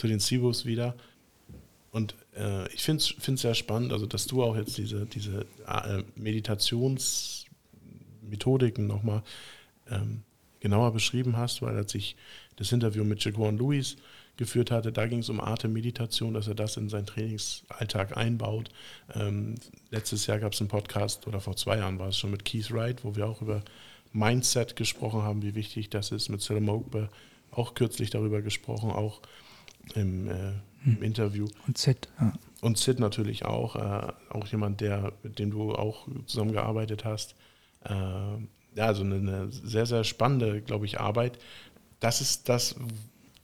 zu 0.00 0.08
den 0.08 0.18
Seawolves 0.18 0.64
wieder. 0.64 0.96
Und 1.92 2.14
äh, 2.34 2.66
ich 2.72 2.82
finde 2.82 3.02
es 3.02 3.14
sehr 3.40 3.54
spannend, 3.54 3.92
also 3.92 4.06
dass 4.06 4.26
du 4.26 4.42
auch 4.42 4.56
jetzt 4.56 4.78
diese, 4.78 5.04
diese 5.04 5.44
äh, 5.66 6.02
Meditationsmethodiken 6.16 8.86
nochmal 8.86 9.22
ähm, 9.90 10.22
genauer 10.60 10.94
beschrieben 10.94 11.36
hast, 11.36 11.60
weil 11.60 11.76
als 11.76 11.94
ich 11.94 12.16
das 12.56 12.72
Interview 12.72 13.04
mit 13.04 13.22
Jaquan 13.22 13.58
Lewis 13.58 13.98
geführt 14.38 14.70
hatte, 14.70 14.90
da 14.90 15.06
ging 15.06 15.18
es 15.18 15.28
um 15.28 15.38
Atemmeditation, 15.38 16.32
dass 16.32 16.48
er 16.48 16.54
das 16.54 16.78
in 16.78 16.88
seinen 16.88 17.04
Trainingsalltag 17.04 18.16
einbaut. 18.16 18.70
Ähm, 19.14 19.56
letztes 19.90 20.26
Jahr 20.26 20.38
gab 20.38 20.54
es 20.54 20.60
einen 20.60 20.68
Podcast, 20.68 21.26
oder 21.26 21.42
vor 21.42 21.56
zwei 21.56 21.76
Jahren 21.76 21.98
war 21.98 22.08
es 22.08 22.16
schon 22.16 22.30
mit 22.30 22.46
Keith 22.46 22.70
Wright, 22.70 23.04
wo 23.04 23.16
wir 23.16 23.26
auch 23.26 23.42
über 23.42 23.62
Mindset 24.14 24.76
gesprochen 24.76 25.20
haben, 25.22 25.42
wie 25.42 25.54
wichtig 25.54 25.90
das 25.90 26.10
ist. 26.10 26.30
Mit 26.30 26.40
Salam 26.40 26.70
auch 27.50 27.74
kürzlich 27.74 28.08
darüber 28.08 28.40
gesprochen, 28.40 28.90
auch 28.90 29.20
im, 29.94 30.28
äh, 30.28 30.50
im 30.84 30.96
hm. 30.96 31.02
Interview. 31.02 31.46
Und 31.66 31.78
Sid. 31.78 32.08
Ja. 32.20 32.32
Und 32.60 32.78
Sid 32.78 33.00
natürlich 33.00 33.44
auch, 33.44 33.76
äh, 33.76 34.12
auch 34.30 34.46
jemand, 34.48 34.80
der, 34.80 35.12
mit 35.22 35.38
dem 35.38 35.50
du 35.50 35.74
auch 35.74 36.06
zusammengearbeitet 36.26 37.04
hast. 37.04 37.34
Äh, 37.84 37.94
ja, 37.94 38.86
also 38.86 39.02
eine, 39.02 39.16
eine, 39.16 39.48
sehr, 39.50 39.86
sehr 39.86 40.04
spannende, 40.04 40.60
glaube 40.62 40.86
ich, 40.86 41.00
Arbeit. 41.00 41.38
Das 41.98 42.20
ist 42.20 42.48
das, 42.48 42.76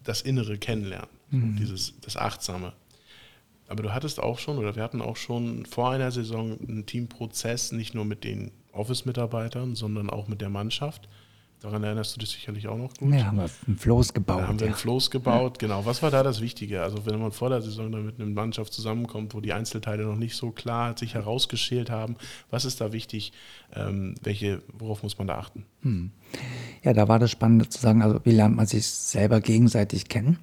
das 0.05 0.23
innere 0.23 0.59
Kennenlernen, 0.59 1.09
mhm. 1.31 1.57
dieses, 1.57 1.95
das 2.01 2.17
Achtsame. 2.17 2.73
Aber 3.69 3.83
du 3.83 3.93
hattest 3.93 4.21
auch 4.21 4.39
schon, 4.39 4.59
oder 4.59 4.77
wir 4.77 4.83
hatten 4.83 5.03
auch 5.03 5.17
schon 5.17 5.67
vor 5.67 5.91
einer 5.91 6.13
Saison 6.13 6.57
einen 6.61 6.87
Teamprozess, 6.87 7.73
nicht 7.73 7.95
nur 7.95 8.05
mit 8.05 8.23
den 8.23 8.53
Office-Mitarbeitern, 8.73 9.75
sondern 9.75 10.11
auch 10.11 10.29
mit 10.29 10.41
der 10.41 10.51
Mannschaft. 10.51 11.09
Daran 11.67 11.83
erinnerst 11.83 12.15
du 12.15 12.21
dich 12.21 12.31
sicherlich 12.31 12.69
auch 12.69 12.79
noch 12.79 12.95
gut. 12.95 13.13
Ja, 13.13 13.25
haben 13.25 13.39
wir 13.39 13.51
einen 13.67 13.77
Floß 13.77 14.15
gebaut. 14.15 14.39
Da 14.39 14.47
haben 14.47 14.61
wir 14.61 14.67
ja. 14.67 14.73
einen 14.73 14.79
Floß 14.79 15.11
gebaut, 15.11 15.59
genau. 15.59 15.85
Was 15.85 16.01
war 16.01 16.13
da 16.13 16.23
das 16.23 16.41
Wichtige? 16.41 16.81
Also 16.85 17.07
wenn 17.07 17.19
man 17.19 17.33
vor 17.33 17.51
der 17.51 17.61
Saison 17.61 17.91
dann 17.91 18.07
mit 18.07 18.21
einer 18.21 18.31
Mannschaft 18.31 18.73
zusammenkommt, 18.73 19.35
wo 19.35 19.41
die 19.41 19.53
Einzelteile 19.53 20.05
noch 20.05 20.15
nicht 20.15 20.37
so 20.37 20.53
klar 20.53 20.97
sich 20.97 21.15
herausgeschält 21.15 21.91
haben, 21.91 22.15
was 22.51 22.65
ist 22.65 22.81
da 22.81 22.93
wichtig? 22.93 23.33
Ähm, 23.75 24.15
welche, 24.23 24.63
worauf 24.79 25.03
muss 25.03 25.19
man 25.19 25.27
da 25.27 25.39
achten? 25.39 25.65
Hm. 25.83 26.13
Ja, 26.85 26.93
da 26.93 27.09
war 27.09 27.19
das 27.19 27.33
Spannende 27.33 27.69
zu 27.69 27.81
sagen, 27.81 28.01
also 28.01 28.21
wie 28.23 28.31
lernt 28.31 28.55
man 28.55 28.67
sich 28.67 28.87
selber 28.87 29.41
gegenseitig 29.41 30.09
kennen? 30.09 30.39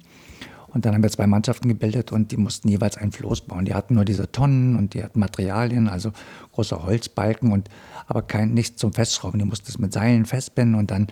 Und 0.74 0.84
dann 0.84 0.94
haben 0.94 1.02
wir 1.02 1.10
zwei 1.10 1.28
Mannschaften 1.28 1.68
gebildet 1.68 2.10
und 2.10 2.32
die 2.32 2.36
mussten 2.36 2.68
jeweils 2.68 2.96
ein 2.96 3.12
Floß 3.12 3.42
bauen. 3.42 3.64
Die 3.64 3.74
hatten 3.74 3.94
nur 3.94 4.04
diese 4.04 4.30
Tonnen 4.30 4.76
und 4.76 4.94
die 4.94 5.04
hatten 5.04 5.20
Materialien, 5.20 5.88
also 5.88 6.10
große 6.52 6.82
Holzbalken 6.82 7.52
und 7.52 7.68
aber 8.06 8.22
kein 8.22 8.52
nichts 8.52 8.76
zum 8.76 8.92
Festschrauben. 8.92 9.38
Die 9.38 9.46
mussten 9.46 9.68
es 9.68 9.78
mit 9.78 9.92
Seilen 9.92 10.26
festbinden 10.26 10.74
und 10.74 10.90
dann 10.90 11.06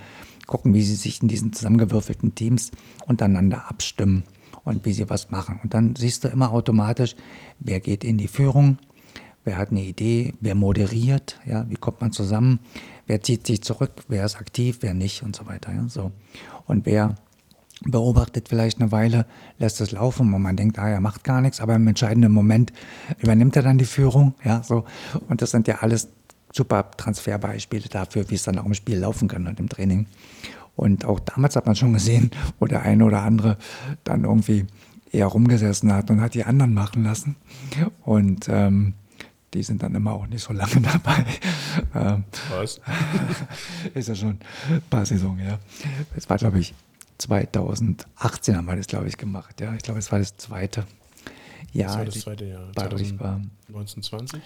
gucken, 0.47 0.75
wie 0.75 0.83
sie 0.83 0.97
sich 0.97 1.23
in 1.23 1.29
diesen 1.29 1.53
zusammengewürfelten 1.53 2.35
Teams 2.35 2.73
untereinander 3.07 3.71
abstimmen 3.71 4.25
und 4.65 4.85
wie 4.85 4.93
sie 4.93 5.09
was 5.09 5.31
machen. 5.31 5.61
Und 5.63 5.75
dann 5.75 5.95
siehst 5.97 6.25
du 6.25 6.29
immer 6.29 6.53
automatisch, 6.53 7.15
wer 7.61 7.79
geht 7.79 8.03
in 8.03 8.19
die 8.19 8.29
Führung, 8.29 8.79
wer 9.45 9.59
hat 9.59 9.71
eine 9.71 9.83
Idee, 9.83 10.35
wer 10.41 10.57
moderiert, 10.57 11.39
ja, 11.47 11.69
wie 11.71 11.77
kommt 11.77 12.01
man 12.01 12.13
zusammen, 12.13 12.59
wer 13.07 13.23
zieht 13.23 13.47
sich 13.47 13.63
zurück, 13.63 13.93
wer 14.09 14.25
ist 14.25 14.37
aktiv, 14.37 14.79
wer 14.81 14.95
nicht 14.95 15.23
und 15.23 15.37
so 15.37 15.47
weiter. 15.47 15.73
Ja, 15.73 15.89
so. 15.89 16.11
Und 16.67 16.85
wer 16.87 17.15
beobachtet 17.83 18.49
vielleicht 18.49 18.81
eine 18.81 18.93
Weile, 18.93 19.27
lässt 19.59 19.81
es 19.81 19.93
laufen 19.93 20.33
und 20.33 20.43
man 20.43 20.57
denkt, 20.57 20.79
ah, 20.79 20.89
er 20.89 21.01
macht 21.01 21.25
gar 21.25 21.41
nichts, 21.41 21.61
aber 21.61 21.75
im 21.75 21.87
entscheidenden 21.87 22.33
Moment 22.33 22.73
übernimmt 23.19 23.57
er 23.57 23.63
dann 23.63 23.79
die 23.79 23.85
Führung, 23.85 24.35
ja, 24.45 24.63
so. 24.63 24.85
Und 25.29 25.43
das 25.43 25.51
sind 25.51 25.69
ja 25.69 25.77
alles 25.81 26.09
super 26.53 26.91
Transferbeispiele 26.97 27.89
dafür, 27.89 28.29
wie 28.31 28.35
es 28.35 28.43
dann 28.43 28.59
auch 28.59 28.67
im 28.67 28.75
Spiel 28.75 28.99
laufen 28.99 29.29
kann 29.29 29.47
und 29.47 29.59
im 29.59 29.69
Training. 29.69 30.07
Und 30.77 31.05
auch 31.05 31.21
damals 31.21 31.57
hat 31.57 31.67
man 31.67 31.77
schon 31.77 31.93
gesehen, 31.93 32.31
wo 32.59 32.67
der 32.67 32.83
eine 32.83 33.05
oder 33.05 33.23
andere 33.23 33.59
dann 34.05 34.25
irgendwie 34.25 34.67
eher 35.11 35.27
rumgesessen 35.27 35.93
hat 35.93 36.11
und 36.11 36.21
hat 36.21 36.35
die 36.35 36.45
anderen 36.45 36.73
machen 36.73 37.05
lassen. 37.05 37.37
Und 38.03 38.49
ähm, 38.49 38.95
die 39.55 39.63
sind 39.63 39.83
dann 39.83 39.95
immer 39.95 40.13
auch 40.13 40.27
nicht 40.27 40.43
so 40.43 40.53
lange 40.53 40.81
dabei. 40.81 41.25
Ähm, 41.95 42.25
Was? 42.51 42.81
ist 43.95 44.09
ja 44.09 44.15
schon 44.15 44.39
ein 44.71 44.83
paar 44.89 45.05
Saison, 45.05 45.39
ja. 45.39 45.59
Das 46.15 46.29
war, 46.31 46.39
glaube 46.39 46.59
ich, 46.59 46.75
2018 47.19 48.57
haben 48.57 48.67
wir 48.67 48.77
das, 48.77 48.87
glaube 48.87 49.09
ich, 49.09 49.17
gemacht. 49.17 49.61
Ja, 49.61 49.75
ich 49.75 49.83
glaube, 49.83 49.99
es 49.99 50.11
war 50.11 50.19
das 50.19 50.37
zweite 50.37 50.87
Jahr. 51.73 51.89
Das 51.89 51.97
war 51.99 52.05
das 52.05 52.21
zweite 52.21 52.45
Jahr. 52.45 52.71
Dadurch 52.75 53.19
war 53.19 53.41
1920? 53.69 54.41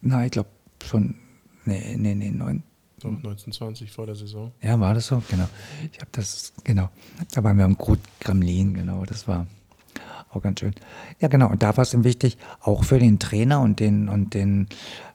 Na, 0.00 0.24
ich 0.24 0.32
glaube 0.32 0.50
schon. 0.84 1.16
Nee, 1.64 1.96
nee, 1.96 2.14
nee, 2.14 2.30
neun. 2.30 2.62
Doch, 3.00 3.10
1920 3.10 3.90
vor 3.90 4.06
der 4.06 4.14
Saison. 4.14 4.52
Ja, 4.62 4.78
war 4.78 4.94
das 4.94 5.06
so? 5.06 5.22
Genau. 5.30 5.48
Ich 5.92 5.98
habe 6.00 6.10
das, 6.12 6.52
genau. 6.62 6.90
Da 7.32 7.42
waren 7.42 7.56
wir 7.56 7.64
am 7.64 7.76
Grut 7.76 8.00
Kremlin, 8.20 8.74
genau. 8.74 9.04
Das 9.04 9.26
war 9.26 9.46
auch 10.34 10.42
ganz 10.42 10.60
schön. 10.60 10.74
Ja, 11.20 11.28
genau. 11.28 11.50
Und 11.50 11.62
da 11.62 11.76
war 11.76 11.82
es 11.82 11.94
ihm 11.94 12.04
wichtig, 12.04 12.38
auch 12.60 12.84
für 12.84 12.98
den 12.98 13.18
Trainer 13.18 13.60
und 13.60 13.80
den, 13.80 14.08
und 14.08 14.34
den 14.34 14.68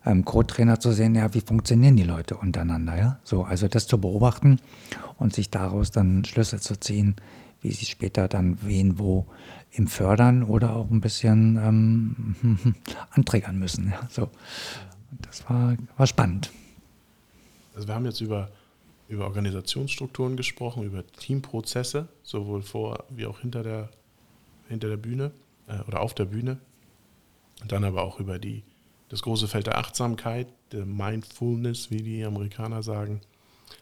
ähm, 0.05 0.25
Co-Trainer 0.25 0.79
zu 0.79 0.91
sehen, 0.91 1.15
ja, 1.15 1.33
wie 1.33 1.41
funktionieren 1.41 1.95
die 1.95 2.03
Leute 2.03 2.37
untereinander, 2.37 2.97
ja. 2.97 3.19
So, 3.23 3.43
also 3.43 3.67
das 3.67 3.87
zu 3.87 3.99
beobachten 3.99 4.59
und 5.17 5.33
sich 5.33 5.49
daraus 5.49 5.91
dann 5.91 6.25
Schlüsse 6.25 6.59
zu 6.59 6.79
ziehen, 6.79 7.15
wie 7.61 7.71
sie 7.71 7.85
später 7.85 8.27
dann 8.27 8.57
wen 8.61 8.99
wo 8.99 9.25
im 9.71 9.87
Fördern 9.87 10.43
oder 10.43 10.75
auch 10.75 10.89
ein 10.89 11.01
bisschen 11.01 11.57
ähm, 11.57 12.75
anträgern 13.11 13.59
müssen. 13.59 13.89
Ja, 13.89 14.07
so. 14.09 14.29
Das 15.21 15.47
war, 15.49 15.75
war 15.97 16.07
spannend. 16.07 16.51
Also 17.75 17.87
wir 17.87 17.95
haben 17.95 18.05
jetzt 18.05 18.21
über, 18.21 18.49
über 19.07 19.25
Organisationsstrukturen 19.25 20.37
gesprochen, 20.37 20.83
über 20.83 21.05
Teamprozesse, 21.05 22.07
sowohl 22.23 22.61
vor 22.61 23.05
wie 23.09 23.25
auch 23.25 23.39
hinter 23.39 23.63
der 23.63 23.89
hinter 24.69 24.87
der 24.87 24.97
Bühne 24.97 25.31
äh, 25.67 25.79
oder 25.87 26.01
auf 26.01 26.13
der 26.13 26.25
Bühne. 26.25 26.59
Und 27.61 27.71
dann 27.71 27.83
aber 27.83 28.03
auch 28.03 28.19
über 28.19 28.39
die, 28.39 28.63
das 29.09 29.21
große 29.21 29.47
Feld 29.47 29.67
der 29.67 29.77
Achtsamkeit, 29.77 30.47
der 30.71 30.85
Mindfulness, 30.85 31.91
wie 31.91 32.01
die 32.01 32.23
Amerikaner 32.23 32.83
sagen. 32.83 33.21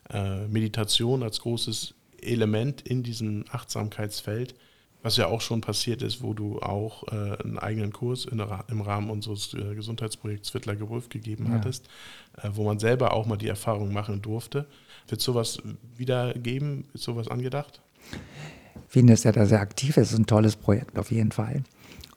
Äh, 0.10 0.48
Meditation 0.48 1.22
als 1.22 1.42
großes 1.42 1.94
Element 2.22 2.82
in 2.82 3.04
diesem 3.04 3.46
Achtsamkeitsfeld, 3.52 4.56
was 5.04 5.18
ja 5.18 5.28
auch 5.28 5.42
schon 5.42 5.62
passiert 5.62 6.02
ist, 6.02 6.24
wo 6.24 6.34
du 6.34 6.60
auch 6.60 7.04
äh, 7.08 7.38
einen 7.44 7.60
eigenen 7.60 7.94
Kurs 7.94 8.26
in, 8.26 8.44
im 8.68 8.82
Rahmen 8.82 9.10
unseres 9.10 9.54
äh, 9.54 9.76
Gesundheitsprojekts 9.76 10.54
Wittler 10.54 10.76
Gewolf 10.76 11.10
gegeben 11.10 11.46
ja. 11.48 11.54
hattest, 11.54 11.88
äh, 12.42 12.50
wo 12.54 12.64
man 12.64 12.80
selber 12.80 13.14
auch 13.14 13.26
mal 13.26 13.38
die 13.38 13.48
Erfahrung 13.48 13.94
machen 13.94 14.22
durfte. 14.22 14.66
Wird 15.08 15.22
sowas 15.22 15.62
wieder 15.96 16.34
geben? 16.34 16.86
Ist 16.94 17.04
sowas 17.04 17.28
angedacht? 17.28 17.82
Wien 18.92 19.08
ist 19.10 19.26
ja 19.26 19.32
da 19.32 19.46
sehr 19.46 19.62
aktiv, 19.62 19.98
es 19.98 20.12
ist 20.12 20.20
ein 20.20 20.26
tolles 20.26 20.56
Projekt 20.56 20.98
auf 20.98 21.12
jeden 21.12 21.32
Fall. 21.32 21.64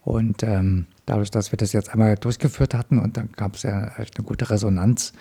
Und 0.03 0.43
ähm, 0.43 0.87
dadurch, 1.07 1.31
dass 1.31 1.53
wir 1.53 1.57
das 1.57 1.73
jetzt 1.73 1.91
einmal 1.91 2.17
durchgeführt 2.17 2.75
hatten 2.75 2.99
und 2.99 3.17
dann 3.17 3.31
gab 3.33 3.57
es 3.57 3.65
ja 3.65 3.93
echt 3.99 4.19
eine 4.19 4.27
gute 4.27 4.49
Resonanz, 4.49 5.13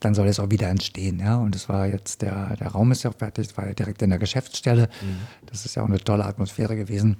dann 0.00 0.14
soll 0.14 0.28
es 0.28 0.38
auch 0.38 0.50
wieder 0.50 0.68
entstehen. 0.68 1.18
Ja? 1.18 1.36
Und 1.36 1.56
es 1.56 1.68
war 1.68 1.86
jetzt, 1.86 2.22
der, 2.22 2.56
der 2.56 2.68
Raum 2.68 2.92
ist 2.92 3.02
ja 3.02 3.10
fertig, 3.10 3.48
es 3.48 3.56
war 3.56 3.66
ja 3.66 3.74
direkt 3.74 4.02
in 4.02 4.10
der 4.10 4.18
Geschäftsstelle. 4.18 4.88
Mhm. 5.02 5.18
Das 5.46 5.64
ist 5.64 5.74
ja 5.74 5.82
auch 5.82 5.88
eine 5.88 5.98
tolle 5.98 6.24
Atmosphäre 6.24 6.76
gewesen. 6.76 7.16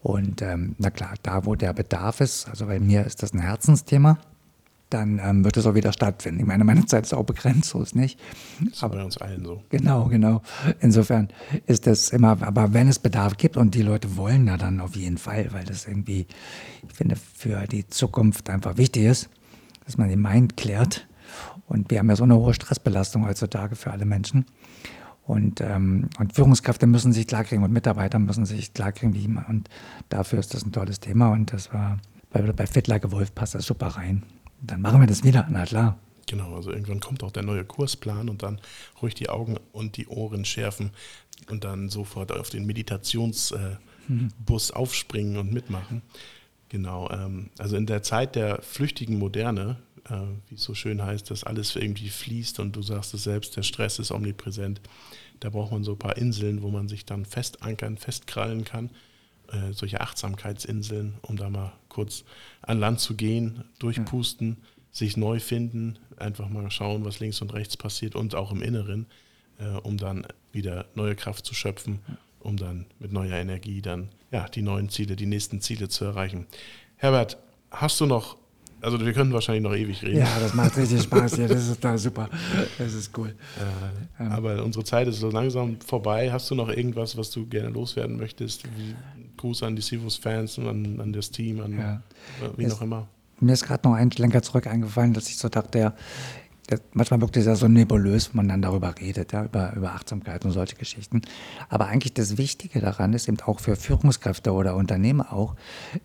Und 0.00 0.42
ähm, 0.42 0.74
na 0.78 0.90
klar, 0.90 1.14
da 1.22 1.44
wo 1.44 1.54
der 1.54 1.72
Bedarf 1.72 2.20
ist, 2.20 2.48
also 2.48 2.66
bei 2.66 2.80
mir 2.80 3.04
ist 3.04 3.22
das 3.22 3.32
ein 3.32 3.40
Herzensthema 3.40 4.18
dann 4.90 5.20
ähm, 5.22 5.44
wird 5.44 5.56
es 5.56 5.66
auch 5.66 5.74
wieder 5.74 5.92
stattfinden. 5.92 6.40
Ich 6.40 6.46
meine, 6.46 6.64
meine 6.64 6.86
Zeit 6.86 7.04
ist 7.04 7.12
auch 7.12 7.24
begrenzt, 7.24 7.70
so 7.70 7.82
ist 7.82 7.94
nicht. 7.94 8.18
Das 8.60 8.82
aber, 8.82 8.96
bei 8.96 9.04
uns 9.04 9.18
allen 9.18 9.44
so. 9.44 9.62
Genau, 9.68 10.06
genau. 10.06 10.42
Insofern 10.80 11.28
ist 11.66 11.86
das 11.86 12.10
immer, 12.10 12.42
aber 12.42 12.72
wenn 12.72 12.88
es 12.88 12.98
Bedarf 12.98 13.36
gibt 13.36 13.56
und 13.56 13.74
die 13.74 13.82
Leute 13.82 14.16
wollen 14.16 14.46
da 14.46 14.56
dann 14.56 14.80
auf 14.80 14.96
jeden 14.96 15.18
Fall, 15.18 15.48
weil 15.52 15.64
das 15.64 15.86
irgendwie, 15.86 16.26
ich 16.88 16.94
finde, 16.94 17.16
für 17.16 17.66
die 17.66 17.86
Zukunft 17.86 18.48
einfach 18.50 18.76
wichtig 18.76 19.04
ist, 19.04 19.28
dass 19.84 19.98
man 19.98 20.08
den 20.08 20.22
Mind 20.22 20.56
klärt. 20.56 21.06
Und 21.66 21.90
wir 21.90 21.98
haben 21.98 22.08
ja 22.08 22.16
so 22.16 22.24
eine 22.24 22.36
hohe 22.36 22.54
Stressbelastung 22.54 23.26
heutzutage 23.26 23.76
für 23.76 23.90
alle 23.90 24.06
Menschen. 24.06 24.46
Und, 25.26 25.60
ähm, 25.60 26.08
und 26.18 26.32
Führungskräfte 26.32 26.86
müssen 26.86 27.12
sich 27.12 27.26
klarkriegen 27.26 27.62
und 27.62 27.70
Mitarbeiter 27.70 28.18
müssen 28.18 28.46
sich 28.46 28.72
klarkriegen, 28.72 29.14
wie 29.14 29.28
man. 29.28 29.44
Und 29.44 29.68
dafür 30.08 30.38
ist 30.38 30.54
das 30.54 30.64
ein 30.64 30.72
tolles 30.72 31.00
Thema. 31.00 31.28
Und 31.32 31.52
das 31.52 31.72
war 31.74 31.98
bei, 32.30 32.40
bei 32.40 32.66
Fittler 32.66 32.98
Gewolf 32.98 33.34
passt 33.34 33.54
das 33.54 33.66
super 33.66 33.88
rein. 33.88 34.22
Dann 34.60 34.80
machen 34.80 35.00
wir 35.00 35.06
das 35.06 35.24
wieder, 35.24 35.46
na 35.50 35.64
klar. 35.64 35.98
Genau, 36.26 36.56
also 36.56 36.70
irgendwann 36.70 37.00
kommt 37.00 37.22
auch 37.22 37.32
der 37.32 37.42
neue 37.42 37.64
Kursplan 37.64 38.28
und 38.28 38.42
dann 38.42 38.60
ruhig 39.00 39.14
die 39.14 39.30
Augen 39.30 39.56
und 39.72 39.96
die 39.96 40.08
Ohren 40.08 40.44
schärfen 40.44 40.90
und 41.50 41.64
dann 41.64 41.88
sofort 41.88 42.32
auf 42.32 42.50
den 42.50 42.66
Meditationsbus 42.66 44.70
äh, 44.70 44.74
aufspringen 44.74 45.38
und 45.38 45.52
mitmachen. 45.52 46.02
Genau, 46.68 47.08
ähm, 47.10 47.48
also 47.56 47.76
in 47.76 47.86
der 47.86 48.02
Zeit 48.02 48.36
der 48.36 48.60
flüchtigen 48.60 49.18
Moderne, 49.18 49.76
äh, 50.10 50.18
wie 50.48 50.56
es 50.56 50.64
so 50.64 50.74
schön 50.74 51.02
heißt, 51.02 51.30
dass 51.30 51.44
alles 51.44 51.74
irgendwie 51.76 52.10
fließt 52.10 52.60
und 52.60 52.76
du 52.76 52.82
sagst 52.82 53.14
es 53.14 53.24
selbst, 53.24 53.56
der 53.56 53.62
Stress 53.62 53.98
ist 53.98 54.10
omnipräsent. 54.10 54.82
Da 55.40 55.48
braucht 55.48 55.72
man 55.72 55.82
so 55.82 55.92
ein 55.92 55.98
paar 55.98 56.18
Inseln, 56.18 56.60
wo 56.60 56.68
man 56.68 56.88
sich 56.88 57.06
dann 57.06 57.24
festankern, 57.24 57.96
festkrallen 57.96 58.64
kann 58.64 58.90
äh, 59.52 59.72
solche 59.72 60.00
Achtsamkeitsinseln, 60.00 61.14
um 61.22 61.36
da 61.36 61.50
mal 61.50 61.72
kurz 61.98 62.22
an 62.62 62.78
Land 62.78 63.00
zu 63.00 63.16
gehen, 63.16 63.64
durchpusten, 63.80 64.58
ja. 64.60 64.66
sich 64.92 65.16
neu 65.16 65.40
finden, 65.40 65.98
einfach 66.16 66.48
mal 66.48 66.70
schauen, 66.70 67.04
was 67.04 67.18
links 67.18 67.42
und 67.42 67.52
rechts 67.52 67.76
passiert 67.76 68.14
und 68.14 68.36
auch 68.36 68.52
im 68.52 68.62
Inneren, 68.62 69.06
äh, 69.58 69.66
um 69.82 69.96
dann 69.96 70.24
wieder 70.52 70.86
neue 70.94 71.16
Kraft 71.16 71.44
zu 71.44 71.54
schöpfen, 71.54 71.98
ja. 72.06 72.16
um 72.38 72.56
dann 72.56 72.86
mit 73.00 73.12
neuer 73.12 73.36
Energie 73.36 73.82
dann 73.82 74.10
ja, 74.30 74.48
die 74.48 74.62
neuen 74.62 74.90
Ziele, 74.90 75.16
die 75.16 75.26
nächsten 75.26 75.60
Ziele 75.60 75.88
zu 75.88 76.04
erreichen. 76.04 76.46
Herbert, 76.98 77.36
hast 77.72 78.00
du 78.00 78.06
noch 78.06 78.36
also 78.80 79.04
wir 79.04 79.12
können 79.12 79.32
wahrscheinlich 79.32 79.64
noch 79.64 79.74
ewig 79.74 80.04
reden. 80.04 80.18
Ja, 80.18 80.38
das 80.38 80.54
macht 80.54 80.76
richtig 80.76 81.02
Spaß 81.02 81.34
hier. 81.34 81.48
Das 81.48 81.66
ist 81.66 81.82
da 81.82 81.98
super. 81.98 82.30
Das 82.78 82.94
ist 82.94 83.10
cool. 83.18 83.34
Äh, 84.20 84.22
ähm. 84.22 84.30
Aber 84.30 84.62
unsere 84.62 84.84
Zeit 84.84 85.08
ist 85.08 85.18
so 85.18 85.32
langsam 85.32 85.80
vorbei. 85.80 86.30
Hast 86.30 86.48
du 86.48 86.54
noch 86.54 86.68
irgendwas, 86.68 87.16
was 87.16 87.32
du 87.32 87.44
gerne 87.44 87.70
loswerden 87.70 88.16
möchtest? 88.16 88.66
Wie 88.76 88.94
Gruß 89.38 89.62
an 89.62 89.76
die 89.76 89.82
Sivus-Fans 89.82 90.58
und 90.58 90.68
an, 90.68 91.00
an, 91.00 91.12
das 91.14 91.30
Team, 91.30 91.60
an 91.60 91.78
ja. 91.78 92.02
wie 92.56 92.64
es, 92.64 92.74
noch 92.74 92.82
immer. 92.82 93.08
Mir 93.40 93.54
ist 93.54 93.64
gerade 93.64 93.88
noch 93.88 93.94
ein 93.94 94.12
Schlenker 94.12 94.42
zurück 94.42 94.66
eingefallen, 94.66 95.14
dass 95.14 95.28
ich 95.28 95.38
so 95.38 95.48
dachte, 95.48 95.78
ja, 95.78 95.94
manchmal 96.92 97.20
wirkt 97.20 97.36
es 97.36 97.46
ja 97.46 97.54
so 97.54 97.68
nebulös, 97.68 98.30
wenn 98.30 98.36
man 98.36 98.48
dann 98.48 98.62
darüber 98.62 98.94
redet, 98.98 99.32
ja, 99.32 99.44
über, 99.44 99.72
über 99.74 99.92
Achtsamkeit 99.92 100.44
und 100.44 100.52
solche 100.52 100.76
Geschichten. 100.76 101.22
Aber 101.68 101.86
eigentlich 101.86 102.14
das 102.14 102.36
Wichtige 102.36 102.80
daran 102.80 103.12
ist 103.12 103.28
eben 103.28 103.40
auch 103.40 103.60
für 103.60 103.76
Führungskräfte 103.76 104.52
oder 104.52 104.76
Unternehmer 104.76 105.32
auch, 105.32 105.54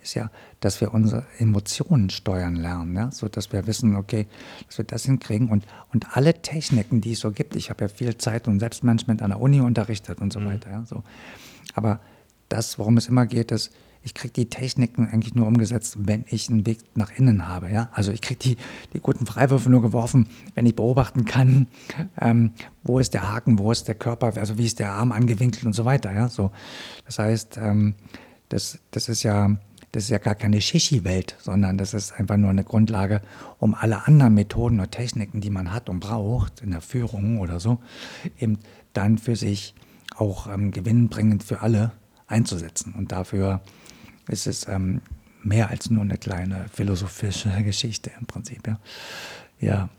ist 0.01 0.13
ja, 0.13 0.29
dass 0.59 0.79
wir 0.79 0.93
unsere 0.93 1.25
Emotionen 1.37 2.09
steuern 2.09 2.55
lernen, 2.55 2.95
ja, 2.95 3.11
so 3.11 3.27
dass 3.27 3.51
wir 3.51 3.67
wissen, 3.67 3.95
okay, 3.95 4.27
dass 4.67 4.77
wir 4.77 4.85
das 4.85 5.03
hinkriegen 5.05 5.49
und, 5.49 5.65
und 5.93 6.15
alle 6.15 6.41
Techniken, 6.41 7.01
die 7.01 7.13
es 7.13 7.19
so 7.19 7.31
gibt, 7.31 7.55
ich 7.55 7.69
habe 7.69 7.85
ja 7.85 7.87
viel 7.89 8.17
Zeit 8.17 8.47
und 8.47 8.59
Selbstmanagement 8.59 9.21
an 9.21 9.31
der 9.31 9.41
Uni 9.41 9.59
unterrichtet 9.59 10.19
und 10.19 10.31
so 10.31 10.39
mhm. 10.39 10.45
weiter, 10.45 10.71
ja, 10.71 10.85
so. 10.85 11.03
Aber 11.75 11.99
das, 12.53 12.77
worum 12.77 12.97
es 12.97 13.07
immer 13.07 13.25
geht, 13.25 13.51
ist, 13.51 13.71
ich 14.03 14.13
kriege 14.13 14.33
die 14.33 14.49
Techniken 14.49 15.07
eigentlich 15.07 15.33
nur 15.33 15.47
umgesetzt, 15.47 15.95
wenn 15.99 16.23
ich 16.27 16.49
einen 16.49 16.67
Weg 16.67 16.79
nach 16.93 17.09
innen 17.17 17.47
habe. 17.47 17.71
Ja? 17.71 17.89
Also 17.93 18.11
ich 18.11 18.21
kriege 18.21 18.39
die, 18.39 18.57
die 18.93 18.99
guten 18.99 19.25
Freiwürfe 19.25 19.71
nur 19.71 19.81
geworfen, 19.81 20.27
wenn 20.53 20.67
ich 20.67 20.75
beobachten 20.75 21.25
kann, 21.25 21.67
ähm, 22.21 22.51
wo 22.83 22.99
ist 22.99 23.15
der 23.15 23.31
Haken, 23.31 23.57
wo 23.57 23.71
ist 23.71 23.87
der 23.87 23.95
Körper, 23.95 24.33
also 24.35 24.57
wie 24.57 24.65
ist 24.65 24.77
der 24.77 24.91
Arm 24.91 25.11
angewinkelt 25.11 25.65
und 25.65 25.73
so 25.73 25.83
weiter. 25.85 26.13
Ja? 26.13 26.29
So, 26.29 26.51
das 27.05 27.17
heißt, 27.17 27.57
ähm, 27.57 27.95
das, 28.49 28.77
das 28.91 29.09
ist 29.09 29.23
ja 29.23 29.57
das 29.93 30.05
ist 30.05 30.09
ja 30.09 30.17
gar 30.17 30.33
keine 30.33 30.59
Shishi-Welt, 30.59 31.35
sondern 31.39 31.77
das 31.77 31.93
ist 31.93 32.13
einfach 32.13 32.35
nur 32.35 32.49
eine 32.49 32.63
Grundlage, 32.63 33.21
um 33.59 33.75
alle 33.75 34.07
anderen 34.07 34.33
Methoden 34.33 34.79
und 34.79 34.89
Techniken, 34.89 35.39
die 35.39 35.51
man 35.51 35.71
hat 35.71 35.87
und 35.87 35.99
braucht 35.99 36.61
in 36.61 36.71
der 36.71 36.81
Führung 36.81 37.39
oder 37.39 37.59
so, 37.59 37.77
eben 38.39 38.57
dann 38.93 39.19
für 39.19 39.35
sich 39.35 39.75
auch 40.15 40.47
ähm, 40.47 40.71
gewinnbringend 40.71 41.43
für 41.43 41.61
alle 41.61 41.91
einzusetzen. 42.33 42.93
Und 42.97 43.11
dafür 43.11 43.61
ist 44.27 44.47
es 44.47 44.67
ähm, 44.67 45.01
mehr 45.43 45.69
als 45.69 45.89
nur 45.89 46.01
eine 46.01 46.17
kleine 46.17 46.65
philosophische 46.73 47.49
Geschichte 47.63 48.11
im 48.19 48.25
Prinzip. 48.25 48.67
Ja, 48.67 48.79
ja, 49.59 49.89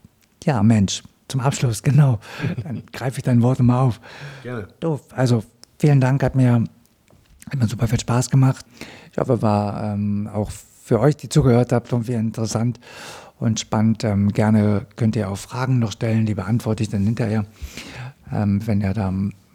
ja 0.45 0.62
Mensch, 0.62 1.03
zum 1.28 1.41
Abschluss, 1.41 1.82
genau. 1.82 2.18
Dann 2.62 2.82
greife 2.93 3.18
ich 3.18 3.24
dein 3.24 3.43
Wort 3.43 3.61
mal 3.61 3.80
auf. 3.80 4.01
Gerne. 4.43 4.68
Du, 4.80 5.01
also 5.14 5.45
vielen 5.78 6.01
Dank, 6.01 6.22
hat 6.22 6.35
mir, 6.35 6.64
hat 7.51 7.59
mir 7.59 7.68
super 7.68 7.89
viel 7.89 8.01
Spaß 8.01 8.30
gemacht. 8.30 8.64
Ich 9.12 9.18
hoffe, 9.18 9.41
war 9.41 9.95
ähm, 9.95 10.28
auch 10.32 10.51
für 10.51 11.01
euch, 11.01 11.16
die 11.16 11.28
zugehört 11.28 11.72
habt, 11.72 11.93
irgendwie 11.93 12.14
interessant 12.14 12.78
und 13.39 13.61
spannend. 13.61 14.05
Ähm, 14.05 14.32
gerne 14.32 14.87
könnt 14.97 15.16
ihr 15.16 15.30
auch 15.30 15.39
Fragen 15.39 15.78
noch 15.78 15.93
stellen, 15.93 16.26
die 16.26 16.35
beantworte 16.35 16.82
ich 16.82 16.91
dann 16.91 17.05
hinterher, 17.05 17.47
ähm, 18.32 18.66
wenn 18.66 18.80
ihr 18.80 18.93
da 18.93 19.12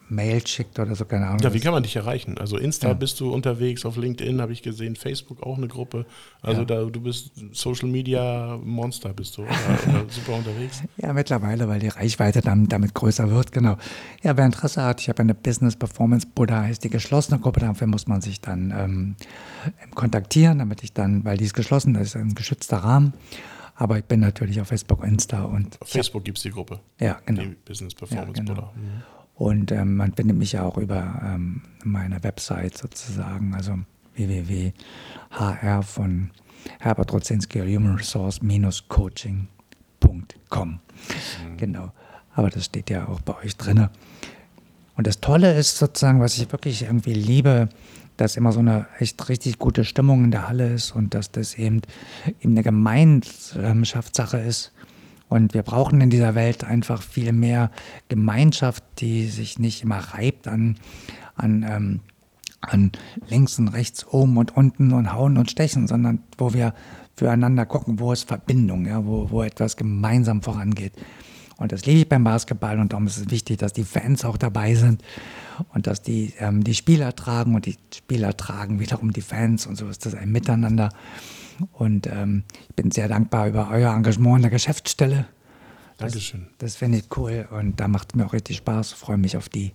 Mail 0.09 0.45
schickt 0.45 0.79
oder 0.79 0.95
so, 0.95 1.05
keine 1.05 1.27
Ahnung. 1.27 1.39
Ja, 1.41 1.53
wie 1.53 1.59
kann 1.59 1.73
man 1.73 1.83
dich 1.83 1.95
erreichen? 1.95 2.37
Also 2.37 2.57
Insta 2.57 2.89
ja. 2.89 2.93
bist 2.93 3.19
du 3.19 3.31
unterwegs, 3.33 3.85
auf 3.85 3.97
LinkedIn 3.97 4.41
habe 4.41 4.53
ich 4.53 4.61
gesehen, 4.61 4.95
Facebook 4.95 5.43
auch 5.43 5.57
eine 5.57 5.67
Gruppe. 5.67 6.05
Also 6.41 6.61
ja. 6.61 6.65
da 6.65 6.83
du 6.85 7.01
bist 7.01 7.31
Social 7.51 7.89
Media 7.89 8.59
Monster 8.63 9.13
bist 9.13 9.37
du 9.37 9.43
oder, 9.43 9.51
oder 9.87 10.05
super 10.09 10.37
unterwegs. 10.37 10.81
Ja, 10.97 11.13
mittlerweile, 11.13 11.67
weil 11.67 11.79
die 11.79 11.89
Reichweite 11.89 12.41
dann 12.41 12.67
damit 12.67 12.93
größer 12.93 13.29
wird, 13.29 13.51
genau. 13.51 13.77
Ja, 14.23 14.35
wer 14.35 14.45
Interesse 14.45 14.83
hat, 14.83 15.01
ich 15.01 15.09
habe 15.09 15.19
eine 15.19 15.35
Business 15.35 15.75
Performance 15.75 16.27
Buddha, 16.33 16.61
heißt 16.61 16.83
die 16.83 16.89
geschlossene 16.89 17.39
Gruppe, 17.39 17.59
dafür 17.59 17.87
muss 17.87 18.07
man 18.07 18.21
sich 18.21 18.41
dann 18.41 18.73
ähm, 18.75 19.15
kontaktieren, 19.95 20.59
damit 20.59 20.83
ich 20.83 20.93
dann, 20.93 21.23
weil 21.25 21.37
die 21.37 21.45
ist 21.45 21.53
geschlossen, 21.53 21.93
das 21.93 22.07
ist 22.07 22.15
ein 22.15 22.35
geschützter 22.35 22.77
Rahmen. 22.77 23.13
Aber 23.75 23.97
ich 23.97 24.03
bin 24.03 24.19
natürlich 24.19 24.59
auf 24.59 24.67
Facebook, 24.67 25.05
Insta 25.05 25.43
und. 25.43 25.81
Auf 25.81 25.87
Facebook 25.87 26.25
gibt 26.25 26.37
es 26.37 26.43
die 26.43 26.49
Gruppe. 26.49 26.81
Ja, 26.99 27.17
genau. 27.25 27.43
Die 27.43 27.55
Business 27.63 27.95
Performance 27.95 28.37
ja, 28.37 28.43
genau. 28.43 28.55
Buddha. 28.55 28.73
Mhm. 28.75 29.18
Und 29.39 29.71
ähm, 29.71 29.95
man 29.95 30.11
findet 30.11 30.37
mich 30.37 30.51
ja 30.51 30.63
auch 30.63 30.77
über 30.77 31.21
ähm, 31.23 31.61
meine 31.85 32.21
Website 32.25 32.77
sozusagen, 32.77 33.55
also 33.55 33.79
www.hr 34.15 35.81
von 35.81 36.31
Herbert 36.79 37.13
Rodzinski 37.13 37.59
Human 37.59 37.95
Resource 37.95 38.41
Coaching.com. 38.89 40.69
Mhm. 40.69 40.79
Genau. 41.55 41.93
Aber 42.33 42.49
das 42.49 42.65
steht 42.65 42.89
ja 42.89 43.07
auch 43.07 43.21
bei 43.21 43.33
euch 43.37 43.55
drin. 43.55 43.87
Und 44.97 45.07
das 45.07 45.21
Tolle 45.21 45.57
ist 45.57 45.77
sozusagen, 45.77 46.19
was 46.19 46.37
ich 46.37 46.51
wirklich 46.51 46.81
irgendwie 46.81 47.13
liebe, 47.13 47.69
dass 48.17 48.35
immer 48.35 48.51
so 48.51 48.59
eine 48.59 48.87
echt 48.99 49.29
richtig 49.29 49.57
gute 49.57 49.85
Stimmung 49.85 50.25
in 50.25 50.31
der 50.31 50.49
Halle 50.49 50.73
ist 50.73 50.91
und 50.91 51.13
dass 51.13 51.31
das 51.31 51.53
eben, 51.53 51.81
eben 52.41 52.51
eine 52.51 52.63
Gemeinschaftssache 52.63 54.37
ist 54.37 54.73
und 55.29 55.53
wir 55.53 55.61
brauchen 55.61 56.01
in 56.01 56.09
dieser 56.09 56.35
Welt 56.35 56.63
einfach 56.63 57.01
viel 57.01 57.31
mehr 57.31 57.71
Gemeinschaft, 58.09 58.83
die 58.97 59.27
sich 59.27 59.59
nicht 59.59 59.83
immer 59.83 59.99
reibt 59.99 60.47
an, 60.47 60.77
an, 61.35 61.63
ähm, 61.69 61.99
an 62.61 62.91
links 63.29 63.59
und 63.59 63.69
rechts, 63.69 64.05
oben 64.07 64.37
und 64.37 64.57
unten 64.57 64.91
und 64.91 65.13
hauen 65.13 65.37
und 65.37 65.51
stechen, 65.51 65.87
sondern 65.87 66.23
wo 66.37 66.53
wir 66.53 66.73
füreinander 67.15 67.65
gucken, 67.65 67.99
wo 67.99 68.11
ist 68.11 68.27
Verbindung, 68.27 68.85
ja, 68.85 69.05
wo, 69.05 69.29
wo 69.29 69.43
etwas 69.43 69.77
gemeinsam 69.77 70.41
vorangeht. 70.41 70.93
Und 71.57 71.73
das 71.73 71.85
liebe 71.85 71.99
ich 71.99 72.09
beim 72.09 72.23
Basketball 72.23 72.79
und 72.79 72.93
darum 72.93 73.05
ist 73.05 73.17
es 73.17 73.29
wichtig, 73.29 73.57
dass 73.57 73.73
die 73.73 73.83
Fans 73.83 74.23
auch 74.23 74.37
dabei 74.37 74.75
sind 74.75 75.03
und 75.73 75.87
dass 75.87 76.01
die, 76.01 76.33
ähm, 76.39 76.63
die 76.63 76.73
Spieler 76.73 77.13
tragen 77.15 77.53
und 77.53 77.65
die 77.65 77.75
Spieler 77.93 78.35
tragen 78.35 78.79
wiederum 78.79 79.11
die 79.11 79.21
Fans 79.21 79.67
und 79.67 79.75
so 79.75 79.87
ist 79.89 80.05
das 80.05 80.15
ein 80.15 80.31
Miteinander. 80.31 80.89
Und 81.73 82.07
ähm, 82.07 82.43
ich 82.69 82.75
bin 82.75 82.91
sehr 82.91 83.07
dankbar 83.07 83.47
über 83.47 83.69
euer 83.71 83.93
Engagement 83.93 84.37
in 84.37 84.41
der 84.43 84.51
Geschäftsstelle. 84.51 85.27
Das, 85.97 86.13
Dankeschön. 86.13 86.47
Das 86.59 86.75
finde 86.75 86.99
ich 86.99 87.05
cool 87.17 87.47
und 87.51 87.79
da 87.79 87.87
macht 87.87 88.09
es 88.11 88.15
mir 88.15 88.25
auch 88.25 88.33
richtig 88.33 88.57
Spaß. 88.57 88.93
Freue 88.93 89.17
mich 89.17 89.35
auf 89.35 89.49
die 89.49 89.73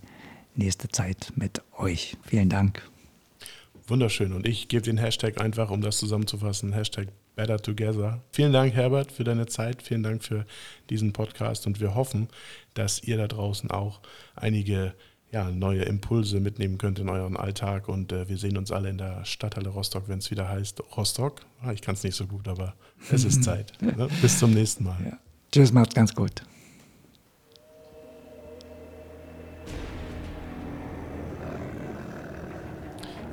nächste 0.54 0.88
Zeit 0.88 1.32
mit 1.36 1.62
euch. 1.76 2.16
Vielen 2.24 2.48
Dank. 2.48 2.82
Wunderschön. 3.86 4.32
Und 4.32 4.46
ich 4.46 4.68
gebe 4.68 4.82
den 4.82 4.96
Hashtag 4.96 5.40
einfach, 5.40 5.70
um 5.70 5.82
das 5.82 5.98
zusammenzufassen, 5.98 6.72
Hashtag 6.72 7.08
Better 7.36 7.58
Together. 7.58 8.22
Vielen 8.32 8.52
Dank, 8.52 8.72
Herbert, 8.72 9.12
für 9.12 9.24
deine 9.24 9.46
Zeit. 9.46 9.82
Vielen 9.82 10.02
Dank 10.02 10.24
für 10.24 10.46
diesen 10.88 11.12
Podcast. 11.12 11.66
Und 11.66 11.80
wir 11.80 11.94
hoffen, 11.94 12.28
dass 12.72 13.02
ihr 13.02 13.18
da 13.18 13.28
draußen 13.28 13.70
auch 13.70 14.00
einige 14.36 14.94
ja, 15.34 15.50
neue 15.50 15.82
Impulse 15.82 16.38
mitnehmen 16.38 16.78
könnt 16.78 17.00
in 17.00 17.08
euren 17.08 17.36
Alltag. 17.36 17.88
Und 17.88 18.12
äh, 18.12 18.28
wir 18.28 18.38
sehen 18.38 18.56
uns 18.56 18.70
alle 18.70 18.88
in 18.88 18.98
der 18.98 19.24
Stadthalle 19.24 19.68
Rostock, 19.68 20.04
wenn 20.06 20.20
es 20.20 20.30
wieder 20.30 20.48
heißt 20.48 20.80
Rostock. 20.96 21.42
Ah, 21.60 21.72
ich 21.72 21.82
kann 21.82 21.96
es 21.96 22.04
nicht 22.04 22.14
so 22.14 22.26
gut, 22.26 22.46
aber 22.46 22.74
es 23.10 23.24
ist 23.24 23.42
Zeit. 23.44 23.72
Ne? 23.82 24.08
Bis 24.22 24.38
zum 24.38 24.52
nächsten 24.52 24.84
Mal. 24.84 24.96
Ja. 25.04 25.18
Tschüss, 25.50 25.72
macht's 25.72 25.94
ganz 25.94 26.14
gut. 26.14 26.30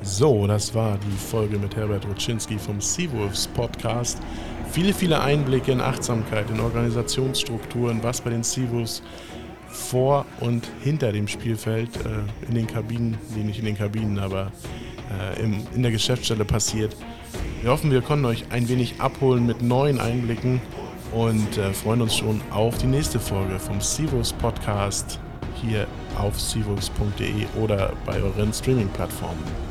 So, 0.02 0.47
das 0.47 0.74
war 0.74 0.97
die 0.97 1.18
Folge 1.18 1.60
mit 1.60 1.76
Herbert 1.76 2.08
Ruczynski 2.08 2.58
vom 2.58 2.82
Seawolves 2.82 3.47
Podcast. 3.47 4.18
Viele, 4.72 4.91
viele 4.95 5.22
Einblicke 5.22 5.72
in 5.72 5.82
Achtsamkeit, 5.82 6.49
in 6.49 6.60
Organisationsstrukturen, 6.60 8.02
was 8.02 8.22
bei 8.22 8.32
den 8.32 8.41
Seawolves 8.41 9.04
vor 9.72 10.26
und 10.40 10.68
hinter 10.82 11.12
dem 11.12 11.28
Spielfeld, 11.28 11.90
äh, 11.98 12.48
in 12.48 12.56
den 12.56 12.68
Kabinen, 12.68 13.18
nee, 13.36 13.44
nicht 13.44 13.60
in 13.60 13.66
den 13.66 13.78
Kabinen, 13.78 14.20
aber 14.20 14.52
äh, 15.12 15.42
im, 15.42 15.66
in 15.74 15.82
der 15.82 15.92
Geschäftsstelle 15.92 16.46
passiert. 16.46 16.96
Wir 17.62 17.72
hoffen, 17.72 17.92
wir 17.92 18.02
konnten 18.02 18.26
euch 18.26 18.46
ein 18.50 18.68
wenig 18.70 19.00
abholen 19.00 19.46
mit 19.46 19.62
neuen 19.62 20.00
Einblicken 20.00 20.62
und 21.14 21.58
äh, 21.58 21.74
freuen 21.74 22.02
uns 22.02 22.16
schon 22.16 22.42
auf 22.52 22.78
die 22.78 22.88
nächste 22.88 23.20
Folge 23.20 23.60
vom 23.60 23.82
Sivos 23.82 24.34
Podcast 24.34 25.20
hier 25.62 25.88
auf 26.18 26.40
sivos.de 26.40 27.46
oder 27.62 27.94
bei 28.06 28.22
euren 28.22 28.54
Streaming-Plattformen. 28.54 29.71